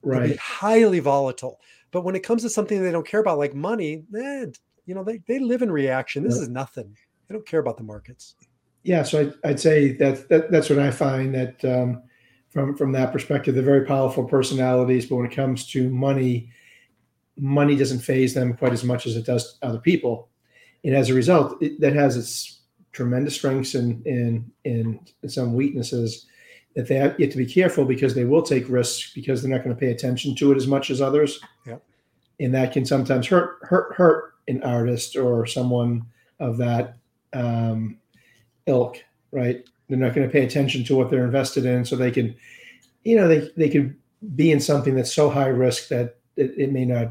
right, 0.03 0.37
highly 0.37 0.99
volatile 0.99 1.59
but 1.91 2.01
when 2.01 2.15
it 2.15 2.23
comes 2.23 2.43
to 2.43 2.49
something 2.49 2.81
they 2.81 2.91
don't 2.91 3.07
care 3.07 3.19
about, 3.19 3.37
like 3.37 3.55
money, 3.55 4.03
eh, 4.17 4.45
you 4.85 4.95
know, 4.95 5.03
they, 5.03 5.19
they 5.27 5.39
live 5.39 5.61
in 5.61 5.71
reaction. 5.71 6.23
This 6.23 6.37
yeah. 6.37 6.43
is 6.43 6.49
nothing. 6.49 6.95
They 7.27 7.33
don't 7.33 7.45
care 7.45 7.59
about 7.59 7.77
the 7.77 7.83
markets. 7.83 8.35
Yeah, 8.83 9.03
so 9.03 9.33
I, 9.43 9.49
would 9.49 9.59
say 9.59 9.93
that, 9.93 10.29
that 10.29 10.51
that's 10.51 10.69
what 10.69 10.79
I 10.79 10.89
find 10.91 11.35
that 11.35 11.65
um, 11.65 12.01
from 12.49 12.75
from 12.75 12.91
that 12.93 13.11
perspective, 13.11 13.53
they're 13.53 13.63
very 13.63 13.85
powerful 13.85 14.23
personalities. 14.23 15.05
But 15.05 15.17
when 15.17 15.25
it 15.25 15.35
comes 15.35 15.67
to 15.71 15.89
money, 15.89 16.51
money 17.37 17.75
doesn't 17.75 17.99
faze 17.99 18.33
them 18.33 18.53
quite 18.53 18.73
as 18.73 18.83
much 18.83 19.05
as 19.05 19.15
it 19.15 19.25
does 19.25 19.57
other 19.61 19.79
people, 19.79 20.29
and 20.83 20.95
as 20.95 21.09
a 21.09 21.13
result, 21.13 21.61
it, 21.61 21.79
that 21.81 21.93
has 21.93 22.15
its 22.15 22.61
tremendous 22.91 23.35
strengths 23.35 23.75
and 23.75 24.05
and 24.07 24.49
and 24.63 25.11
some 25.27 25.53
weaknesses 25.53 26.25
that 26.75 26.87
they 26.87 26.95
have, 26.95 27.19
you 27.19 27.25
have 27.25 27.31
to 27.33 27.37
be 27.37 27.45
careful 27.45 27.85
because 27.85 28.15
they 28.15 28.25
will 28.25 28.41
take 28.41 28.69
risks 28.69 29.11
because 29.13 29.41
they're 29.41 29.51
not 29.51 29.63
going 29.63 29.75
to 29.75 29.79
pay 29.79 29.91
attention 29.91 30.35
to 30.35 30.51
it 30.51 30.57
as 30.57 30.67
much 30.67 30.89
as 30.89 31.01
others. 31.01 31.39
Yeah. 31.65 31.77
And 32.39 32.53
that 32.53 32.71
can 32.71 32.85
sometimes 32.85 33.27
hurt 33.27 33.57
hurt 33.63 33.93
hurt 33.95 34.33
an 34.47 34.63
artist 34.63 35.15
or 35.15 35.45
someone 35.45 36.05
of 36.39 36.57
that 36.57 36.97
um, 37.33 37.97
ilk, 38.65 39.03
right? 39.31 39.63
They're 39.87 39.97
not 39.97 40.13
going 40.13 40.27
to 40.27 40.31
pay 40.31 40.45
attention 40.45 40.83
to 40.85 40.95
what 40.95 41.09
they're 41.09 41.25
invested 41.25 41.65
in, 41.65 41.83
so 41.83 41.95
they 41.95 42.11
can, 42.11 42.35
you 43.03 43.15
know, 43.15 43.27
they 43.27 43.49
they 43.57 43.69
could 43.69 43.95
be 44.35 44.51
in 44.51 44.59
something 44.59 44.95
that's 44.95 45.13
so 45.13 45.29
high 45.29 45.47
risk 45.47 45.87
that 45.89 46.17
it, 46.35 46.53
it 46.57 46.71
may 46.71 46.85
not 46.85 47.09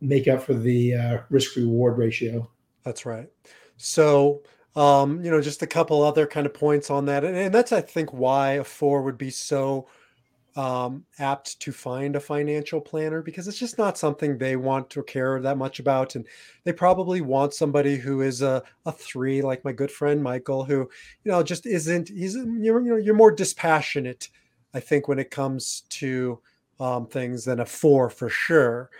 make 0.00 0.28
up 0.28 0.42
for 0.42 0.54
the 0.54 0.94
uh, 0.94 1.18
risk 1.30 1.56
reward 1.56 1.98
ratio. 1.98 2.50
That's 2.84 3.06
right. 3.06 3.28
So 3.76 4.42
um, 4.76 5.24
you 5.24 5.30
know, 5.30 5.40
just 5.40 5.62
a 5.62 5.66
couple 5.66 6.02
other 6.02 6.26
kind 6.26 6.46
of 6.46 6.54
points 6.54 6.90
on 6.90 7.06
that. 7.06 7.24
And, 7.24 7.36
and 7.36 7.54
that's, 7.54 7.72
I 7.72 7.80
think, 7.80 8.12
why 8.12 8.52
a 8.52 8.64
four 8.64 9.02
would 9.02 9.18
be 9.18 9.30
so 9.30 9.88
um, 10.56 11.04
apt 11.18 11.60
to 11.60 11.72
find 11.72 12.16
a 12.16 12.20
financial 12.20 12.80
planner 12.80 13.22
because 13.22 13.46
it's 13.48 13.58
just 13.58 13.78
not 13.78 13.98
something 13.98 14.36
they 14.36 14.56
want 14.56 14.90
to 14.90 15.02
care 15.02 15.40
that 15.40 15.58
much 15.58 15.78
about. 15.78 16.14
And 16.14 16.26
they 16.64 16.72
probably 16.72 17.20
want 17.20 17.54
somebody 17.54 17.96
who 17.96 18.20
is 18.22 18.42
a, 18.42 18.62
a 18.84 18.92
three, 18.92 19.42
like 19.42 19.64
my 19.64 19.72
good 19.72 19.90
friend 19.90 20.22
Michael, 20.22 20.64
who, 20.64 20.88
you 21.24 21.32
know, 21.32 21.42
just 21.42 21.66
isn't, 21.66 22.08
he's, 22.08 22.34
you're, 22.34 22.80
you 22.80 22.90
know, 22.90 22.96
you're 22.96 23.14
more 23.14 23.32
dispassionate, 23.32 24.28
I 24.74 24.80
think, 24.80 25.08
when 25.08 25.18
it 25.18 25.30
comes 25.30 25.82
to 25.90 26.40
um, 26.78 27.06
things 27.06 27.44
than 27.44 27.60
a 27.60 27.66
four 27.66 28.10
for 28.10 28.28
sure. 28.28 28.90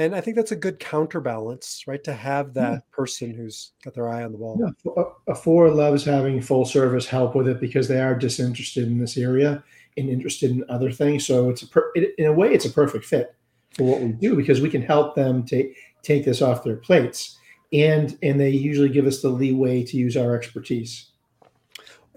And 0.00 0.16
I 0.16 0.22
think 0.22 0.34
that's 0.34 0.50
a 0.50 0.56
good 0.56 0.78
counterbalance, 0.78 1.84
right? 1.86 2.02
To 2.04 2.14
have 2.14 2.54
that 2.54 2.72
yeah. 2.72 2.78
person 2.90 3.34
who's 3.34 3.72
got 3.84 3.92
their 3.92 4.08
eye 4.08 4.22
on 4.22 4.32
the 4.32 4.38
ball. 4.38 4.58
Yeah. 4.58 4.92
A 4.92 4.94
uh, 4.94 5.12
uh, 5.28 5.34
four 5.34 5.68
loves 5.68 6.04
having 6.04 6.40
full 6.40 6.64
service 6.64 7.06
help 7.06 7.34
with 7.34 7.46
it 7.46 7.60
because 7.60 7.86
they 7.86 8.00
are 8.00 8.14
disinterested 8.14 8.86
in 8.86 8.98
this 8.98 9.18
area 9.18 9.62
and 9.98 10.08
interested 10.08 10.52
in 10.52 10.64
other 10.70 10.90
things. 10.90 11.26
So 11.26 11.50
it's 11.50 11.62
a 11.62 11.68
per, 11.68 11.90
it, 11.94 12.14
in 12.16 12.24
a 12.24 12.32
way, 12.32 12.50
it's 12.50 12.64
a 12.64 12.70
perfect 12.70 13.04
fit 13.04 13.34
for 13.74 13.82
what 13.82 14.00
we 14.00 14.12
do 14.12 14.34
because 14.36 14.62
we 14.62 14.70
can 14.70 14.80
help 14.80 15.14
them 15.14 15.44
take 15.44 15.76
take 16.02 16.24
this 16.24 16.40
off 16.40 16.64
their 16.64 16.76
plates, 16.76 17.38
and 17.70 18.16
and 18.22 18.40
they 18.40 18.48
usually 18.48 18.88
give 18.88 19.06
us 19.06 19.20
the 19.20 19.28
leeway 19.28 19.84
to 19.84 19.98
use 19.98 20.16
our 20.16 20.34
expertise. 20.34 21.10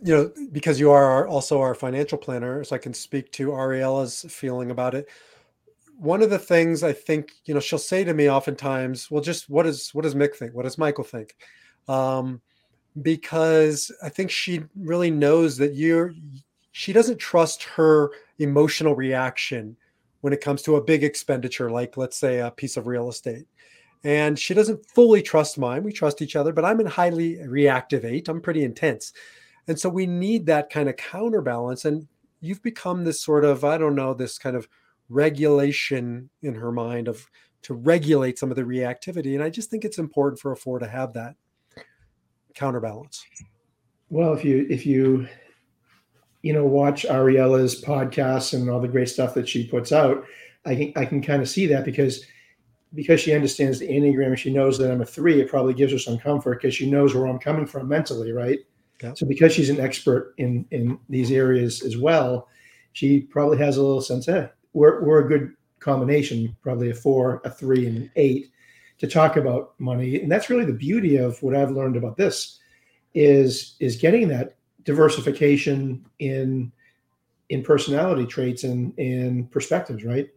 You 0.01 0.15
know, 0.15 0.31
because 0.53 0.79
you 0.79 0.89
are 0.91 1.27
also 1.27 1.59
our 1.59 1.75
financial 1.75 2.17
planner, 2.17 2.63
so 2.63 2.75
I 2.75 2.79
can 2.79 2.93
speak 2.93 3.31
to 3.34 3.49
Ariella's 3.49 4.25
feeling 4.29 4.71
about 4.71 4.95
it 4.95 5.09
one 6.03 6.21
of 6.21 6.29
the 6.29 6.39
things 6.39 6.83
I 6.83 6.91
think, 6.91 7.31
you 7.45 7.53
know, 7.53 7.61
she'll 7.61 7.79
say 7.79 8.03
to 8.03 8.13
me 8.13 8.29
oftentimes, 8.29 9.09
well, 9.09 9.23
just 9.23 9.49
what 9.49 9.63
does 9.63 9.89
what 9.93 10.01
does 10.01 10.15
Mick 10.15 10.35
think? 10.35 10.53
What 10.53 10.63
does 10.63 10.77
Michael 10.77 11.05
think? 11.05 11.35
Um, 11.87 12.41
because 13.01 13.89
I 14.03 14.09
think 14.09 14.29
she 14.29 14.63
really 14.75 15.09
knows 15.09 15.57
that 15.57 15.75
you're 15.75 16.13
she 16.73 16.91
doesn't 16.91 17.19
trust 17.19 17.63
her 17.63 18.11
emotional 18.39 18.95
reaction 18.95 19.77
when 20.21 20.33
it 20.33 20.41
comes 20.41 20.61
to 20.63 20.75
a 20.75 20.83
big 20.83 21.05
expenditure, 21.05 21.71
like 21.71 21.95
let's 21.95 22.17
say 22.17 22.39
a 22.39 22.51
piece 22.51 22.75
of 22.75 22.87
real 22.87 23.07
estate. 23.07 23.45
And 24.03 24.37
she 24.37 24.53
doesn't 24.53 24.85
fully 24.89 25.21
trust 25.21 25.57
mine. 25.57 25.83
We 25.83 25.93
trust 25.93 26.21
each 26.21 26.35
other, 26.35 26.51
but 26.51 26.65
I'm 26.65 26.81
in 26.81 26.85
highly 26.85 27.41
reactive 27.47 28.03
eight. 28.03 28.27
I'm 28.27 28.41
pretty 28.41 28.65
intense. 28.65 29.13
And 29.69 29.79
so 29.79 29.87
we 29.87 30.05
need 30.05 30.45
that 30.47 30.69
kind 30.69 30.89
of 30.89 30.97
counterbalance. 30.97 31.85
And 31.85 32.07
you've 32.41 32.61
become 32.61 33.05
this 33.05 33.21
sort 33.21 33.45
of, 33.45 33.63
I 33.63 33.77
don't 33.77 33.95
know, 33.95 34.13
this 34.13 34.37
kind 34.37 34.57
of 34.57 34.67
regulation 35.09 36.29
in 36.41 36.55
her 36.55 36.71
mind 36.71 37.07
of 37.07 37.27
to 37.63 37.73
regulate 37.73 38.37
some 38.37 38.51
of 38.51 38.55
the 38.55 38.63
reactivity. 38.63 39.33
And 39.33 39.43
I 39.43 39.49
just 39.49 39.69
think 39.69 39.85
it's 39.85 39.97
important 39.97 40.39
for 40.39 40.51
a 40.51 40.57
four 40.57 40.79
to 40.79 40.87
have 40.87 41.13
that 41.13 41.35
counterbalance. 42.53 43.23
Well, 44.09 44.33
if 44.33 44.43
you 44.45 44.67
if 44.69 44.85
you 44.85 45.27
you 46.41 46.53
know 46.53 46.65
watch 46.65 47.05
Ariella's 47.05 47.81
podcasts 47.81 48.53
and 48.53 48.69
all 48.69 48.81
the 48.81 48.87
great 48.87 49.09
stuff 49.09 49.33
that 49.33 49.47
she 49.47 49.65
puts 49.65 49.91
out, 49.91 50.25
I 50.65 50.75
can 50.75 50.93
I 50.95 51.05
can 51.05 51.21
kind 51.21 51.41
of 51.41 51.49
see 51.49 51.65
that 51.67 51.85
because 51.85 52.25
because 52.93 53.19
she 53.19 53.33
understands 53.33 53.79
the 53.79 53.87
enneagram 53.87 54.27
and 54.27 54.39
she 54.39 54.53
knows 54.53 54.77
that 54.77 54.91
I'm 54.91 55.01
a 55.01 55.05
three, 55.05 55.41
it 55.41 55.49
probably 55.49 55.73
gives 55.73 55.91
her 55.93 55.99
some 55.99 56.19
comfort 56.19 56.61
because 56.61 56.75
she 56.75 56.89
knows 56.89 57.15
where 57.15 57.25
I'm 57.25 57.39
coming 57.39 57.65
from 57.65 57.87
mentally, 57.87 58.31
right? 58.31 58.59
Yeah. 59.01 59.13
So 59.15 59.25
because 59.25 59.51
she's 59.51 59.69
an 59.69 59.79
expert 59.79 60.35
in 60.37 60.65
in 60.71 60.99
these 61.09 61.31
areas 61.31 61.81
as 61.81 61.97
well, 61.97 62.47
she 62.91 63.21
probably 63.21 63.57
has 63.57 63.77
a 63.77 63.81
little 63.81 64.01
sense, 64.01 64.27
hey, 64.27 64.49
we're, 64.74 65.03
we're 65.03 65.26
a 65.26 65.28
good 65.28 65.53
combination, 65.80 66.55
probably 66.61 66.89
a 66.89 66.95
four, 66.95 67.41
a 67.45 67.49
three, 67.49 67.88
and 67.88 67.97
an 67.97 68.11
eight 68.15 68.51
to 68.99 69.07
talk 69.07 69.38
about 69.38 69.74
money. 69.80 70.21
And 70.21 70.32
that's 70.32 70.49
really 70.49 70.65
the 70.65 70.74
beauty 70.74 71.17
of 71.17 71.41
what 71.43 71.55
I've 71.55 71.71
learned 71.71 71.97
about 71.97 72.17
this 72.17 72.59
is 73.13 73.76
is 73.80 73.95
getting 73.95 74.28
that 74.30 74.55
diversification 74.86 76.05
in 76.19 76.71
in 77.49 77.63
personality 77.63 78.26
traits 78.26 78.63
and 78.63 78.97
and 78.97 79.51
perspectives, 79.51 80.03
right? 80.03 80.30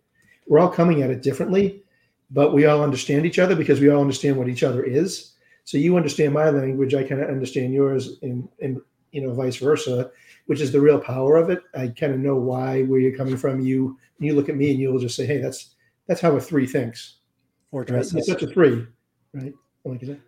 We're 0.46 0.58
all 0.58 0.68
coming 0.68 1.02
at 1.02 1.10
it 1.10 1.22
differently, 1.22 1.82
but 2.30 2.52
we 2.52 2.66
all 2.66 2.82
understand 2.82 3.26
each 3.26 3.38
other 3.38 3.56
because 3.56 3.80
we 3.80 3.88
all 3.88 4.00
understand 4.00 4.36
what 4.36 4.48
each 4.48 4.62
other 4.62 4.82
is. 4.82 5.32
So 5.64 5.78
you 5.78 5.96
understand 5.96 6.32
my 6.32 6.50
language, 6.50 6.94
I 6.94 7.02
kind 7.02 7.20
of 7.20 7.28
understand 7.28 7.72
yours, 7.72 8.18
and 8.22 8.48
and 8.60 8.80
you 9.12 9.22
know 9.22 9.32
vice 9.32 9.56
versa, 9.56 10.10
which 10.46 10.60
is 10.60 10.72
the 10.72 10.80
real 10.80 10.98
power 10.98 11.36
of 11.36 11.50
it. 11.50 11.62
I 11.74 11.88
kind 11.88 12.12
of 12.12 12.20
know 12.20 12.36
why 12.36 12.82
where 12.82 13.00
you're 13.00 13.16
coming 13.16 13.36
from. 13.36 13.60
You 13.60 13.98
you 14.18 14.34
look 14.34 14.48
at 14.48 14.56
me 14.56 14.70
and 14.70 14.80
you'll 14.80 14.98
just 14.98 15.16
say, 15.16 15.26
hey, 15.26 15.38
that's 15.38 15.74
that's 16.06 16.20
how 16.20 16.34
a 16.36 16.40
three 16.40 16.66
thinks. 16.66 17.16
Or 17.72 17.80
Right? 17.80 17.88
dresses. 17.88 18.14
It's 18.14 18.28
such 18.28 18.42
a 18.42 18.46
three, 18.46 18.86
right? 19.34 19.52
Like 19.84 20.00
that. 20.00 20.18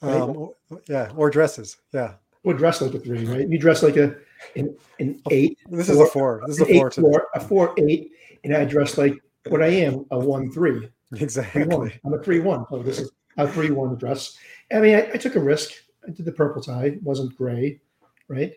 right? 0.00 0.14
Um, 0.20 0.36
or- 0.36 0.54
yeah, 0.88 1.12
or 1.16 1.30
dresses. 1.30 1.76
Yeah. 1.92 2.14
Or 2.44 2.54
dress 2.54 2.80
like 2.80 2.92
a 2.94 2.98
three, 2.98 3.24
right? 3.26 3.48
You 3.48 3.56
dress 3.58 3.82
like 3.84 3.96
a 3.96 4.16
an, 4.56 4.76
an 4.98 5.20
eight, 5.30 5.58
This 5.70 5.88
is 5.88 6.00
a 6.00 6.06
Four. 6.06 6.42
This 6.46 6.56
is 6.56 6.62
a 6.62 6.74
four 6.74 6.88
eight 6.88 6.94
four, 6.94 7.26
a 7.36 7.40
four 7.40 7.74
eight, 7.78 8.10
and 8.42 8.52
I 8.56 8.64
dress 8.64 8.98
like 8.98 9.14
what 9.48 9.62
I 9.62 9.68
am, 9.68 10.04
a 10.10 10.18
one 10.18 10.50
three. 10.50 10.80
Three 10.80 10.88
one. 11.18 11.22
Exactly. 11.22 12.00
I'm 12.04 12.14
a 12.14 12.22
three 12.22 12.40
one. 12.40 12.64
So 12.68 12.82
this 12.82 12.98
is 12.98 13.12
a 13.36 13.46
three 13.46 13.70
one 13.70 13.94
dress. 13.96 14.36
I 14.72 14.80
mean, 14.80 14.96
I, 14.96 15.02
I 15.14 15.16
took 15.18 15.36
a 15.36 15.40
risk. 15.40 15.70
I 16.04 16.10
did 16.10 16.24
the 16.24 16.32
purple 16.32 16.60
tie. 16.62 16.86
It 16.86 17.02
wasn't 17.02 17.36
gray, 17.36 17.80
right? 18.26 18.54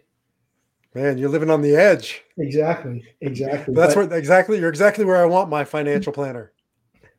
Man, 0.95 1.17
you're 1.17 1.29
living 1.29 1.49
on 1.49 1.61
the 1.61 1.75
edge. 1.75 2.23
Exactly. 2.37 3.05
Exactly. 3.19 3.75
That's 3.75 3.93
But- 3.93 4.09
where 4.09 4.17
exactly 4.17 4.59
you're 4.59 4.69
exactly 4.69 5.03
where 5.03 5.17
I 5.17 5.25
want 5.25 5.49
my 5.49 5.65
financial 5.65 6.11
mm-hmm. 6.11 6.21
planner. 6.21 6.51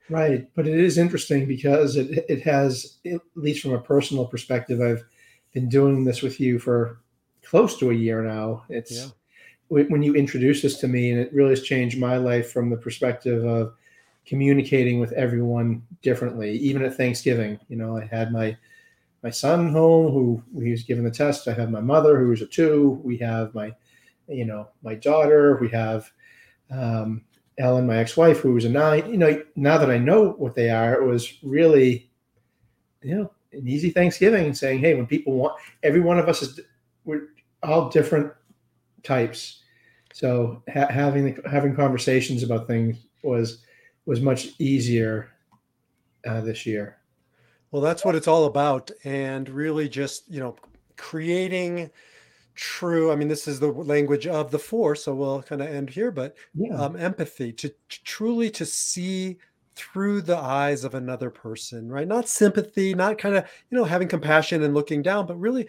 Right, 0.09 0.49
but 0.55 0.68
it 0.68 0.79
is 0.79 0.99
interesting 0.99 1.47
because 1.47 1.97
it 1.97 2.24
it 2.29 2.43
has, 2.43 2.99
at 3.05 3.20
least 3.35 3.61
from 3.61 3.72
a 3.72 3.81
personal 3.81 4.24
perspective, 4.24 4.81
I've 4.81 5.05
been 5.53 5.68
doing 5.68 6.05
this 6.05 6.22
with 6.22 6.39
you 6.41 6.59
for 6.59 7.01
close 7.43 7.77
to 7.79 7.91
a 7.91 7.95
year 7.95 8.22
now. 8.22 8.64
It's 8.68 8.93
Yeah. 8.93 9.07
when 9.68 9.91
when 9.91 10.03
you 10.03 10.14
introduced 10.14 10.62
this 10.62 10.79
to 10.79 10.89
me, 10.89 11.11
and 11.11 11.20
it 11.20 11.33
really 11.35 11.51
has 11.51 11.62
changed 11.62 11.99
my 11.99 12.16
life 12.16 12.53
from 12.53 12.70
the 12.70 12.77
perspective 12.77 13.45
of 13.45 13.74
communicating 14.24 15.01
with 15.01 15.12
everyone 15.12 15.83
differently. 16.03 16.53
Even 16.53 16.83
at 16.83 16.97
Thanksgiving, 16.97 17.59
you 17.68 17.77
know, 17.77 17.97
I 17.97 18.05
had 18.05 18.33
my 18.33 18.57
my 19.23 19.31
son 19.31 19.71
home 19.71 20.12
who 20.12 20.43
he 20.62 20.71
was 20.71 20.83
given 20.83 21.05
the 21.05 21.11
test. 21.11 21.49
I 21.49 21.55
have 21.55 21.71
my 21.71 21.81
mother 21.81 22.19
who 22.19 22.29
was 22.29 22.43
a 22.43 22.47
two. 22.47 23.01
We 23.03 23.17
have 23.19 23.55
my, 23.55 23.75
you 24.29 24.45
know, 24.45 24.69
my 24.83 24.95
daughter. 24.95 25.59
We 25.61 25.69
have 25.71 26.11
um, 26.71 27.25
Ellen, 27.59 27.87
my 27.87 27.97
ex-wife, 27.97 28.39
who 28.39 28.55
was 28.55 28.64
a 28.64 28.69
nine. 28.69 29.11
You 29.11 29.17
know, 29.17 29.43
now 29.57 29.79
that 29.79 29.91
I 29.91 29.99
know 29.99 30.33
what 30.33 30.55
they 30.55 30.71
are, 30.71 30.95
it 30.95 31.05
was 31.05 31.33
really, 31.43 32.11
you 33.03 33.14
know, 33.14 33.33
an 33.53 33.67
easy 33.67 33.91
Thanksgiving. 33.91 34.53
Saying, 34.55 34.81
hey, 34.81 34.95
when 34.95 35.07
people 35.07 35.35
want, 35.35 35.59
every 35.83 36.01
one 36.01 36.19
of 36.19 36.29
us 36.29 36.43
is, 36.43 36.61
we're 37.05 37.29
all 37.62 37.89
different 37.89 38.33
types. 39.03 39.62
So 40.12 40.62
ha- 40.73 40.89
having 40.91 41.39
having 41.51 41.75
conversations 41.75 42.43
about 42.43 42.67
things 42.67 42.97
was 43.23 43.64
was 44.07 44.21
much 44.21 44.49
easier 44.59 45.31
uh, 46.27 46.41
this 46.41 46.67
year. 46.67 46.95
Well, 47.77 47.85
that's 47.85 48.07
what 48.07 48.14
it's 48.14 48.27
all 48.27 48.47
about. 48.47 48.91
And 49.05 49.51
really 49.51 49.87
just, 49.87 50.31
you 50.31 50.41
know, 50.41 50.57
creating 50.97 51.91
true, 52.55 53.12
I 53.12 53.16
mean, 53.16 53.29
this 53.29 53.47
is 53.47 53.61
the 53.61 53.70
language 53.70 54.27
of 54.27 54.51
the 54.51 54.59
four, 54.59 54.97
so 54.97 55.14
we'll 55.14 55.43
kind 55.43 55.61
of 55.61 55.68
end 55.68 55.91
here, 55.91 56.11
but 56.11 56.37
Yeah, 56.55 56.74
um, 56.74 56.97
empathy 56.97 57.53
to, 57.53 57.68
to 57.68 58.05
truly 58.05 58.49
to 58.53 58.64
see 58.64 59.37
through 59.74 60.22
the 60.22 60.39
eyes 60.39 60.85
of 60.85 60.95
another 60.95 61.29
person, 61.29 61.91
right? 61.93 62.09
Not 62.09 62.31
sympathy, 62.31 62.95
not 62.95 63.18
kind 63.18 63.37
of, 63.37 63.45
you 63.68 63.77
know, 63.77 63.85
having 63.85 64.09
compassion 64.09 64.62
and 64.62 64.72
looking 64.72 65.03
down, 65.03 65.27
but 65.27 65.37
really 65.39 65.68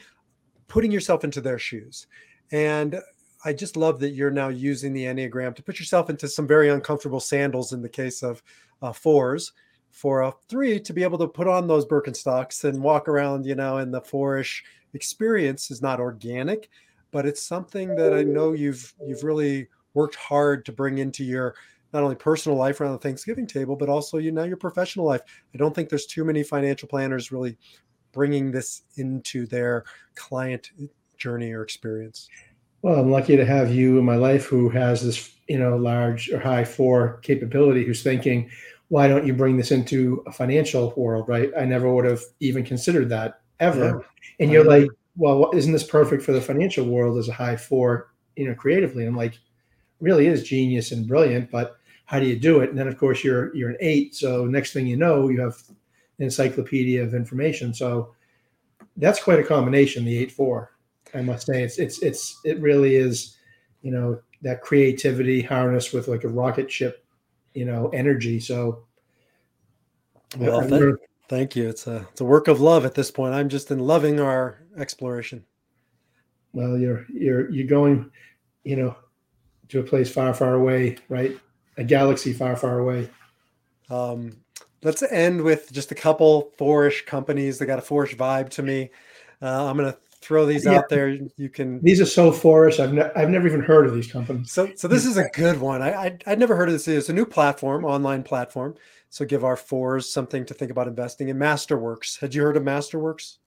putting 0.70 0.93
yourself 0.93 1.26
into 1.26 1.41
their 1.41 1.60
shoes. 1.60 2.08
And 2.53 3.01
I 3.43 3.51
just 3.51 3.76
love 3.76 3.99
that 3.99 4.12
you're 4.12 4.32
now 4.32 4.47
using 4.47 4.93
the 4.93 5.03
Enneagram 5.03 5.53
to 5.58 5.62
put 5.62 5.78
yourself 5.78 6.10
into 6.10 6.30
some 6.30 6.47
very 6.47 6.70
uncomfortable 6.70 7.20
sandals 7.20 7.74
in 7.74 7.82
the 7.82 7.89
case 7.89 8.24
of 8.24 8.41
uh, 8.82 8.93
fours. 8.93 9.51
For 9.98 10.22
a 10.22 10.34
three 10.48 10.80
to 10.82 10.93
be 10.93 11.02
able 11.02 11.18
to 11.18 11.28
put 11.28 11.48
on 11.48 11.68
those 11.68 11.84
Birkenstocks 11.84 12.66
and 12.66 12.84
walk 12.84 13.08
around, 13.08 13.48
you 13.48 13.56
know, 13.56 13.80
in 13.80 13.89
the 13.89 14.00
fourish 14.00 14.64
experience 14.93 15.72
is 15.72 15.82
not 15.82 16.00
organic, 16.00 16.70
but 17.12 17.26
it's 17.26 17.41
something 17.41 17.95
that 17.95 18.14
I 18.14 18.22
know 18.22 18.54
you've 18.54 18.93
you've 19.04 19.24
really 19.24 19.70
worked 19.95 20.14
hard 20.14 20.66
to 20.66 20.72
bring 20.72 21.00
into 21.00 21.24
your 21.24 21.56
not 21.93 22.04
only 22.04 22.16
personal 22.16 22.60
life 22.60 22.80
around 22.80 22.91
the 22.91 23.00
Thanksgiving 23.00 23.48
table, 23.48 23.76
but 23.76 23.89
also 23.89 24.20
you 24.20 24.32
know 24.32 24.43
your 24.43 24.56
professional 24.56 25.04
life. 25.04 25.22
I 25.56 25.58
don't 25.58 25.74
think 25.74 25.89
there's 25.89 26.06
too 26.06 26.24
many 26.24 26.43
financial 26.43 26.88
planners 26.88 27.32
really 27.32 27.58
bringing 28.12 28.52
this 28.52 28.84
into 28.98 29.48
their 29.48 29.84
client 30.14 30.70
journey 31.18 31.54
or 31.54 31.64
experience. 31.64 32.30
Well, 32.84 33.00
I'm 33.00 33.10
lucky 33.10 33.36
to 33.36 33.45
have 33.45 33.74
you 33.74 33.98
in 33.98 34.06
my 34.06 34.16
life 34.16 34.45
who 34.45 34.70
has 34.70 35.04
this, 35.04 35.36
you 35.48 35.58
know, 35.58 35.76
large 35.76 36.30
or 36.30 36.39
high 36.39 36.66
four 36.66 37.18
capability, 37.24 37.84
who's 37.84 38.04
thinking, 38.04 38.52
why 38.90 39.08
don't 39.08 39.26
you 39.28 39.34
bring 39.34 39.58
this 39.58 39.72
into 39.72 40.24
a 40.28 40.32
financial 40.32 40.94
world, 40.96 41.28
right? 41.28 41.52
I 41.58 41.66
never 41.66 41.94
would 41.94 42.06
have 42.06 42.22
even 42.40 42.64
considered 42.64 43.10
that 43.10 43.42
ever. 43.60 43.86
Yeah. 43.86 44.00
And 44.40 44.52
you're 44.52 44.64
like, 44.64 44.88
well, 45.16 45.52
isn't 45.54 45.74
this 45.74 45.84
perfect 45.84 46.24
for 46.24 46.32
the 46.32 46.42
financial 46.42 46.86
world 46.86 47.18
as 47.18 47.28
a 47.28 47.34
high 47.34 47.58
four, 47.58 48.12
you 48.36 48.48
know, 48.48 48.56
creatively? 48.56 49.06
I'm 49.06 49.16
like, 49.16 49.38
really 50.00 50.28
is 50.28 50.44
genius 50.44 50.92
and 50.92 51.08
brilliant, 51.08 51.52
but 51.52 51.78
how 52.06 52.20
do 52.20 52.26
you 52.26 52.40
do 52.40 52.62
it? 52.62 52.70
And 52.70 52.78
then 52.78 52.88
of 52.88 52.98
course 52.98 53.24
you're 53.24 53.54
you're 53.56 53.70
an 53.70 53.78
eight. 53.80 54.16
So 54.16 54.46
next 54.46 54.74
thing 54.74 54.88
you 54.88 54.96
know, 54.96 55.28
you 55.28 55.42
have 55.42 55.56
an 55.70 56.26
encyclopedia 56.26 57.04
of 57.04 57.14
information. 57.14 57.74
So 57.74 58.14
that's 58.96 59.22
quite 59.22 59.40
a 59.40 59.44
combination, 59.44 60.06
the 60.06 60.18
eight 60.18 60.32
four. 60.32 60.72
I 61.14 61.22
must 61.22 61.48
say, 61.48 61.64
it's 61.64 61.78
it's 61.78 62.02
it's 62.02 62.40
it 62.44 62.60
really 62.62 62.96
is, 62.96 63.38
you 63.82 63.92
know, 63.92 64.20
that 64.42 64.62
creativity 64.62 65.42
harnessed 65.42 65.94
with 65.94 66.08
like 66.08 66.24
a 66.24 66.30
rocket 66.30 66.72
ship, 66.72 67.04
you 67.58 67.66
know, 67.66 67.89
energy. 67.89 68.39
So, 68.39 68.84
Well, 70.38 70.62
thank, 70.62 70.99
thank 71.28 71.55
you. 71.55 71.68
It's 71.68 71.88
a 71.88 72.08
it's 72.12 72.22
a 72.22 72.26
work 72.26 72.47
of 72.47 72.62
love 72.62 72.86
at 72.86 72.93
this 72.93 73.10
point. 73.10 73.34
I'm 73.34 73.49
just 73.49 73.72
in 73.72 73.80
loving 73.80 74.20
our 74.20 74.60
exploration. 74.78 75.43
well, 76.53 76.78
you're 76.78 77.08
you're 77.12 77.49
you're 77.49 77.66
going, 77.66 78.12
you 78.64 78.76
know, 78.76 78.95
to 79.70 79.80
a 79.80 79.84
place 79.84 80.12
far, 80.12 80.36
far 80.36 80.53
away, 80.53 80.97
right? 81.10 81.36
A 81.78 81.84
galaxy 81.84 82.32
far, 82.32 82.55
far 82.55 82.78
away. 82.78 83.10
Um, 83.89 84.38
let's 84.84 85.01
end 85.01 85.41
with 85.41 85.72
just 85.74 85.91
a 85.91 85.95
couple 85.95 86.51
fourish 86.60 87.05
companies 87.05 87.58
that 87.58 87.66
got 87.66 87.80
a 87.80 87.82
fourish 87.82 88.16
vibe 88.16 88.49
to 88.49 88.62
me. 88.62 88.91
Uh, 89.41 89.66
I'm 89.66 89.78
going 89.78 89.91
to 89.91 89.97
throw 90.22 90.45
these 90.45 90.65
Yeah. 90.65 90.74
out 90.80 90.89
there. 90.89 91.09
You 91.38 91.49
can. 91.49 91.82
These 91.82 92.01
are 92.01 92.05
so 92.05 92.32
fourish. 92.32 92.80
I've 92.80 92.93
ne- 92.93 93.11
I've 93.15 93.30
never 93.30 93.47
even 93.47 93.61
heard 93.61 93.86
of 93.86 93.93
these 93.93 94.11
companies. 94.11 94.51
So, 94.51 94.70
so 94.76 94.88
this 94.88 95.05
is 95.05 95.18
a 95.18 95.30
good 95.34 95.59
one. 95.59 95.82
I, 95.82 95.93
I 95.93 96.18
I'd 96.26 96.39
never 96.39 96.55
heard 96.55 96.70
of 96.70 96.74
this. 96.74 96.88
It's 96.88 97.09
a 97.09 97.13
new 97.13 97.26
platform, 97.26 97.86
online 97.86 98.24
platform. 98.24 98.76
So 99.09 99.26
give 99.26 99.45
our 99.45 99.55
fours 99.55 100.11
something 100.11 100.45
to 100.45 100.53
think 100.53 100.70
about 100.72 100.88
investing 100.88 101.30
in. 101.30 101.38
Masterworks. 101.38 102.20
Had 102.20 102.36
you 102.36 102.41
heard 102.41 102.57
of 102.57 102.63
Masterworks? 102.63 103.38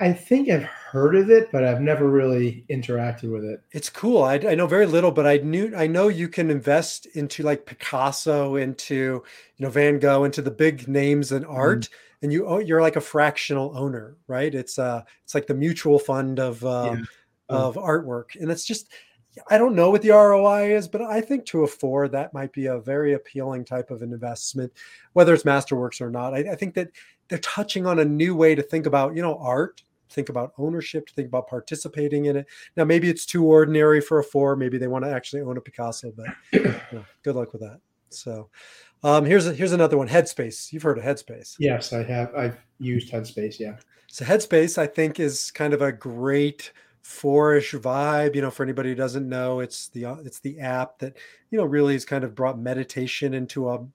I 0.00 0.12
think 0.14 0.48
I've 0.48 0.64
heard 0.64 1.14
of 1.14 1.30
it, 1.30 1.52
but 1.52 1.62
I've 1.62 1.82
never 1.82 2.08
really 2.08 2.64
interacted 2.70 3.30
with 3.30 3.44
it. 3.44 3.62
It's 3.72 3.90
cool. 3.90 4.22
I, 4.22 4.34
I 4.36 4.54
know 4.54 4.66
very 4.66 4.86
little, 4.86 5.12
but 5.12 5.26
I 5.26 5.36
knew 5.38 5.72
I 5.76 5.86
know 5.86 6.08
you 6.08 6.28
can 6.28 6.50
invest 6.50 7.06
into 7.14 7.42
like 7.42 7.66
Picasso, 7.66 8.56
into 8.56 8.94
you 8.94 9.22
know 9.64 9.70
Van 9.70 9.98
Gogh, 9.98 10.24
into 10.24 10.40
the 10.42 10.50
big 10.50 10.88
names 10.88 11.32
in 11.32 11.44
art, 11.44 11.88
and 12.22 12.32
you 12.32 12.46
oh, 12.46 12.58
you're 12.58 12.80
like 12.80 12.96
a 12.96 13.00
fractional 13.00 13.76
owner, 13.76 14.16
right? 14.26 14.54
It's 14.54 14.78
uh 14.78 15.02
it's 15.24 15.34
like 15.34 15.46
the 15.46 15.54
mutual 15.54 15.98
fund 15.98 16.40
of 16.40 16.64
uh, 16.64 16.96
Yeah. 16.96 17.04
of 17.50 17.74
artwork, 17.76 18.40
and 18.40 18.50
it's 18.50 18.64
just 18.64 18.88
I 19.48 19.58
don't 19.58 19.76
know 19.76 19.90
what 19.90 20.02
the 20.02 20.10
ROI 20.10 20.74
is, 20.74 20.88
but 20.88 21.02
I 21.02 21.20
think 21.20 21.44
to 21.46 21.62
a 21.62 21.66
four 21.68 22.08
that 22.08 22.34
might 22.34 22.52
be 22.52 22.66
a 22.66 22.80
very 22.80 23.12
appealing 23.12 23.64
type 23.64 23.90
of 23.90 24.02
an 24.02 24.12
investment, 24.12 24.72
whether 25.12 25.32
it's 25.34 25.44
Masterworks 25.44 26.00
or 26.00 26.10
not. 26.10 26.34
I, 26.34 26.38
I 26.52 26.56
think 26.56 26.74
that 26.74 26.90
they're 27.28 27.38
touching 27.38 27.86
on 27.86 28.00
a 28.00 28.04
new 28.04 28.34
way 28.34 28.54
to 28.56 28.62
think 28.62 28.86
about 28.86 29.14
you 29.14 29.22
know 29.22 29.36
art 29.38 29.82
think 30.10 30.28
about 30.28 30.52
ownership, 30.58 31.06
to 31.06 31.14
think 31.14 31.28
about 31.28 31.48
participating 31.48 32.26
in 32.26 32.36
it. 32.36 32.46
Now, 32.76 32.84
maybe 32.84 33.08
it's 33.08 33.26
too 33.26 33.44
ordinary 33.44 34.00
for 34.00 34.18
a 34.18 34.24
four. 34.24 34.56
Maybe 34.56 34.78
they 34.78 34.88
want 34.88 35.04
to 35.04 35.10
actually 35.10 35.42
own 35.42 35.56
a 35.56 35.60
Picasso, 35.60 36.12
but 36.16 36.26
you 36.52 36.62
know, 36.92 37.04
good 37.22 37.36
luck 37.36 37.52
with 37.52 37.62
that. 37.62 37.80
So, 38.10 38.50
um, 39.02 39.24
here's 39.24 39.46
a, 39.46 39.54
here's 39.54 39.72
another 39.72 39.96
one. 39.96 40.08
Headspace. 40.08 40.72
You've 40.72 40.82
heard 40.82 40.98
of 40.98 41.04
Headspace. 41.04 41.56
Yes, 41.58 41.92
I 41.92 42.02
have. 42.02 42.34
I've 42.34 42.58
used 42.78 43.12
Headspace. 43.12 43.58
Yeah. 43.58 43.76
So 44.08 44.24
Headspace, 44.24 44.76
I 44.76 44.86
think, 44.86 45.20
is 45.20 45.50
kind 45.50 45.72
of 45.72 45.80
a 45.80 45.92
great 45.92 46.72
fourish 47.02 47.72
vibe. 47.72 48.34
You 48.34 48.42
know, 48.42 48.50
for 48.50 48.62
anybody 48.62 48.90
who 48.90 48.94
doesn't 48.94 49.28
know, 49.28 49.60
it's 49.60 49.88
the 49.88 50.04
uh, 50.04 50.16
it's 50.24 50.40
the 50.40 50.58
app 50.60 50.98
that 50.98 51.16
you 51.50 51.58
know 51.58 51.64
really 51.64 51.94
has 51.94 52.04
kind 52.04 52.24
of 52.24 52.34
brought 52.34 52.58
meditation 52.58 53.32
into 53.32 53.70
a, 53.70 53.86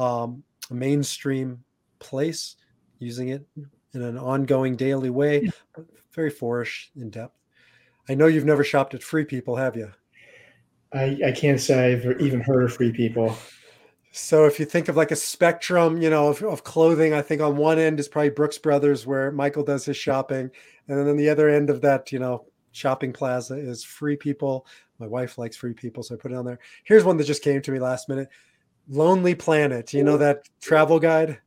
um, 0.00 0.44
a 0.70 0.74
mainstream 0.74 1.64
place, 1.98 2.56
using 2.98 3.30
it 3.30 3.44
in 3.94 4.02
an 4.02 4.18
ongoing 4.18 4.76
daily 4.76 5.10
way. 5.10 5.50
But 5.74 5.86
very 6.12 6.30
fourish 6.30 6.90
in 6.96 7.10
depth. 7.10 7.38
I 8.08 8.14
know 8.14 8.26
you've 8.26 8.44
never 8.44 8.64
shopped 8.64 8.94
at 8.94 9.02
Free 9.02 9.24
People, 9.24 9.56
have 9.56 9.76
you? 9.76 9.92
I, 10.92 11.18
I 11.26 11.32
can't 11.32 11.60
say 11.60 11.92
I've 11.92 12.20
even 12.20 12.40
heard 12.40 12.64
of 12.64 12.74
Free 12.74 12.92
People. 12.92 13.36
So 14.10 14.44
if 14.44 14.60
you 14.60 14.66
think 14.66 14.88
of 14.88 14.96
like 14.96 15.10
a 15.10 15.16
spectrum, 15.16 16.02
you 16.02 16.10
know, 16.10 16.28
of, 16.28 16.42
of 16.42 16.64
clothing, 16.64 17.14
I 17.14 17.22
think 17.22 17.40
on 17.40 17.56
one 17.56 17.78
end 17.78 17.98
is 17.98 18.08
probably 18.08 18.28
Brooks 18.28 18.58
Brothers, 18.58 19.06
where 19.06 19.32
Michael 19.32 19.64
does 19.64 19.86
his 19.86 19.96
shopping, 19.96 20.50
and 20.88 20.98
then 20.98 21.08
on 21.08 21.16
the 21.16 21.30
other 21.30 21.48
end 21.48 21.70
of 21.70 21.80
that, 21.80 22.12
you 22.12 22.18
know, 22.18 22.44
shopping 22.72 23.12
plaza 23.12 23.54
is 23.54 23.82
Free 23.82 24.16
People. 24.16 24.66
My 24.98 25.06
wife 25.06 25.38
likes 25.38 25.56
Free 25.56 25.72
People, 25.72 26.02
so 26.02 26.14
I 26.14 26.18
put 26.18 26.30
it 26.30 26.36
on 26.36 26.44
there. 26.44 26.58
Here's 26.84 27.04
one 27.04 27.16
that 27.16 27.24
just 27.24 27.42
came 27.42 27.62
to 27.62 27.70
me 27.70 27.78
last 27.78 28.08
minute: 28.08 28.28
Lonely 28.88 29.34
Planet. 29.34 29.94
You 29.94 30.04
know 30.04 30.18
that 30.18 30.46
travel 30.60 31.00
guide? 31.00 31.38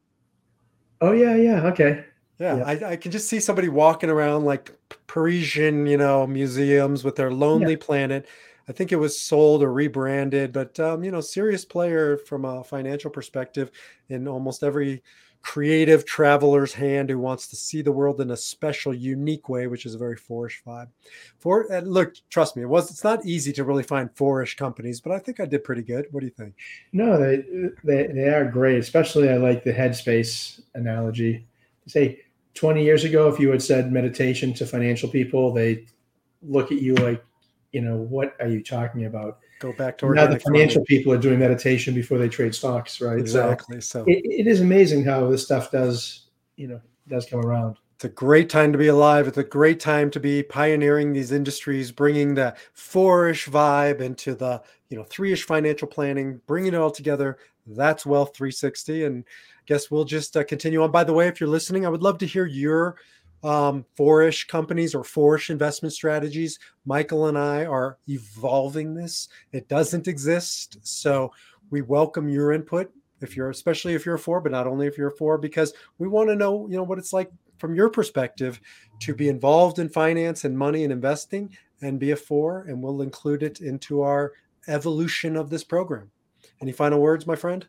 Oh 1.01 1.11
yeah, 1.11 1.35
yeah. 1.35 1.67
Okay. 1.67 2.03
Yeah, 2.39 2.57
yeah. 2.57 2.63
I, 2.63 2.91
I, 2.91 2.95
can 2.97 3.11
just 3.11 3.29
see 3.29 3.39
somebody 3.39 3.69
walking 3.69 4.09
around 4.09 4.43
like 4.43 4.71
Parisian, 5.07 5.87
you 5.87 5.97
know, 5.97 6.27
museums 6.27 7.03
with 7.03 7.15
their 7.15 7.31
Lonely 7.31 7.71
yeah. 7.71 7.77
Planet. 7.79 8.27
I 8.67 8.71
think 8.71 8.91
it 8.91 8.97
was 8.97 9.19
sold 9.19 9.63
or 9.63 9.71
rebranded, 9.71 10.51
but 10.51 10.79
um, 10.79 11.03
you 11.03 11.11
know, 11.11 11.21
serious 11.21 11.63
player 11.63 12.17
from 12.17 12.45
a 12.45 12.63
financial 12.63 13.11
perspective 13.11 13.71
in 14.09 14.27
almost 14.27 14.63
every 14.63 15.03
creative 15.45 16.05
traveler's 16.05 16.73
hand 16.73 17.07
who 17.07 17.19
wants 17.19 17.47
to 17.47 17.55
see 17.55 17.83
the 17.83 17.91
world 17.91 18.19
in 18.19 18.31
a 18.31 18.37
special, 18.37 18.91
unique 18.91 19.47
way, 19.47 19.67
which 19.67 19.85
is 19.85 19.93
a 19.93 19.97
very 19.97 20.15
fourish 20.15 20.63
vibe. 20.65 20.87
For 21.37 21.71
uh, 21.71 21.81
look, 21.81 22.15
trust 22.31 22.55
me, 22.55 22.63
it 22.63 22.69
was 22.69 22.89
it's 22.89 23.03
not 23.03 23.23
easy 23.25 23.53
to 23.53 23.63
really 23.63 23.83
find 23.83 24.09
fourish 24.15 24.55
companies, 24.55 24.99
but 24.99 25.13
I 25.13 25.19
think 25.19 25.39
I 25.39 25.45
did 25.45 25.63
pretty 25.63 25.83
good. 25.83 26.07
What 26.11 26.21
do 26.21 26.25
you 26.25 26.33
think? 26.33 26.55
No, 26.91 27.19
they 27.19 27.43
they, 27.83 28.07
they 28.07 28.29
are 28.29 28.45
great. 28.45 28.79
Especially, 28.79 29.29
I 29.29 29.37
like 29.37 29.63
the 29.63 29.73
headspace 29.73 30.61
analogy. 30.73 31.45
Say, 31.85 32.21
twenty 32.55 32.83
years 32.83 33.03
ago, 33.03 33.27
if 33.29 33.39
you 33.39 33.49
had 33.51 33.61
said 33.61 33.91
meditation 33.91 34.53
to 34.55 34.65
financial 34.65 35.09
people, 35.09 35.53
they 35.53 35.85
look 36.41 36.71
at 36.71 36.81
you 36.81 36.95
like, 36.95 37.23
you 37.71 37.81
know, 37.81 37.97
what 37.97 38.35
are 38.39 38.47
you 38.47 38.63
talking 38.63 39.05
about? 39.05 39.39
go 39.59 39.71
back 39.73 39.97
to 39.97 40.13
now 40.13 40.27
the 40.27 40.39
financial 40.39 40.75
farming. 40.75 40.85
people 40.85 41.13
are 41.13 41.17
doing 41.17 41.39
meditation 41.39 41.93
before 41.93 42.17
they 42.17 42.27
trade 42.27 42.53
stocks 42.53 42.99
right 43.01 43.19
exactly 43.19 43.79
so, 43.81 43.99
so. 43.99 44.05
It, 44.05 44.21
it 44.25 44.47
is 44.47 44.61
amazing 44.61 45.05
how 45.05 45.29
this 45.29 45.43
stuff 45.43 45.71
does 45.71 46.27
you 46.55 46.67
know 46.67 46.81
does 47.07 47.25
come 47.25 47.39
around 47.39 47.77
it's 47.95 48.05
a 48.05 48.09
great 48.09 48.49
time 48.49 48.71
to 48.71 48.77
be 48.77 48.87
alive 48.87 49.27
it's 49.27 49.37
a 49.37 49.43
great 49.43 49.79
time 49.79 50.11
to 50.11 50.19
be 50.19 50.43
pioneering 50.43 51.13
these 51.13 51.31
industries 51.31 51.91
bringing 51.91 52.35
the 52.35 52.53
fourish 52.73 53.47
vibe 53.47 54.01
into 54.01 54.35
the 54.35 54.61
you 54.89 54.97
know 54.97 55.03
three-ish 55.03 55.43
financial 55.43 55.87
planning 55.87 56.39
bringing 56.45 56.73
it 56.73 56.77
all 56.77 56.91
together 56.91 57.37
that's 57.67 58.05
wealth 58.05 58.35
360 58.35 59.05
and 59.05 59.23
I 59.27 59.63
guess 59.65 59.89
we'll 59.89 60.05
just 60.05 60.37
uh, 60.37 60.43
continue 60.43 60.83
on 60.83 60.91
by 60.91 61.03
the 61.03 61.13
way 61.13 61.27
if 61.27 61.39
you're 61.39 61.49
listening 61.49 61.85
i 61.85 61.89
would 61.89 62.03
love 62.03 62.17
to 62.19 62.27
hear 62.27 62.45
your 62.45 62.97
um, 63.45 63.85
fourish 63.95 64.47
companies 64.47 64.95
or 64.95 65.03
fourish 65.03 65.51
investment 65.51 65.93
strategies. 65.93 66.57
Michael 66.85 67.27
and 67.27 67.37
I 67.37 67.65
are 67.65 67.99
evolving 68.07 68.95
this. 68.95 69.29
It 69.51 69.67
doesn't 69.67 70.07
exist. 70.07 70.79
So 70.81 71.31
we 71.69 71.83
welcome 71.83 72.27
your 72.27 72.53
input 72.53 72.91
if 73.21 73.37
you're, 73.37 73.51
especially 73.51 73.93
if 73.93 74.03
you're 74.03 74.15
a 74.15 74.19
four, 74.19 74.41
but 74.41 74.51
not 74.51 74.65
only 74.65 74.87
if 74.87 74.97
you're 74.97 75.09
a 75.09 75.15
four, 75.15 75.37
because 75.37 75.73
we 75.99 76.07
want 76.07 76.29
to 76.29 76.35
know, 76.35 76.67
you 76.67 76.75
know, 76.75 76.83
what 76.83 76.97
it's 76.97 77.13
like 77.13 77.31
from 77.65 77.73
your 77.73 77.89
perspective 77.89 78.61
to 78.99 79.15
be 79.15 79.27
involved 79.27 79.79
in 79.79 79.89
finance 79.89 80.43
and 80.43 80.55
money 80.55 80.83
and 80.83 80.93
investing 80.93 81.57
and 81.81 81.99
be 81.99 82.11
a 82.11 82.15
four. 82.15 82.61
And 82.67 82.83
we'll 82.83 83.01
include 83.01 83.41
it 83.41 83.59
into 83.59 84.01
our 84.01 84.33
evolution 84.67 85.35
of 85.35 85.49
this 85.49 85.63
program. 85.63 86.11
Any 86.61 86.71
final 86.71 87.01
words, 87.01 87.25
my 87.25 87.35
friend? 87.35 87.67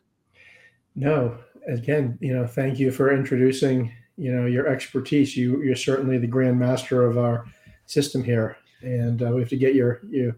No. 0.95 1.39
Again, 1.67 2.19
you 2.21 2.31
know, 2.31 2.45
thank 2.45 2.77
you 2.77 2.91
for 2.91 3.11
introducing 3.11 3.91
you 4.17 4.31
know 4.31 4.45
your 4.45 4.67
expertise. 4.67 5.35
You 5.35 5.63
you're 5.63 5.75
certainly 5.75 6.17
the 6.17 6.27
grand 6.27 6.59
master 6.59 7.03
of 7.03 7.17
our 7.17 7.45
system 7.85 8.23
here, 8.23 8.57
and 8.81 9.21
uh, 9.21 9.27
we 9.27 9.41
have 9.41 9.49
to 9.49 9.57
get 9.57 9.75
your 9.75 10.01
you 10.09 10.33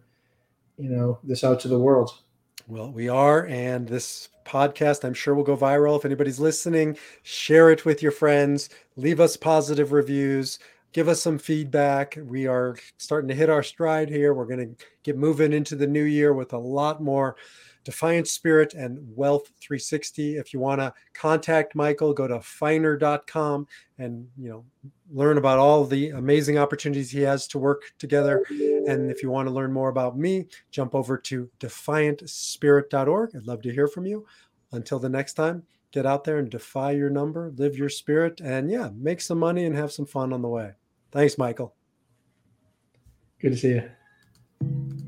you 0.78 0.90
know 0.90 1.20
this 1.24 1.44
out 1.44 1.60
to 1.62 1.68
the 1.68 1.80
world. 1.80 2.12
Well, 2.70 2.92
we 2.92 3.10
are, 3.10 3.48
and 3.48 3.88
this 3.88 4.30
podcast 4.46 5.04
I'm 5.04 5.16
sure 5.16 5.34
will 5.34 5.44
go 5.44 5.58
viral. 5.58 5.98
If 5.98 6.06
anybody's 6.06 6.40
listening, 6.40 6.98
share 7.24 7.72
it 7.72 7.84
with 7.84 8.04
your 8.04 8.12
friends. 8.12 8.70
Leave 8.96 9.20
us 9.20 9.36
positive 9.36 9.92
reviews. 9.92 10.60
Give 10.94 11.08
us 11.08 11.20
some 11.20 11.40
feedback. 11.40 12.20
We 12.24 12.46
are 12.46 12.76
starting 12.98 13.28
to 13.30 13.34
hit 13.34 13.50
our 13.50 13.64
stride 13.64 14.08
here. 14.08 14.36
We're 14.36 14.46
going 14.46 14.76
to 14.76 14.86
get 15.02 15.18
moving 15.18 15.52
into 15.52 15.76
the 15.76 15.88
new 15.88 16.04
year 16.04 16.32
with 16.34 16.54
a 16.54 16.60
lot 16.60 17.02
more 17.02 17.38
Defiant 17.90 18.28
Spirit 18.28 18.76
and 18.76 19.00
Wealth 19.16 19.48
360. 19.60 20.38
If 20.38 20.54
you 20.54 20.60
want 20.60 20.80
to 20.80 20.94
contact 21.16 21.74
Michael, 21.74 22.14
go 22.14 22.28
to 22.28 22.40
finer.com 22.40 23.66
and 23.98 24.28
you 24.38 24.48
know 24.48 24.64
learn 25.12 25.40
about 25.40 25.58
all 25.58 25.84
the 25.84 26.10
amazing 26.12 26.60
opportunities 26.60 27.10
he 27.10 27.22
has 27.22 27.48
to 27.48 27.58
work 27.58 27.82
together. 27.98 28.46
And 28.86 29.10
if 29.10 29.24
you 29.24 29.32
want 29.32 29.48
to 29.48 29.54
learn 29.54 29.74
more 29.74 29.90
about 29.90 30.20
me, 30.20 30.46
jump 30.70 30.94
over 30.94 31.18
to 31.18 31.50
defiantspirit.org. 31.60 33.36
I'd 33.36 33.48
love 33.48 33.64
to 33.64 33.74
hear 33.74 33.88
from 33.88 34.06
you. 34.06 34.24
Until 34.72 35.00
the 35.00 35.10
next 35.10 35.34
time, 35.34 35.64
get 35.92 36.06
out 36.06 36.24
there 36.24 36.38
and 36.38 36.48
defy 36.48 36.92
your 36.92 37.10
number, 37.10 37.52
live 37.56 37.76
your 37.76 37.90
spirit, 37.90 38.40
and 38.40 38.70
yeah, 38.70 38.90
make 38.94 39.20
some 39.20 39.40
money 39.40 39.66
and 39.66 39.76
have 39.76 39.92
some 39.92 40.06
fun 40.06 40.32
on 40.32 40.44
the 40.44 40.48
way. 40.48 40.74
Thanks, 41.12 41.40
Michael. 41.40 41.74
Good 43.42 43.54
to 43.54 43.58
see 43.58 43.70
you. 43.70 44.99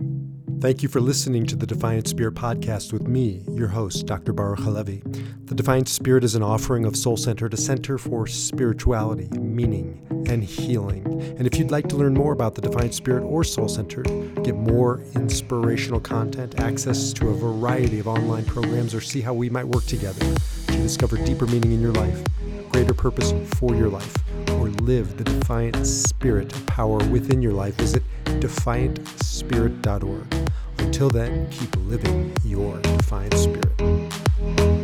Thank 0.61 0.83
you 0.83 0.89
for 0.89 1.01
listening 1.01 1.47
to 1.47 1.55
the 1.55 1.65
Defiant 1.65 2.07
Spirit 2.07 2.35
podcast 2.35 2.93
with 2.93 3.07
me, 3.07 3.43
your 3.49 3.69
host, 3.69 4.05
Dr. 4.05 4.31
Baruch 4.31 4.59
Halevi. 4.59 5.01
The 5.45 5.55
Defiant 5.55 5.89
Spirit 5.89 6.23
is 6.23 6.35
an 6.35 6.43
offering 6.43 6.85
of 6.85 6.95
Soul 6.95 7.17
Center 7.17 7.47
a 7.47 7.57
center 7.57 7.97
for 7.97 8.27
spirituality, 8.27 9.27
meaning, 9.39 10.05
and 10.29 10.43
healing. 10.43 11.03
And 11.39 11.47
if 11.47 11.57
you'd 11.57 11.71
like 11.71 11.87
to 11.87 11.95
learn 11.95 12.13
more 12.13 12.31
about 12.31 12.53
the 12.53 12.61
Defiant 12.61 12.93
Spirit 12.93 13.23
or 13.23 13.43
Soul 13.43 13.69
Center, 13.69 14.03
get 14.43 14.55
more 14.55 15.01
inspirational 15.15 15.99
content, 15.99 16.59
access 16.59 17.11
to 17.13 17.29
a 17.29 17.33
variety 17.33 17.97
of 17.97 18.07
online 18.07 18.45
programs, 18.45 18.93
or 18.93 19.01
see 19.01 19.21
how 19.21 19.33
we 19.33 19.49
might 19.49 19.65
work 19.65 19.87
together 19.87 20.23
to 20.67 20.73
discover 20.73 21.17
deeper 21.17 21.47
meaning 21.47 21.71
in 21.71 21.81
your 21.81 21.93
life, 21.93 22.23
greater 22.71 22.93
purpose 22.93 23.33
for 23.55 23.73
your 23.73 23.89
life, 23.89 24.15
or 24.51 24.69
live 24.69 25.17
the 25.17 25.23
defiant 25.23 25.87
spirit 25.87 26.53
power 26.67 27.03
within 27.07 27.41
your 27.41 27.53
life, 27.53 27.73
visit 27.77 28.03
defiantspirit.org. 28.25 30.50
Until 30.81 31.09
then, 31.09 31.47
keep 31.51 31.75
living 31.87 32.33
your 32.43 32.79
defiant 32.81 33.33
spirit. 33.35 34.80